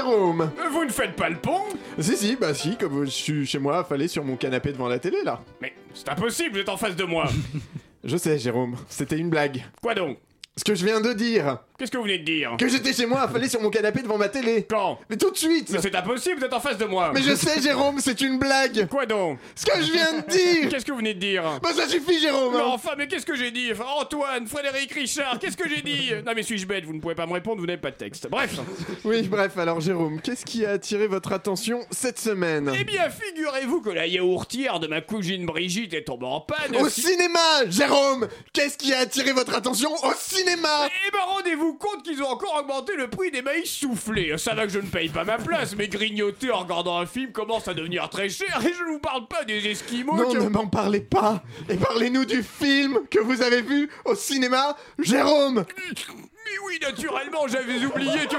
Jérôme 0.00 0.50
vous 0.72 0.84
ne 0.84 0.90
faites 0.90 1.14
pas 1.14 1.28
le 1.28 1.36
pont 1.36 1.60
Si, 1.98 2.16
si, 2.16 2.36
bah 2.36 2.54
si, 2.54 2.76
comme 2.78 3.04
je 3.04 3.10
suis 3.10 3.46
chez 3.46 3.58
moi, 3.58 3.84
fallait 3.84 4.08
sur 4.08 4.24
mon 4.24 4.36
canapé 4.36 4.72
devant 4.72 4.88
la 4.88 4.98
télé 4.98 5.18
là. 5.24 5.42
Mais 5.60 5.74
c'est 5.92 6.08
impossible, 6.08 6.54
vous 6.54 6.60
êtes 6.60 6.68
en 6.70 6.76
face 6.78 6.96
de 6.96 7.04
moi. 7.04 7.28
Je 8.04 8.16
sais, 8.16 8.38
Jérôme, 8.38 8.76
c'était 8.88 9.18
une 9.18 9.28
blague. 9.28 9.62
Quoi 9.82 9.94
donc? 9.94 10.16
Ce 10.60 10.64
que 10.64 10.74
je 10.74 10.84
viens 10.84 11.00
de 11.00 11.14
dire 11.14 11.56
Qu'est-ce 11.78 11.90
que 11.90 11.96
vous 11.96 12.02
venez 12.02 12.18
de 12.18 12.24
dire 12.24 12.54
Que 12.58 12.68
j'étais 12.68 12.92
chez 12.92 13.06
moi, 13.06 13.26
fallait 13.28 13.48
sur 13.48 13.62
mon 13.62 13.70
canapé 13.70 14.02
devant 14.02 14.18
ma 14.18 14.28
télé 14.28 14.66
Quand 14.68 14.98
Mais 15.08 15.16
tout 15.16 15.30
de 15.30 15.36
suite 15.38 15.70
Mais 15.70 15.78
c'est 15.80 15.94
impossible, 15.94 16.38
vous 16.38 16.44
êtes 16.44 16.52
en 16.52 16.60
face 16.60 16.76
de 16.76 16.84
moi. 16.84 17.12
Mais 17.14 17.22
je 17.22 17.34
sais, 17.34 17.62
Jérôme, 17.62 17.96
c'est 17.98 18.20
une 18.20 18.38
blague 18.38 18.86
Quoi 18.88 19.06
donc 19.06 19.38
Ce 19.54 19.64
que 19.64 19.80
je 19.80 19.90
viens 19.90 20.20
de 20.20 20.30
dire 20.30 20.68
Qu'est-ce 20.68 20.84
que 20.84 20.92
vous 20.92 20.98
venez 20.98 21.14
de 21.14 21.18
dire 21.18 21.42
Bah 21.62 21.70
ça 21.74 21.88
suffit, 21.88 22.20
Jérôme 22.20 22.52
Mais 22.52 22.60
hein. 22.60 22.66
enfin, 22.66 22.90
mais 22.98 23.08
qu'est-ce 23.08 23.24
que 23.24 23.34
j'ai 23.36 23.50
dit 23.50 23.70
Enfin, 23.72 23.86
Antoine, 23.98 24.46
Frédéric, 24.46 24.92
Richard, 24.92 25.38
qu'est-ce 25.38 25.56
que 25.56 25.66
j'ai 25.66 25.80
dit 25.80 26.10
Non 26.26 26.32
mais 26.36 26.42
suis-je 26.42 26.66
bête 26.66 26.84
Vous 26.84 26.92
ne 26.92 27.00
pouvez 27.00 27.14
pas 27.14 27.24
me 27.24 27.32
répondre, 27.32 27.58
vous 27.58 27.66
n'avez 27.66 27.80
pas 27.80 27.92
de 27.92 27.96
texte. 27.96 28.28
Bref. 28.30 28.58
Oui, 29.04 29.22
bref, 29.22 29.56
alors 29.56 29.80
Jérôme, 29.80 30.20
qu'est-ce 30.20 30.44
qui 30.44 30.66
a 30.66 30.72
attiré 30.72 31.06
votre 31.06 31.32
attention 31.32 31.80
cette 31.90 32.18
semaine 32.18 32.70
Eh 32.78 32.84
bien, 32.84 33.08
figurez-vous 33.08 33.80
que 33.80 33.88
la 33.88 34.06
yaourtière 34.06 34.78
de 34.80 34.86
ma 34.88 35.00
cousine 35.00 35.46
Brigitte 35.46 35.94
est 35.94 36.04
tombée 36.04 36.26
en 36.26 36.42
panne. 36.42 36.76
Au 36.78 36.90
cinéma, 36.90 37.64
Jérôme 37.70 38.28
Qu'est-ce 38.52 38.76
qui 38.76 38.92
a 38.92 38.98
attiré 38.98 39.32
votre 39.32 39.54
attention 39.54 39.90
au 40.04 40.12
cinéma 40.18 40.49
cinéma 40.50 40.88
Eh 41.06 41.10
ben 41.10 41.20
rendez-vous 41.26 41.74
compte 41.74 42.02
qu'ils 42.02 42.22
ont 42.22 42.28
encore 42.28 42.56
augmenté 42.60 42.94
le 42.96 43.08
prix 43.08 43.30
des 43.30 43.42
maïs 43.42 43.70
soufflés. 43.70 44.36
Ça 44.38 44.54
va 44.54 44.66
que 44.66 44.72
je 44.72 44.78
ne 44.78 44.86
paye 44.86 45.08
pas 45.08 45.24
ma 45.24 45.38
place, 45.38 45.74
mais 45.76 45.88
grignoter 45.88 46.50
en 46.50 46.60
regardant 46.60 46.98
un 46.98 47.06
film 47.06 47.32
commence 47.32 47.68
à 47.68 47.74
devenir 47.74 48.08
très 48.10 48.28
cher 48.28 48.60
et 48.64 48.72
je 48.72 48.82
ne 48.84 48.92
vous 48.92 48.98
parle 48.98 49.26
pas 49.28 49.44
des 49.44 49.66
esquimaux 49.68 50.16
Non, 50.16 50.34
ne 50.34 50.48
m'en 50.48 50.66
parlez 50.66 51.00
pas 51.00 51.42
Et 51.68 51.76
parlez-nous 51.76 52.24
du 52.24 52.42
film 52.42 53.00
que 53.10 53.18
vous 53.18 53.42
avez 53.42 53.62
vu 53.62 53.88
au 54.04 54.14
cinéma, 54.14 54.76
Jérôme 54.98 55.64
Mais 55.94 56.58
oui, 56.66 56.78
naturellement, 56.82 57.46
j'avais 57.48 57.84
oublié 57.84 58.26
que... 58.26 58.36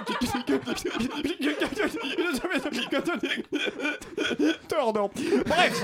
Tordant. 4.68 5.12
Bref, 5.46 5.84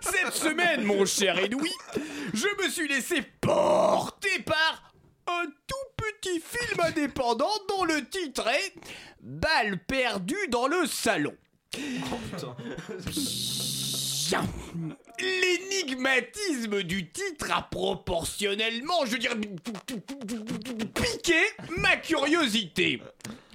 cette 0.00 0.32
semaine, 0.34 0.84
mon 0.84 1.04
cher 1.04 1.38
Edoui, 1.38 1.70
je 2.32 2.46
me 2.62 2.68
suis 2.70 2.88
laissé 2.88 3.22
porter 3.40 4.40
par 4.44 4.89
un 5.30 5.46
tout 5.66 5.74
petit 5.96 6.40
film 6.40 6.80
indépendant 6.80 7.50
dont 7.68 7.84
le 7.84 8.08
titre 8.08 8.46
est 8.48 8.74
Balle 9.20 9.78
perdue 9.86 10.48
dans 10.48 10.66
le 10.66 10.86
salon. 10.86 11.34
L'énigmatisme 15.18 16.82
du 16.82 17.10
titre 17.10 17.50
a 17.52 17.62
proportionnellement, 17.62 19.04
je 19.04 19.12
veux 19.12 19.18
dire, 19.18 19.36
piqué 20.94 21.40
ma 21.78 21.96
curiosité. 21.96 23.02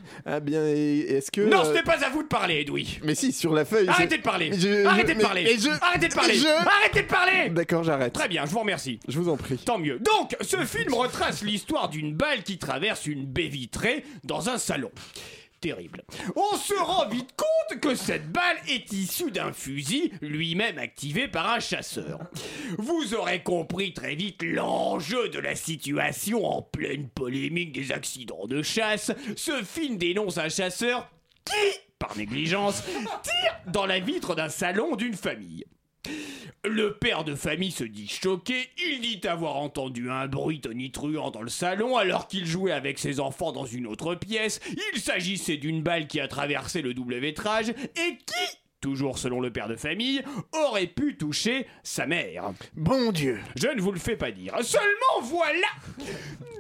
Ah 0.25 0.39
bien, 0.39 0.65
est-ce 0.65 1.31
que... 1.31 1.41
Non, 1.41 1.61
euh, 1.61 1.63
ce 1.65 1.71
n'est 1.73 1.83
pas 1.83 2.03
à 2.03 2.09
vous 2.09 2.23
de 2.23 2.27
parler, 2.27 2.61
Edoui. 2.61 2.99
Mais 3.03 3.15
si, 3.15 3.31
sur 3.31 3.53
la 3.53 3.65
feuille... 3.65 3.87
Arrêtez 3.87 4.17
de 4.17 4.21
parler. 4.23 4.51
Je- 4.57 4.85
Arrêtez 4.85 5.13
de 5.13 5.17
mais- 5.17 5.23
parler. 5.23 5.43
mais 5.43 5.57
je- 5.57 5.69
Arrêtez 5.83 6.07
de 6.07 6.13
parler. 6.13 6.33
je- 6.35 6.47
Arrêtez 6.47 7.01
de 7.03 7.07
parler. 7.07 7.49
D'accord, 7.49 7.83
j'arrête. 7.83 8.13
Très 8.13 8.27
bien, 8.27 8.45
je 8.45 8.51
vous 8.51 8.59
remercie. 8.59 8.99
Je 9.07 9.19
vous 9.19 9.29
en 9.29 9.37
prie. 9.37 9.57
Tant 9.57 9.77
mieux. 9.77 9.99
Donc, 9.99 10.35
ce 10.41 10.57
film 10.65 10.93
retrace 10.93 11.43
l'histoire 11.43 11.89
d'une 11.89 12.13
balle 12.13 12.43
qui 12.43 12.57
traverse 12.57 13.05
une 13.05 13.25
baie 13.25 13.47
vitrée 13.47 14.03
dans 14.23 14.49
un 14.49 14.57
salon. 14.57 14.91
Terrible. 15.61 16.03
On 16.35 16.57
se 16.57 16.75
rend 16.75 17.07
vite 17.07 17.35
compte 17.35 17.79
que 17.79 17.95
cette 17.95 18.31
balle 18.31 18.57
est 18.67 18.91
issue 18.91 19.31
d'un 19.31 19.51
fusil, 19.51 20.11
lui-même 20.21 20.77
activé 20.77 21.27
par 21.27 21.49
un 21.49 21.59
chasseur. 21.59 22.19
Vous 22.77 23.13
aurez 23.15 23.41
compris 23.41 23.93
très 23.93 24.15
vite 24.15 24.43
l'enjeu 24.43 25.29
de 25.29 25.39
la 25.39 25.55
situation 25.55 26.45
en 26.45 26.61
pleine 26.61 27.09
polémique 27.09 27.71
des 27.71 27.91
accidents 27.91 28.47
de 28.47 28.61
chasse. 28.61 29.11
Ce 29.35 29.63
film 29.63 29.97
dénonce 29.97 30.37
un 30.37 30.49
chasseur 30.49 31.09
qui, 31.45 31.79
par 31.99 32.15
négligence, 32.17 32.83
tire 33.23 33.59
dans 33.67 33.85
la 33.85 33.99
vitre 33.99 34.35
d'un 34.35 34.49
salon 34.49 34.95
d'une 34.95 35.15
famille. 35.15 35.65
Le 36.63 36.95
père 36.95 37.23
de 37.23 37.35
famille 37.35 37.71
se 37.71 37.83
dit 37.83 38.07
choqué, 38.07 38.69
il 38.77 39.01
dit 39.01 39.27
avoir 39.27 39.57
entendu 39.57 40.09
un 40.09 40.27
bruit 40.27 40.61
tonitruant 40.61 41.29
dans 41.29 41.41
le 41.41 41.49
salon 41.49 41.95
alors 41.95 42.27
qu'il 42.27 42.45
jouait 42.45 42.71
avec 42.71 42.97
ses 42.97 43.19
enfants 43.19 43.51
dans 43.51 43.65
une 43.65 43.85
autre 43.85 44.15
pièce. 44.15 44.59
Il 44.93 44.99
s'agissait 44.99 45.57
d'une 45.57 45.83
balle 45.83 46.07
qui 46.07 46.19
a 46.19 46.27
traversé 46.27 46.81
le 46.81 46.93
double 46.93 47.17
vitrage 47.19 47.69
et 47.69 48.17
qui, 48.25 48.57
toujours 48.85 49.17
selon 49.17 49.41
le 49.41 49.49
père 49.51 49.67
de 49.67 49.75
famille, 49.75 50.21
aurait 50.51 50.85
pu 50.85 51.17
toucher 51.17 51.65
sa 51.81 52.05
mère. 52.05 52.51
Bon 52.75 53.11
Dieu 53.11 53.39
Je 53.55 53.67
ne 53.67 53.81
vous 53.81 53.91
le 53.91 53.97
fais 53.97 54.15
pas 54.15 54.29
dire. 54.29 54.53
Seulement 54.61 55.21
voilà 55.23 55.67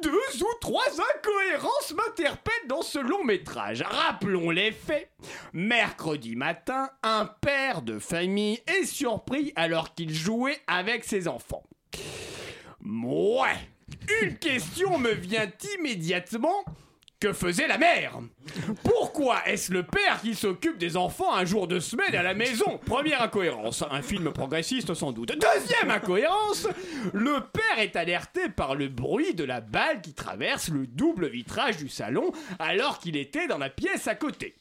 Deux 0.01 0.41
ou 0.41 0.47
trois 0.59 0.87
incohérences 0.89 1.93
m'interpellent 1.95 2.67
dans 2.67 2.81
ce 2.81 2.97
long 2.97 3.23
métrage. 3.23 3.83
Rappelons 3.83 4.49
les 4.49 4.71
faits. 4.71 5.11
Mercredi 5.53 6.35
matin, 6.35 6.89
un 7.03 7.25
père 7.25 7.83
de 7.83 7.99
famille 7.99 8.59
est 8.65 8.85
surpris 8.85 9.53
alors 9.55 9.93
qu'il 9.93 10.11
jouait 10.11 10.57
avec 10.65 11.03
ses 11.03 11.27
enfants. 11.27 11.63
Ouais 12.83 13.69
Une 14.23 14.35
question 14.39 14.97
me 14.97 15.11
vient 15.11 15.51
immédiatement. 15.77 16.65
Que 17.19 17.31
faisait 17.31 17.67
la 17.67 17.77
mère 17.77 18.19
Pourquoi 18.83 19.47
est-ce 19.47 19.71
le 19.71 19.83
père 19.83 20.19
qui 20.21 20.35
s'occupe 20.35 20.77
des 20.77 20.97
enfants 20.97 21.33
un 21.33 21.45
jour 21.45 21.67
de 21.67 21.79
semaine 21.79 22.13
à 22.13 22.21
la 22.21 22.33
maison? 22.33 22.77
Première 22.85 23.21
incohérence, 23.21 23.83
un 23.89 24.01
film 24.01 24.31
progressiste 24.31 24.93
sans 24.93 25.13
doute. 25.13 25.31
Deuxième 25.31 25.91
incohérence, 25.91 26.67
le 27.13 27.39
père 27.39 27.79
est 27.79 27.95
alerté 27.95 28.49
par 28.49 28.75
le 28.75 28.89
bruit 28.89 29.33
de 29.33 29.45
la 29.45 29.61
balle 29.61 30.01
qui 30.01 30.13
traverse 30.13 30.69
le 30.69 30.87
double 30.87 31.29
vitrage 31.29 31.77
du 31.77 31.87
salon 31.87 32.31
alors 32.59 32.99
qu'il 32.99 33.15
était 33.15 33.47
dans 33.47 33.57
la 33.57 33.69
pièce 33.69 34.07
à 34.07 34.15
côté. 34.15 34.55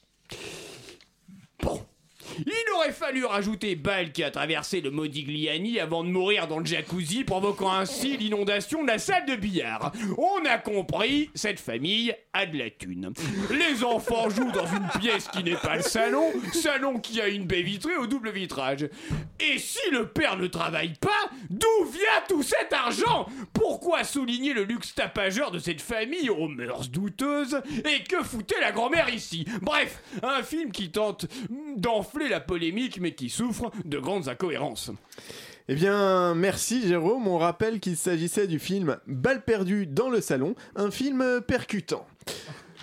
Il 2.39 2.73
aurait 2.77 2.93
fallu 2.93 3.25
rajouter 3.25 3.77
balle 3.77 4.13
qui 4.13 4.23
a 4.23 4.31
traversé 4.31 4.81
le 4.81 4.91
Modigliani 4.91 5.81
avant 5.81 6.05
de 6.05 6.09
mourir 6.09 6.47
dans 6.49 6.59
le 6.59 6.65
jacuzzi, 6.67 7.25
provoquant 7.25 7.73
ainsi 7.73 8.17
l'inondation 8.19 8.83
de 8.83 8.89
la 8.89 8.99
salle 8.99 9.27
de 9.27 9.37
billard. 9.37 9.93
On 10.19 10.45
a 10.45 10.59
compris, 10.59 11.31
cette 11.35 11.61
famille 11.61 12.15
a 12.33 12.47
de 12.47 12.59
la 12.59 12.71
thune. 12.71 13.13
Les 13.51 13.85
enfants 13.85 14.29
jouent 14.31 14.53
dans 14.53 14.67
une 14.67 15.01
pièce 15.01 15.29
qui 15.29 15.45
n'est 15.45 15.57
pas 15.57 15.77
le 15.77 15.83
salon, 15.83 16.33
salon 16.53 16.99
qui 16.99 17.21
a 17.21 17.29
une 17.29 17.47
baie 17.47 17.63
vitrée 17.63 17.97
au 17.97 18.07
double 18.07 18.31
vitrage. 18.31 18.89
Et 19.41 19.59
si 19.59 19.91
le 19.91 20.09
père 20.09 20.37
ne 20.37 20.47
travaille 20.47 20.95
pas, 21.01 21.31
d'où 21.51 21.85
vient 21.85 22.23
tout 22.29 22.43
cet 22.43 22.73
argent? 22.73 23.27
Pourquoi 23.53 24.05
souligner 24.05 24.53
le 24.53 24.65
luxe 24.65 24.95
tapageur 24.95 25.51
de 25.51 25.59
cette 25.59 25.81
famille 25.81 26.31
aux 26.31 26.49
mœurs 26.49 26.89
douteuses? 26.89 27.61
Et 27.85 28.03
que 28.05 28.23
foutait 28.23 28.61
la 28.61 28.73
grand-mère 28.73 29.09
ici? 29.09 29.47
Bref, 29.63 30.03
un 30.23 30.43
film 30.43 30.73
qui 30.73 30.91
tente 30.91 31.27
d'enfler 31.77 32.24
la 32.29 32.41
polémique 32.41 33.01
mais 33.01 33.15
qui 33.15 33.31
souffre 33.31 33.71
de 33.85 33.99
grandes 33.99 34.29
incohérences. 34.29 34.91
Eh 35.69 35.75
bien, 35.75 36.35
merci 36.35 36.87
Jérôme. 36.87 37.27
On 37.27 37.39
rappelle 37.39 37.81
qu'il 37.81 37.97
s'agissait 37.97 38.47
du 38.47 38.59
film 38.59 38.99
Balle 39.07 39.45
perdue 39.45 39.87
dans 39.87 40.11
le 40.11 40.21
salon, 40.21 40.55
un 40.77 40.91
film 40.91 41.41
percutant. 41.47 42.07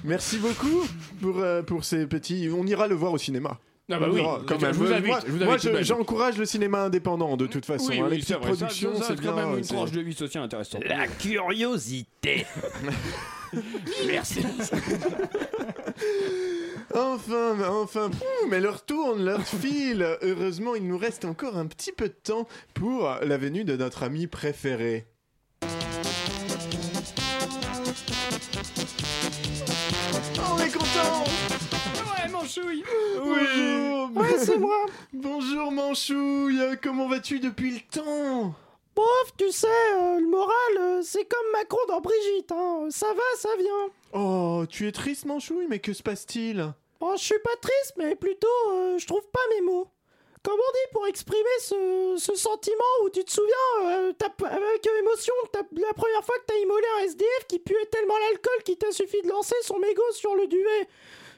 Merci 0.03 0.37
beaucoup 0.37 0.87
pour, 1.21 1.39
euh, 1.39 1.61
pour 1.61 1.85
ces 1.85 2.07
petits. 2.07 2.49
On 2.51 2.65
ira 2.65 2.87
le 2.87 2.95
voir 2.95 3.13
au 3.13 3.19
cinéma. 3.19 3.59
Ah 3.93 3.99
bah 3.99 4.07
oui, 4.11 4.21
quand 4.47 4.57
je 4.57 4.65
même. 4.65 4.75
vous 4.75 4.91
invite, 4.91 5.07
Moi, 5.07 5.19
je 5.25 5.31
vous 5.31 5.43
invite 5.43 5.83
j'encourage 5.85 6.37
le 6.37 6.45
cinéma 6.45 6.83
indépendant 6.83 7.35
de 7.35 7.45
toute 7.45 7.65
façon. 7.65 7.89
Oui, 7.89 7.99
hein. 7.99 8.07
oui, 8.09 8.17
Les 8.17 8.21
c'est 8.23 8.35
petites 8.35 8.47
productions, 8.47 8.93
c'est 9.01 9.19
bien. 9.19 9.31
quand 9.31 9.35
même 9.49 9.57
une 9.59 9.65
tranche 9.65 9.91
de 9.91 10.01
vie 10.01 10.13
sociale 10.13 10.45
intéressante. 10.45 10.83
La 10.85 11.07
curiosité. 11.07 12.45
Merci. 14.07 14.39
Enfin, 16.93 17.57
enfin, 17.69 18.11
mais 18.49 18.59
leur 18.59 18.83
tourne, 18.85 19.23
leur 19.23 19.41
file. 19.41 20.17
Heureusement, 20.21 20.75
il 20.75 20.87
nous 20.87 20.97
reste 20.97 21.25
encore 21.25 21.57
un 21.57 21.65
petit 21.67 21.91
peu 21.91 22.07
de 22.09 22.13
temps 22.13 22.47
pour 22.73 23.09
la 23.21 23.37
venue 23.37 23.63
de 23.63 23.75
notre 23.77 24.03
ami 24.03 24.27
préféré. 24.27 25.07
On 30.43 30.57
est 30.59 30.71
content 30.71 31.23
Ouais, 31.95 32.29
Manchouille 32.29 32.83
Oui 33.23 34.19
Ouais, 34.19 34.37
c'est 34.37 34.57
moi. 34.57 34.85
Bonjour 35.13 35.71
Manchouille, 35.71 36.61
comment 36.83 37.07
vas-tu 37.07 37.39
depuis 37.39 37.71
le 37.75 37.79
temps? 38.01 38.53
Bof, 38.93 39.33
tu 39.37 39.49
sais, 39.51 39.67
euh, 39.67 40.19
le 40.19 40.27
moral, 40.27 40.51
euh, 40.79 41.01
c'est 41.01 41.23
comme 41.23 41.51
Macron 41.53 41.77
dans 41.87 42.01
Brigitte, 42.01 42.51
hein. 42.51 42.87
Ça 42.89 43.07
va, 43.07 43.21
ça 43.37 43.49
vient. 43.57 43.89
Oh, 44.11 44.65
tu 44.69 44.85
es 44.85 44.91
triste 44.91 45.25
Manchouille, 45.25 45.67
mais 45.69 45.79
que 45.79 45.93
se 45.93 46.03
passe-t-il? 46.03 46.73
Bon, 47.01 47.15
je 47.15 47.23
suis 47.23 47.39
pas 47.39 47.55
triste, 47.59 47.93
mais 47.97 48.15
plutôt, 48.15 48.47
euh, 48.69 48.99
je 48.99 49.07
trouve 49.07 49.27
pas 49.33 49.39
mes 49.55 49.61
mots. 49.61 49.87
Comme 50.43 50.59
on 50.59 50.71
dit 50.71 50.91
pour 50.91 51.07
exprimer 51.07 51.57
ce, 51.59 52.35
sentiment 52.35 52.83
où 53.03 53.09
tu 53.09 53.23
te 53.25 53.31
souviens, 53.31 53.55
euh, 53.85 54.13
avec 54.45 54.87
émotion, 54.99 55.33
la 55.51 55.93
première 55.93 56.23
fois 56.23 56.35
que 56.37 56.45
t'as 56.45 56.59
immolé 56.59 56.85
un 56.99 57.05
SDF 57.05 57.47
qui 57.47 57.57
puait 57.57 57.87
tellement 57.87 58.19
l'alcool 58.19 58.63
qu'il 58.63 58.77
t'a 58.77 58.91
suffi 58.91 59.19
de 59.23 59.29
lancer 59.29 59.55
son 59.63 59.79
mégot 59.79 60.11
sur 60.11 60.35
le 60.35 60.45
duvet? 60.45 60.87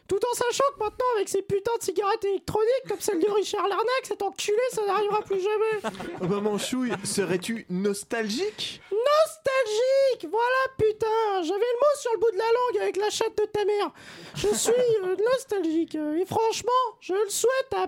Tout 0.07 0.19
en 0.29 0.33
sachant 0.35 0.63
que 0.75 0.83
maintenant, 0.83 1.05
avec 1.15 1.29
ces 1.29 1.41
putains 1.41 1.77
de 1.79 1.83
cigarettes 1.83 2.23
électroniques 2.25 2.83
comme 2.89 2.99
celle 2.99 3.19
de 3.19 3.29
Richard 3.31 3.67
Larnac, 3.67 4.01
cet 4.03 4.21
enculé, 4.21 4.57
ça 4.71 4.85
n'arrivera 4.85 5.21
plus 5.21 5.39
jamais. 5.39 5.93
Oh 6.21 6.27
bah 6.27 6.39
Manchouille, 6.41 6.91
serais-tu 7.03 7.65
nostalgique? 7.69 8.81
Nostalgique 8.91 10.29
Voilà, 10.29 10.55
putain 10.77 11.41
J'avais 11.43 11.59
le 11.59 11.79
mot 11.79 11.99
sur 11.99 12.11
le 12.13 12.19
bout 12.19 12.31
de 12.31 12.37
la 12.37 12.43
langue 12.45 12.81
avec 12.83 12.97
la 12.97 13.09
chatte 13.09 13.37
de 13.37 13.45
ta 13.45 13.65
mère. 13.65 13.91
Je 14.35 14.47
suis 14.53 14.71
euh, 15.03 15.15
nostalgique. 15.31 15.95
euh, 15.95 16.15
Et 16.21 16.25
franchement, 16.25 16.71
je 16.99 17.13
le 17.13 17.29
souhaite 17.29 17.73
à 17.75 17.87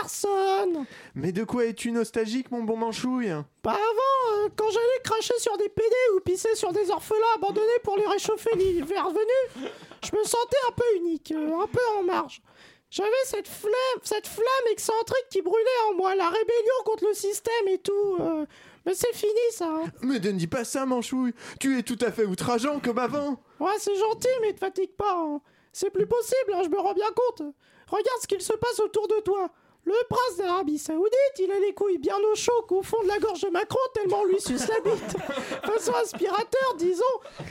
personne. 0.00 0.84
Mais 1.14 1.32
de 1.32 1.44
quoi 1.44 1.64
es-tu 1.66 1.90
nostalgique 1.92 2.50
mon 2.50 2.62
bon 2.64 2.76
Manchouille? 2.76 3.32
Bah 3.62 3.72
avant, 3.76 4.36
euh, 4.44 4.48
quand 4.56 4.70
j'allais 4.70 5.00
cracher 5.04 5.38
sur 5.38 5.56
des 5.58 5.68
PD 5.68 5.94
ou 6.16 6.20
pisser 6.20 6.54
sur 6.54 6.72
des 6.72 6.90
orphelins 6.90 7.34
abandonnés 7.36 7.78
pour 7.84 7.96
les 7.96 8.06
réchauffer 8.06 8.50
l'hiver 8.56 9.08
venu, 9.10 9.68
je 10.04 10.16
me 10.16 10.24
sentais 10.24 10.56
un 10.68 10.72
peu 10.72 10.84
unique, 10.96 11.32
euh, 11.32 11.60
un 11.60 11.66
peu 11.66 11.80
en 11.98 12.02
marge. 12.02 12.42
J'avais 12.90 13.10
cette 13.24 13.48
flamme, 13.48 14.00
cette 14.02 14.26
flamme 14.26 14.66
excentrique 14.70 15.26
qui 15.30 15.40
brûlait 15.40 15.80
en 15.90 15.94
moi, 15.94 16.14
la 16.14 16.28
rébellion 16.28 16.84
contre 16.84 17.04
le 17.06 17.14
système 17.14 17.68
et 17.68 17.78
tout. 17.78 18.16
euh, 18.20 18.44
mais 18.84 18.94
c'est 18.94 19.14
fini 19.14 19.32
ça. 19.52 19.66
hein. 19.68 19.84
Mais 20.02 20.18
ne 20.18 20.32
dis 20.32 20.46
pas 20.46 20.64
ça 20.64 20.84
Manchouille, 20.84 21.32
tu 21.58 21.78
es 21.78 21.82
tout 21.82 21.98
à 22.02 22.10
fait 22.12 22.24
outrageant 22.26 22.80
comme 22.80 22.98
avant 22.98 23.40
Ouais, 23.60 23.78
c'est 23.78 23.94
gentil, 23.96 24.28
mais 24.42 24.52
te 24.52 24.58
fatigue 24.58 24.92
pas. 24.94 25.14
hein. 25.16 25.40
C'est 25.72 25.90
plus 25.90 26.06
possible, 26.06 26.52
hein, 26.54 26.62
je 26.64 26.68
me 26.68 26.78
rends 26.78 26.92
bien 26.92 27.08
compte. 27.14 27.42
Regarde 27.88 28.20
ce 28.20 28.26
qu'il 28.26 28.42
se 28.42 28.52
passe 28.52 28.78
autour 28.80 29.08
de 29.08 29.20
toi. 29.20 29.48
Le 29.84 29.94
prince 30.08 30.36
d'Arabie 30.38 30.78
Saoudite, 30.78 31.38
il 31.40 31.50
a 31.50 31.58
les 31.58 31.74
couilles 31.74 31.98
bien 31.98 32.16
au 32.30 32.36
chaud 32.36 32.62
qu'au 32.68 32.82
fond 32.82 33.02
de 33.02 33.08
la 33.08 33.18
gorge 33.18 33.40
de 33.40 33.48
Macron, 33.48 33.80
tellement 33.92 34.24
lui 34.24 34.40
suce 34.40 34.68
la 34.68 34.78
bite. 34.78 35.16
Façon 35.64 35.92
aspirateur, 35.94 36.74
disons. 36.78 37.02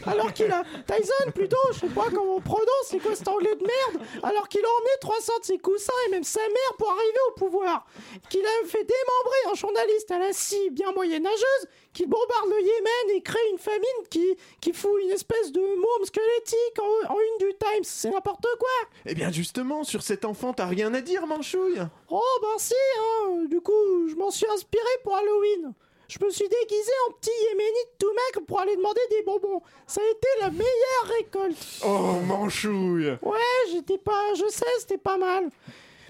Alors 0.06 0.32
qu'il 0.32 0.50
a. 0.50 0.64
Tyson, 0.88 1.32
plutôt, 1.36 1.58
je 1.74 1.80
sais 1.80 1.88
pas 1.88 2.06
comment 2.10 2.38
on 2.38 2.42
prononce, 2.42 2.86
c'est 2.86 3.00
quoi 3.00 3.16
cet 3.16 3.28
anglais 3.28 3.54
de 3.56 3.64
merde 3.64 4.08
Alors 4.24 4.48
qu'il 4.48 4.64
a 4.64 4.70
emmené 4.70 4.92
300 5.02 5.34
de 5.42 5.46
ses 5.46 5.58
coussins 5.58 5.94
et 6.08 6.12
même 6.12 6.24
sa 6.24 6.40
mère 6.40 6.78
pour 6.78 6.90
arriver 6.90 7.20
au 7.30 7.34
pouvoir. 7.34 7.86
Qu'il 8.30 8.46
a 8.46 8.66
fait 8.66 8.86
démembrer 8.86 9.52
un 9.52 9.56
journaliste 9.56 10.12
à 10.12 10.20
la 10.20 10.32
scie 10.32 10.70
bien 10.70 10.94
moyenâgeuse, 10.94 11.68
qu'il 11.94 12.08
bombarde 12.08 12.50
le 12.50 12.60
Yémen 12.62 13.16
et 13.18 13.22
crée 13.22 13.40
une 13.52 13.58
famine 13.58 13.82
qui, 14.10 14.36
qui 14.62 14.74
fout 14.74 14.92
une 15.04 15.12
espèce 15.12 15.52
de 15.52 15.60
môme 15.62 16.06
squelettique 16.06 16.80
en, 16.80 17.14
en 17.14 17.18
une 17.20 17.48
du 17.48 17.54
Times. 17.58 17.84
C'est 17.84 18.10
n'importe 18.12 18.46
quoi. 18.60 18.90
Eh 19.06 19.14
bien 19.14 19.32
justement, 19.32 19.84
sur 19.84 20.02
cet 20.02 20.26
enfant, 20.26 20.54
t'as 20.54 20.68
rien 20.68 20.94
à 20.94 21.02
dire, 21.02 21.28
Manchouille 21.28 21.82
Oh 22.10 22.22
ben 22.42 22.58
si, 22.58 22.74
hein. 23.00 23.46
Du 23.50 23.60
coup, 23.62 24.08
je 24.10 24.16
m'en 24.16 24.32
suis 24.32 24.48
inspiré 24.48 24.84
pour 25.04 25.16
Halloween. 25.16 25.74
Je 26.08 26.18
me 26.26 26.30
suis 26.30 26.48
déguisé 26.48 26.92
en 27.08 27.14
petit 27.14 27.32
yéménite 27.50 27.92
tout 27.98 28.10
maigre 28.10 28.46
pour 28.46 28.60
aller 28.60 28.76
demander 28.76 29.00
des 29.10 29.22
bonbons. 29.24 29.62
Ça 29.88 30.02
a 30.02 30.10
été 30.12 30.28
la 30.42 30.50
meilleure 30.50 31.18
récolte. 31.18 31.58
Oh, 31.86 32.20
Manchouille 32.28 33.18
Ouais, 33.22 33.72
j'étais 33.72 33.98
pas... 33.98 34.34
Je 34.36 34.46
sais, 34.50 34.66
c'était 34.80 34.98
pas 34.98 35.18
mal. 35.18 35.50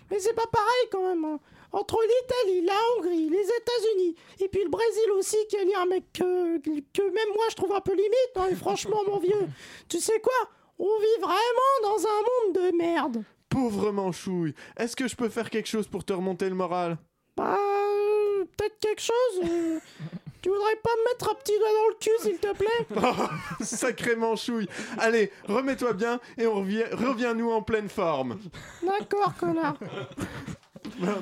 Mais 0.10 0.20
c'est 0.20 0.34
pas 0.34 0.48
pareil 0.52 0.88
quand 0.92 1.04
même. 1.08 1.38
Entre 1.74 1.98
l'Italie, 2.02 2.66
la 2.66 2.74
Hongrie, 2.98 3.30
les 3.30 3.44
États-Unis, 3.44 4.16
et 4.42 4.48
puis 4.50 4.64
le 4.64 4.70
Brésil 4.70 5.12
aussi, 5.18 5.38
qui 5.50 5.56
est 5.56 5.76
un 5.76 5.86
mec 5.86 6.04
que, 6.14 6.58
que 6.60 7.02
même 7.02 7.34
moi 7.36 7.46
je 7.50 7.56
trouve 7.56 7.72
un 7.74 7.80
peu 7.82 7.94
limite. 7.94 8.12
hein, 8.36 8.48
et 8.52 8.56
franchement, 8.56 9.02
mon 9.08 9.20
vieux, 9.20 9.48
tu 9.88 10.00
sais 10.00 10.20
quoi? 10.20 10.50
On 10.80 11.00
vit 11.00 11.22
vraiment 11.22 11.78
dans 11.84 12.06
un 12.06 12.22
monde 12.22 12.56
de 12.72 12.78
merde. 12.78 13.24
Pauvre 13.50 13.92
Manchouille, 13.92 14.54
est-ce 14.78 14.96
que 14.96 15.08
je 15.08 15.16
peux 15.16 15.30
faire 15.30 15.50
quelque 15.50 15.68
chose 15.70 15.88
pour 15.88 16.04
te 16.04 16.12
remonter 16.14 16.50
le 16.50 16.56
moral? 16.56 16.98
Bah, 17.38 17.58
euh, 17.58 18.44
peut-être 18.58 18.80
quelque 18.80 19.02
chose. 19.02 19.42
euh. 19.44 19.80
tu 20.42 20.50
voudrais 20.50 20.76
pas 20.78 20.90
me 20.98 21.12
mettre 21.12 21.32
un 21.32 21.36
petit 21.36 21.58
doigt 21.58 21.70
dans 21.70 21.88
le 21.90 21.96
cul, 22.00 22.12
s'il 22.22 22.38
te 22.38 22.54
plaît? 22.54 22.86
Oh, 22.98 23.64
Sacré 23.64 24.16
Manchouille 24.18 24.68
Allez, 24.98 25.32
remets-toi 25.48 25.94
bien 25.94 26.20
et 26.38 26.48
on 26.48 26.56
revient, 26.56 26.84
reviens-nous 26.92 27.50
en 27.52 27.62
pleine 27.62 27.88
forme. 27.90 28.38
D'accord, 28.84 29.34
connard. 29.40 29.78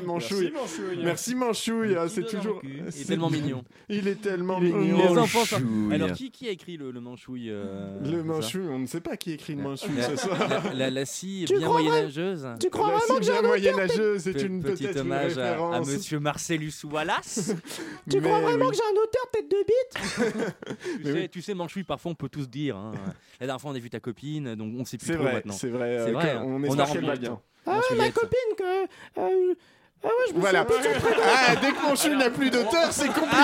Manchouille. 0.05 0.51
Merci, 0.53 0.81
Manchouille. 0.81 1.03
Merci 1.03 1.35
Manchouille, 1.35 1.95
ah, 1.97 2.07
c'est 2.09 2.23
toujours. 2.25 2.61
Il 2.63 2.79
est 2.87 2.91
c'est- 2.91 3.05
tellement 3.05 3.29
mignon. 3.29 3.63
Il 3.89 4.07
est 4.07 4.21
tellement 4.21 4.59
Les 4.59 4.71
mignon. 4.71 5.17
enfants 5.17 5.45
sont- 5.45 5.59
Manchouille. 5.59 5.93
Alors 5.93 6.11
qui, 6.13 6.31
qui 6.31 6.47
a 6.47 6.51
écrit 6.51 6.77
le, 6.77 6.91
le 6.91 7.01
manchouille 7.01 7.49
euh, 7.49 7.99
Le 8.03 8.23
manchouille, 8.23 8.67
on 8.69 8.79
ne 8.79 8.85
sait 8.87 9.01
pas 9.01 9.17
qui 9.17 9.31
écrit 9.33 9.55
le 9.55 9.61
manchouille 9.63 9.95
La- 9.97 10.09
ce 10.09 10.15
soir. 10.15 10.37
La, 10.49 10.73
la, 10.73 10.89
la 10.89 11.05
scie 11.05 11.45
Tu 11.47 11.57
bien 11.57 11.67
crois 11.67 11.79
vraiment- 11.81 11.89
moyenâgeuse. 11.91 12.47
tu 12.59 12.69
crois 12.69 12.87
vraiment 12.97 13.19
que 13.19 13.23
j'ai 13.25 13.41
moyenâgeuse, 13.41 14.21
c'est 14.23 14.41
une 14.41 14.63
petit 14.63 14.83
peut-être 14.83 14.95
une 14.95 15.01
hommage 15.01 15.37
à. 15.37 15.79
Monsieur 15.81 16.19
Marcellus 16.19 16.73
Wallace. 16.91 17.53
Tu 18.09 18.21
crois 18.21 18.39
vraiment 18.41 18.69
que 18.69 18.75
j'ai 18.75 18.81
un 18.81 19.01
auteur 19.01 19.29
tête 19.31 19.49
de 19.51 19.65
bite 19.65 20.55
Tu 21.03 21.11
sais, 21.13 21.27
tu 21.27 21.41
sais, 21.41 21.53
Manchouille, 21.53 21.83
parfois 21.83 22.11
on 22.11 22.15
peut 22.15 22.29
tous 22.29 22.49
dire. 22.49 22.75
hein. 22.77 22.91
La 23.39 23.45
dernière 23.47 23.61
fois 23.61 23.71
on 23.71 23.75
a 23.75 23.79
vu 23.79 23.89
ta 23.89 23.99
copine, 23.99 24.55
donc 24.55 24.73
on 24.77 24.85
sait 24.85 24.97
plus 24.97 25.07
C'est 25.07 25.13
trop 25.13 25.23
vrai, 25.23 25.33
maintenant. 25.33 25.53
c'est 25.53 25.69
vrai, 25.69 25.97
euh, 25.99 26.11
vrai, 26.11 26.31
hein. 26.31 26.43
on 26.45 26.63
a 26.79 26.83
rempli- 26.85 27.19
bien. 27.19 27.39
Ah 27.69 27.95
ma 27.95 28.11
copine 28.11 28.55
que... 28.57 28.87
euh, 29.19 29.53
ah 30.01 30.07
ouais, 30.07 30.11
je 30.29 30.33
me 30.35 30.39
Voilà. 30.39 30.65
souviens 30.65 30.91
plus. 30.99 31.13
Ah, 31.21 31.55
dès 31.61 31.71
que 31.71 31.81
Manchouille 31.81 32.15
n'a 32.17 32.29
plus 32.29 32.49
d'auteur, 32.49 32.87
c'est 32.91 33.07
compliqué 33.07 33.35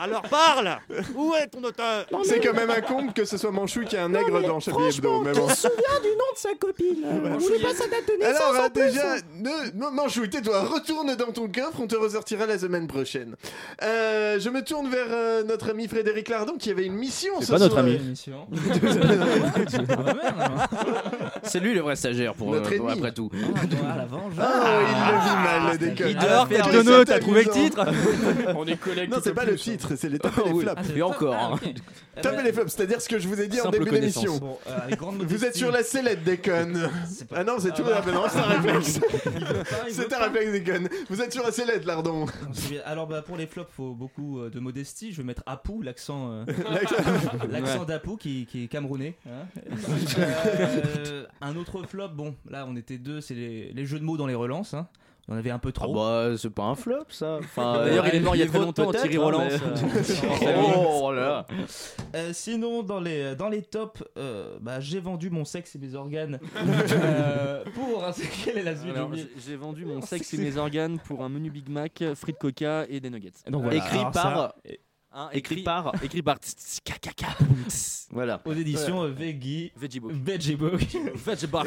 Alors 0.00 0.22
parle 0.22 0.78
Où 1.16 1.34
est 1.34 1.48
ton 1.48 1.62
auteur 1.64 2.06
C'est 2.24 2.38
quand 2.40 2.52
même 2.54 2.70
un 2.70 2.80
comble 2.80 3.12
que 3.12 3.24
ce 3.24 3.36
soit 3.36 3.50
Manchouille 3.50 3.86
qui 3.86 3.96
a 3.96 4.04
un 4.04 4.08
Non, 4.08 4.20
nègre 4.20 4.40
mais 4.40 4.46
dans 4.46 4.60
Chablis 4.60 4.96
Hebdo. 4.96 5.22
Mais 5.22 5.32
bon. 5.32 5.48
se 5.48 5.56
souvient 5.62 6.00
du 6.02 6.08
nom 6.10 6.30
de 6.32 6.38
sa 6.38 6.54
copine 6.54 7.04
euh, 7.04 7.30
Vous 7.38 7.46
voulez 7.46 7.58
pas 7.58 7.74
sa 7.74 7.86
date 7.88 8.06
de 8.08 8.12
naissance 8.24 8.42
Alors, 8.54 8.64
en 8.66 8.70
plus 8.70 8.82
déjà, 8.84 9.16
ne, 9.34 9.76
non, 9.80 9.90
Manchouille, 9.90 10.30
tais-toi, 10.30 10.60
retourne 10.66 11.14
dans 11.16 11.32
ton 11.32 11.48
coffre, 11.48 11.80
on 11.80 11.86
te 11.88 11.96
ressortira 11.96 12.46
la 12.46 12.58
semaine 12.58 12.86
prochaine. 12.86 13.34
Euh, 13.82 14.38
je 14.38 14.50
me 14.50 14.62
tourne 14.62 14.88
vers 14.88 15.06
euh, 15.10 15.42
notre 15.42 15.70
ami 15.70 15.88
Frédéric 15.88 16.28
Lardon 16.28 16.54
qui 16.58 16.70
avait 16.70 16.86
une 16.86 16.94
mission 16.94 17.34
C'est 17.40 17.46
ce 17.46 17.52
pas 17.52 17.58
notre 17.58 17.78
ami. 17.78 17.94
Émission. 17.94 18.46
C'est 21.42 21.60
lui 21.60 21.74
le 21.74 21.80
vrai 21.80 21.96
stagiaire 21.96 22.34
pour, 22.34 22.52
Notre 22.52 22.72
euh, 22.72 22.76
pour 22.76 22.86
ennemi. 22.90 23.00
après 23.00 23.12
tout. 23.12 23.30
Ah, 23.34 23.96
la 23.98 24.04
vengeance. 24.06 24.32
Ah, 24.40 24.78
il 24.80 25.12
le 25.14 25.20
vit 25.20 25.23
mal, 25.24 25.78
le. 25.78 26.08
Il 26.08 26.16
c'est 26.98 27.04
t'as 27.04 27.18
trouvé 27.18 27.44
le 27.44 27.50
titre 27.50 27.84
On 28.56 28.66
est 28.66 28.76
collègues. 28.76 29.10
Non, 29.10 29.18
c'est 29.22 29.34
pas 29.34 29.44
le 29.44 29.56
titre, 29.56 29.92
c'est 29.96 30.08
les 30.08 30.18
tapes 30.18 30.38
et 30.44 30.52
les 30.52 30.60
flops. 30.60 30.82
Et 30.96 31.02
encore. 31.02 31.34
hein. 31.34 31.60
Top 32.22 32.34
et 32.38 32.42
les 32.44 32.52
flops, 32.52 32.72
c'est-à-dire 32.72 33.00
ce 33.00 33.08
que 33.08 33.18
je 33.18 33.26
vous 33.26 33.40
ai 33.40 33.48
dit 33.48 33.60
en 33.60 33.70
début 33.70 33.90
d'émission. 33.90 34.58
Euh, 34.68 34.94
Vous 35.26 35.44
êtes 35.44 35.56
sur 35.56 35.72
la 35.72 35.82
sellette, 35.82 36.22
pas- 37.28 37.36
Ah 37.38 37.44
non, 37.44 37.54
c'est 37.58 37.70
Ah 37.72 37.76
tout. 37.76 37.82
bah. 37.82 38.02
Ah 38.06 38.10
non, 38.12 38.22
c'est 38.28 38.38
un 38.38 38.42
réflexe. 38.62 39.00
C'est 39.90 40.12
un 40.12 40.18
réflexe, 40.18 40.52
déconne. 40.52 40.88
Vous 41.10 41.20
êtes 41.20 41.32
sur 41.32 41.42
la 41.42 41.50
sellette, 41.52 41.84
Lardon. 41.86 42.26
Alors 42.84 43.06
bah, 43.06 43.22
pour 43.22 43.36
les 43.36 43.46
flops, 43.46 43.70
faut 43.76 43.94
beaucoup 43.94 44.38
euh, 44.40 44.50
de 44.50 44.60
modestie. 44.60 45.12
Je 45.12 45.18
vais 45.18 45.26
mettre 45.26 45.42
Apu, 45.46 45.82
l'accent, 45.82 46.30
euh, 46.30 46.44
l'accent 47.50 47.84
d'Apu 47.84 48.16
qui, 48.16 48.46
qui 48.46 48.64
est 48.64 48.68
camerounais. 48.68 49.16
hein. 49.26 49.46
Un 51.40 51.56
autre 51.56 51.82
flop, 51.88 52.08
bon, 52.08 52.34
là 52.48 52.64
on 52.68 52.76
était 52.76 52.98
deux, 52.98 53.20
c'est 53.20 53.34
les, 53.34 53.72
les 53.72 53.86
jeux 53.86 53.98
de 53.98 54.04
mots 54.04 54.16
dans 54.16 54.26
les 54.26 54.34
relances. 54.34 54.74
Hein. 55.28 55.32
On 55.32 55.34
en 55.34 55.38
avait 55.38 55.50
un 55.50 55.58
peu 55.58 55.70
Ah 55.70 55.80
trop. 55.80 55.94
bah 55.94 56.30
c'est 56.36 56.50
pas 56.50 56.64
un 56.64 56.74
flop 56.74 57.04
ça. 57.08 57.38
Enfin, 57.40 57.74
D'ailleurs, 57.84 58.04
euh, 58.04 58.08
il 58.12 58.16
est 58.16 58.20
mort 58.20 58.36
il 58.36 58.40
y 58.40 58.42
a 58.42 58.46
très 58.46 58.58
longtemps, 58.58 58.90
Thierry 58.92 59.16
hein, 59.16 59.20
Roland. 59.22 59.44
mais- 59.48 60.54
Oh 61.00 61.12
là. 61.12 61.46
Euh, 62.14 62.30
sinon, 62.32 62.82
dans 62.82 63.00
les, 63.00 63.34
dans 63.36 63.48
les 63.48 63.62
tops, 63.62 64.02
euh, 64.18 64.56
bah, 64.60 64.80
j'ai 64.80 65.00
vendu 65.00 65.30
mon 65.30 65.44
sexe 65.44 65.74
et 65.76 65.78
mes 65.78 65.94
organes 65.94 66.38
euh, 66.92 67.64
pour. 67.74 68.04
Quelle 68.44 68.58
est 68.58 68.62
la 68.62 68.76
suite 68.76 68.94
J'ai 69.46 69.56
vendu 69.56 69.84
mon 69.84 70.00
sexe 70.02 70.32
et 70.34 70.38
mes 70.38 70.56
organes 70.56 70.98
pour 70.98 71.24
un 71.24 71.28
menu 71.28 71.50
Big 71.50 71.68
Mac, 71.68 72.02
frites 72.14 72.38
coca 72.38 72.84
et 72.88 73.00
des 73.00 73.10
nuggets. 73.10 73.32
Donc 73.48 73.62
voilà. 73.62 73.76
Écrit 73.78 73.98
Alors, 73.98 74.10
par. 74.12 74.22
ça, 74.22 74.54
Hein, 75.16 75.28
Écrit 75.32 75.62
par. 75.62 75.92
Écrit 76.02 76.22
par. 76.22 76.38
Voilà. 78.10 78.40
aux 78.44 78.52
éditions 78.52 79.04
euh, 79.04 79.08
Veggie. 79.10 79.70
Veggie 79.76 80.00
Book. 80.00 80.12
Veggie 80.12 80.56
Book. 80.56 80.80
Veggie 81.14 81.46
Book. 81.46 81.66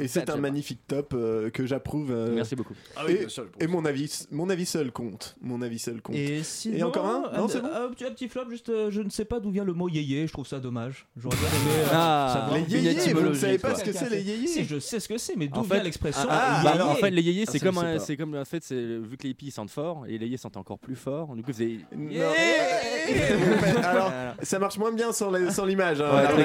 Et 0.00 0.08
c'est- 0.08 0.30
un 0.30 0.36
magnifique 0.36 0.80
top 0.86 1.12
euh, 1.14 1.50
que 1.50 1.66
j'approuve. 1.66 2.10
euh, 2.10 2.34
Merci 2.34 2.56
beaucoup. 2.56 2.74
et, 3.08 3.26
et 3.60 3.66
mon 3.66 3.84
avis, 3.84 4.26
mon 4.30 4.48
avis 4.48 4.64
seul 4.64 4.92
compte. 4.92 5.36
Mon 5.42 5.60
avis 5.60 5.78
seul 5.78 6.00
compte. 6.00 6.16
Et, 6.16 6.42
sinon, 6.42 6.88
encore 6.88 7.06
un 7.06 7.38
Non, 7.38 7.48
c'est 7.48 7.60
bon 7.60 7.68
un, 7.68 7.90
petit, 7.90 8.28
flop, 8.28 8.48
juste 8.48 8.70
euh, 8.70 8.90
je 8.90 9.02
ne 9.02 9.10
sais 9.10 9.24
pas 9.26 9.40
d'où 9.40 9.50
vient 9.50 9.64
le 9.64 9.74
mot 9.74 9.88
yéyé, 9.88 10.26
je 10.26 10.32
trouve 10.32 10.46
ça 10.46 10.58
dommage. 10.58 11.06
J'aurais 11.16 11.36
bien 11.36 11.48
aimé. 11.48 11.88
Ah. 11.92 12.50
Les 12.68 12.82
yéyés, 12.82 13.12
vous 13.12 13.20
ne 13.28 13.34
savez 13.34 13.58
pas 13.58 13.74
ce 13.74 13.84
que 13.84 13.92
c'est 13.92 14.08
les 14.08 14.22
yéyés 14.22 14.46
Si, 14.46 14.64
je 14.64 14.78
sais 14.78 15.00
ce 15.00 15.08
que 15.08 15.18
c'est, 15.18 15.36
mais 15.36 15.48
d'où 15.48 15.60
En 15.60 15.62
vient 15.62 15.82
l'expression 15.82 16.28
en 16.30 16.94
fait, 16.94 17.10
les 17.10 17.22
yéyés, 17.22 17.44
c'est 17.46 17.60
comme, 17.60 17.80
c'est 17.98 18.16
comme, 18.16 18.34
en 18.34 18.44
fait, 18.44 18.62
c'est 18.64 18.74
vu 18.98 19.16
que 19.18 19.24
les 19.24 19.30
hippies 19.30 19.50
sentent 19.50 19.70
fort 19.70 20.06
et 20.06 20.16
les 20.18 20.26
yéyés 20.26 20.36
sentent 20.38 20.56
encore 20.56 20.78
plus 20.78 20.96
fort. 20.96 21.34
Du 21.36 21.42
coup. 21.42 21.52
Alors, 23.84 24.12
ça 24.42 24.58
marche 24.58 24.78
moins 24.78 24.92
bien 24.92 25.12
sans 25.12 25.30
la- 25.30 25.50
sans 25.50 25.64
l'image. 25.64 26.00
hein. 26.00 26.10
Ouais, 26.36 26.44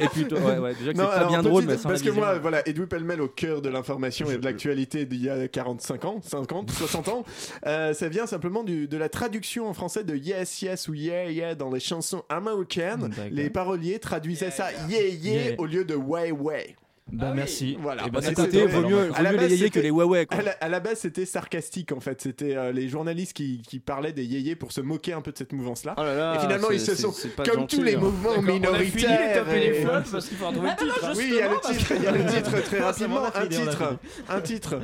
et, 0.00 0.04
et 0.04 0.08
puis, 0.08 0.24
toi, 0.26 0.38
ouais, 0.40 0.58
ouais, 0.58 0.74
déjà 0.74 0.92
que 0.92 0.98
Non, 0.98 1.04
c'est 1.04 1.10
pas 1.10 1.16
alors, 1.16 1.28
bien 1.30 1.42
drôle, 1.42 1.64
mais 1.66 1.76
sans 1.76 1.88
parce 1.88 2.02
que 2.02 2.10
moi, 2.10 2.38
voilà, 2.38 2.66
Edoui 2.68 2.86
Pellemel 2.86 3.20
au 3.20 3.28
cœur 3.28 3.60
de 3.62 3.68
l'information 3.68 4.30
et 4.30 4.38
de 4.38 4.44
l'actualité 4.44 5.04
d'il 5.04 5.24
y 5.24 5.30
a 5.30 5.48
45 5.48 6.04
ans, 6.04 6.20
50, 6.22 6.70
60 6.70 7.08
ans, 7.08 7.24
euh, 7.66 7.92
ça 7.92 8.08
vient 8.08 8.26
simplement 8.26 8.62
du- 8.62 8.88
de 8.88 8.96
la 8.96 9.08
traduction 9.08 9.68
en 9.68 9.74
français 9.74 10.04
de 10.04 10.14
Yes, 10.16 10.62
Yes 10.62 10.88
ou 10.88 10.94
Yeah, 10.94 11.30
Yeah 11.30 11.54
dans 11.54 11.70
les 11.70 11.80
chansons 11.80 12.22
américaines. 12.28 13.10
Les 13.30 13.50
paroliers 13.50 13.98
traduisaient 13.98 14.50
ça 14.50 14.68
Yeah, 14.88 15.02
Yeah, 15.08 15.32
Yeah. 15.48 15.54
au 15.58 15.66
lieu 15.66 15.84
de 15.84 15.94
Way, 15.94 16.32
Way. 16.32 16.76
Bah 17.10 17.32
merci. 17.34 17.76
Voilà. 17.80 18.02
Et 18.02 18.10
bah, 18.10 18.10
Bah, 18.14 18.18
c'est 18.22 18.28
c'était- 18.30 18.42
Écoutez, 18.42 18.60
top, 18.62 18.70
vaut 18.82 18.88
mieux, 18.88 19.08
vaut 19.08 19.36
les 19.38 19.54
yéyés 19.54 19.70
que 19.70 19.80
les 19.80 19.88
Huawei. 19.88 20.26
Quoi. 20.26 20.38
À 20.38 20.42
la, 20.42 20.50
à 20.52 20.68
la 20.68 20.80
base, 20.80 20.98
c'était 21.00 21.24
sarcastique 21.24 21.90
en 21.92 22.00
fait. 22.00 22.20
C'était 22.20 22.54
euh, 22.56 22.70
les 22.72 22.88
journalistes 22.88 23.32
qui, 23.32 23.62
qui 23.66 23.78
parlaient 23.78 24.12
des 24.12 24.24
yéyés 24.24 24.56
pour 24.56 24.72
se 24.72 24.80
moquer 24.82 25.14
un 25.14 25.22
peu 25.22 25.32
de 25.32 25.38
cette 25.38 25.52
mouvance-là. 25.52 25.94
Oh 25.96 26.02
là 26.02 26.14
là, 26.14 26.34
et 26.36 26.40
finalement, 26.40 26.70
ils 26.70 26.80
se 26.80 26.94
sont, 26.94 27.10
c'est- 27.12 27.22
c'est 27.22 27.36
pas 27.36 27.44
comme 27.44 27.60
gentil, 27.60 27.76
tous 27.78 27.82
les 27.82 27.94
hein. 27.94 27.98
mouvements 28.00 28.42
D'accord, 28.42 28.72
on 28.72 28.74
a 28.74 28.78
fini 28.80 29.02
les 29.02 29.08
minoritaires. 29.08 29.46
les 29.54 29.72
flops 29.74 30.10
parce 30.10 30.28
qu'il 30.28 30.36
faut 30.36 30.46
retrouver 30.48 30.68
le 30.70 30.76
titre. 30.76 31.12
Oui, 31.16 31.24
il 31.28 31.34
y 31.34 31.40
a 31.40 31.48
le 31.48 31.60
titre, 31.60 31.92
il 31.96 32.02
y 32.02 32.06
a 32.06 32.12
le 32.12 32.26
titre 32.26 32.62
très 32.62 32.78
Ah, 32.80 32.84
rapidement. 32.86 33.22
Un 33.34 33.46
titre, 33.46 33.98
un 34.28 34.40
titre. 34.40 34.74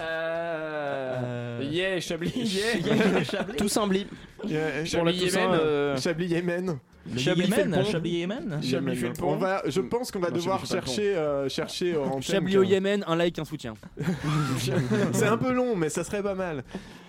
Euh... 0.00 0.02
Euh, 1.22 1.68
Yeah, 1.70 2.00
Chablis, 2.00 2.32
yeah. 2.34 3.44
Tout 3.58 3.68
semblé. 3.68 4.06
Euh, 4.52 4.84
Pour 4.92 5.04
la 5.04 5.12
Toussaint, 5.12 5.40
Yémen. 5.40 5.60
euh, 5.60 5.96
Chablis 5.96 6.26
Yémen. 6.26 6.78
Chablis 7.16 7.44
fait 7.52 7.64
le 7.64 7.70
Yémen. 7.70 7.84
Chablis 7.84 8.10
Yémen. 8.10 8.60
Chablis 8.62 8.96
fait 8.96 9.06
le 9.08 9.12
pont. 9.12 9.32
On 9.34 9.36
va, 9.36 9.62
je 9.66 9.80
pense 9.80 10.10
qu'on 10.10 10.18
va 10.18 10.30
Non, 10.30 10.36
devoir 10.36 10.66
Chablis 10.66 10.68
fait 10.80 10.86
chercher, 10.86 11.16
euh, 11.16 11.48
chercher 11.48 11.96
en 11.96 12.20
Chablis 12.20 12.56
au 12.58 12.64
Yémen, 12.64 13.04
un 13.06 13.14
like, 13.14 13.38
un 13.38 13.44
soutien. 13.44 13.74
C'est 15.12 15.26
un 15.26 15.36
peu 15.36 15.52
long, 15.52 15.76
mais 15.76 15.88
ça 15.88 16.02
serait 16.04 16.22
pas 16.22 16.34
mal. 16.34 16.64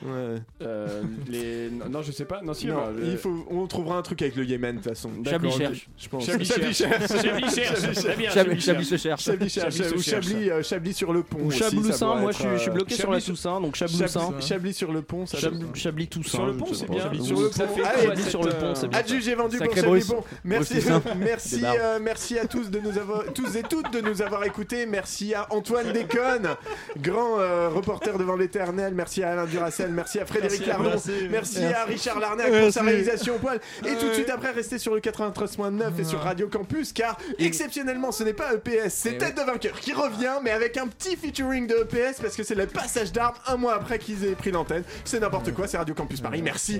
Ouais. 0.05 0.35
Euh, 0.61 1.01
les... 1.27 1.71
Non, 1.71 2.03
je 2.03 2.11
sais 2.11 2.25
pas. 2.25 2.41
Non, 2.43 2.53
si, 2.53 2.67
Non, 2.67 2.75
bah, 2.75 2.91
le- 2.95 3.07
il 3.07 3.17
faut, 3.17 3.47
on 3.49 3.65
trouvera 3.65 3.97
un 3.97 4.03
truc 4.03 4.21
avec 4.21 4.35
le 4.35 4.45
Yémen 4.45 4.75
de 4.77 4.81
toute 4.81 4.89
façon. 4.89 5.09
Chablis 5.25 5.51
cherche. 5.51 5.89
Je 5.97 6.07
pense. 6.09 6.25
Chablis 6.27 6.45
cherche. 6.45 6.77
Chablis 6.77 7.49
cherche. 7.49 8.33
Chablis 8.33 8.61
cherche. 8.61 8.83
se 8.85 8.97
cherche. 8.97 9.23
Chablis 9.23 9.49
cherche. 9.49 9.73
Chablis 9.75 9.89
se 9.89 9.95
Ou 9.95 10.01
cherche. 10.03 10.27
Chablis, 10.27 10.49
euh, 10.51 10.61
Chablis 10.61 10.93
sur 10.93 11.11
le 11.13 11.23
pont. 11.23 11.39
Ou 11.41 11.49
Chabloussin, 11.49 12.15
moi 12.17 12.31
je 12.31 12.38
suis, 12.38 12.69
euh, 12.69 12.73
bloqué 12.73 12.93
sur 12.93 13.11
la 13.11 13.19
Toussaint, 13.19 13.59
donc 13.59 13.73
Chablis, 13.75 13.97
Chabloussin. 13.97 14.33
Chablis 14.39 14.73
sur 14.75 14.91
le 14.91 15.01
pont, 15.01 15.25
Chablis 15.73 16.07
Toussaint. 16.07 16.29
Sur 16.38 16.45
le 16.45 16.53
pont, 16.53 16.67
c'est 16.71 16.89
bien. 16.89 17.09
Chablis 17.36 17.36
Sur 17.36 17.41
le 17.43 17.49
Toussaint. 17.49 17.65
pont. 17.67 17.82
Ah, 17.84 17.89
Allez, 17.93 18.07
Chablis 18.07 18.23
sur 18.23 18.43
le 18.43 18.51
pont, 18.51 18.75
c'est 18.75 18.88
bien. 18.88 18.99
Adjugé 18.99 19.36
vendu 19.36 19.57
pour 19.57 19.73
Bruce. 19.84 20.07
bon, 20.07 20.23
merci, 20.43 20.73
Bruce 20.75 20.84
Toussaint. 20.86 21.01
merci, 21.17 21.61
euh, 21.65 21.99
merci 22.01 22.39
à 22.39 22.45
tous 22.45 22.69
de 22.69 22.80
nous 22.80 22.97
avoir, 22.97 23.23
tous 23.34 23.55
et 23.55 23.63
toutes 23.63 23.91
de 23.91 24.01
nous 24.01 24.21
avoir 24.21 24.43
écoutés. 24.45 24.86
Merci 24.86 25.34
à 25.34 25.47
Antoine 25.51 25.91
Déconne, 25.91 26.49
grand 27.01 27.39
euh, 27.39 27.69
reporter 27.69 28.17
devant 28.17 28.36
l'éternel. 28.36 28.93
Merci 28.93 29.23
à 29.23 29.32
Alain 29.32 29.45
Duracel. 29.45 29.91
Merci 29.91 30.19
à 30.19 30.25
Frédéric. 30.25 30.65
Lardon. 30.65 30.89
Merci. 30.91 31.11
Merci, 31.30 31.59
Merci. 31.61 31.73
à 31.73 31.84
Richard 31.86 32.19
Larnac 32.19 32.51
pour 32.51 32.71
sa 32.71 32.82
réalisation 32.84 33.36
au 33.36 33.39
poil. 33.39 33.59
Et 33.86 33.95
tout 33.95 34.07
de 34.07 34.13
suite 34.13 34.30
après, 34.30 34.51
restez 34.51 34.78
sur 34.78 34.93
le 34.93 34.99
93.9 35.01 35.99
et 35.99 36.03
sur 36.03 36.19
Radio 36.19 36.47
Campus, 36.47 36.93
car 36.93 37.17
exceptionnellement, 37.39 38.11
ce 38.11 38.23
n'est 38.23 38.34
pas 38.34 38.53
EPS, 38.53 38.89
c'est 38.93 39.13
Eh 39.13 39.17
Tête 39.17 39.36
de 39.36 39.41
vainqueur 39.41 39.80
qui 39.80 39.93
revient, 39.93 40.36
mais 40.43 40.51
avec 40.51 40.78
un 40.78 40.88
petit 40.88 41.15
featuring 41.15 41.67
de 41.67 41.75
EPS 41.75 42.21
parce 42.21 42.36
que 42.36 42.43
c'est 42.43 42.55
le 42.55 42.67
passage 42.67 43.11
d'armes 43.11 43.36
un 43.47 43.57
mois 43.57 43.73
après 43.75 43.99
qu'ils 43.99 44.23
aient 44.25 44.36
pris 44.36 44.51
l'antenne. 44.51 44.84
C'est 45.05 45.19
n'importe 45.19 45.53
quoi, 45.53 45.67
c'est 45.67 45.78
Radio 45.78 45.95
Campus 45.95 46.21
Paris. 46.21 46.41
Merci, 46.43 46.80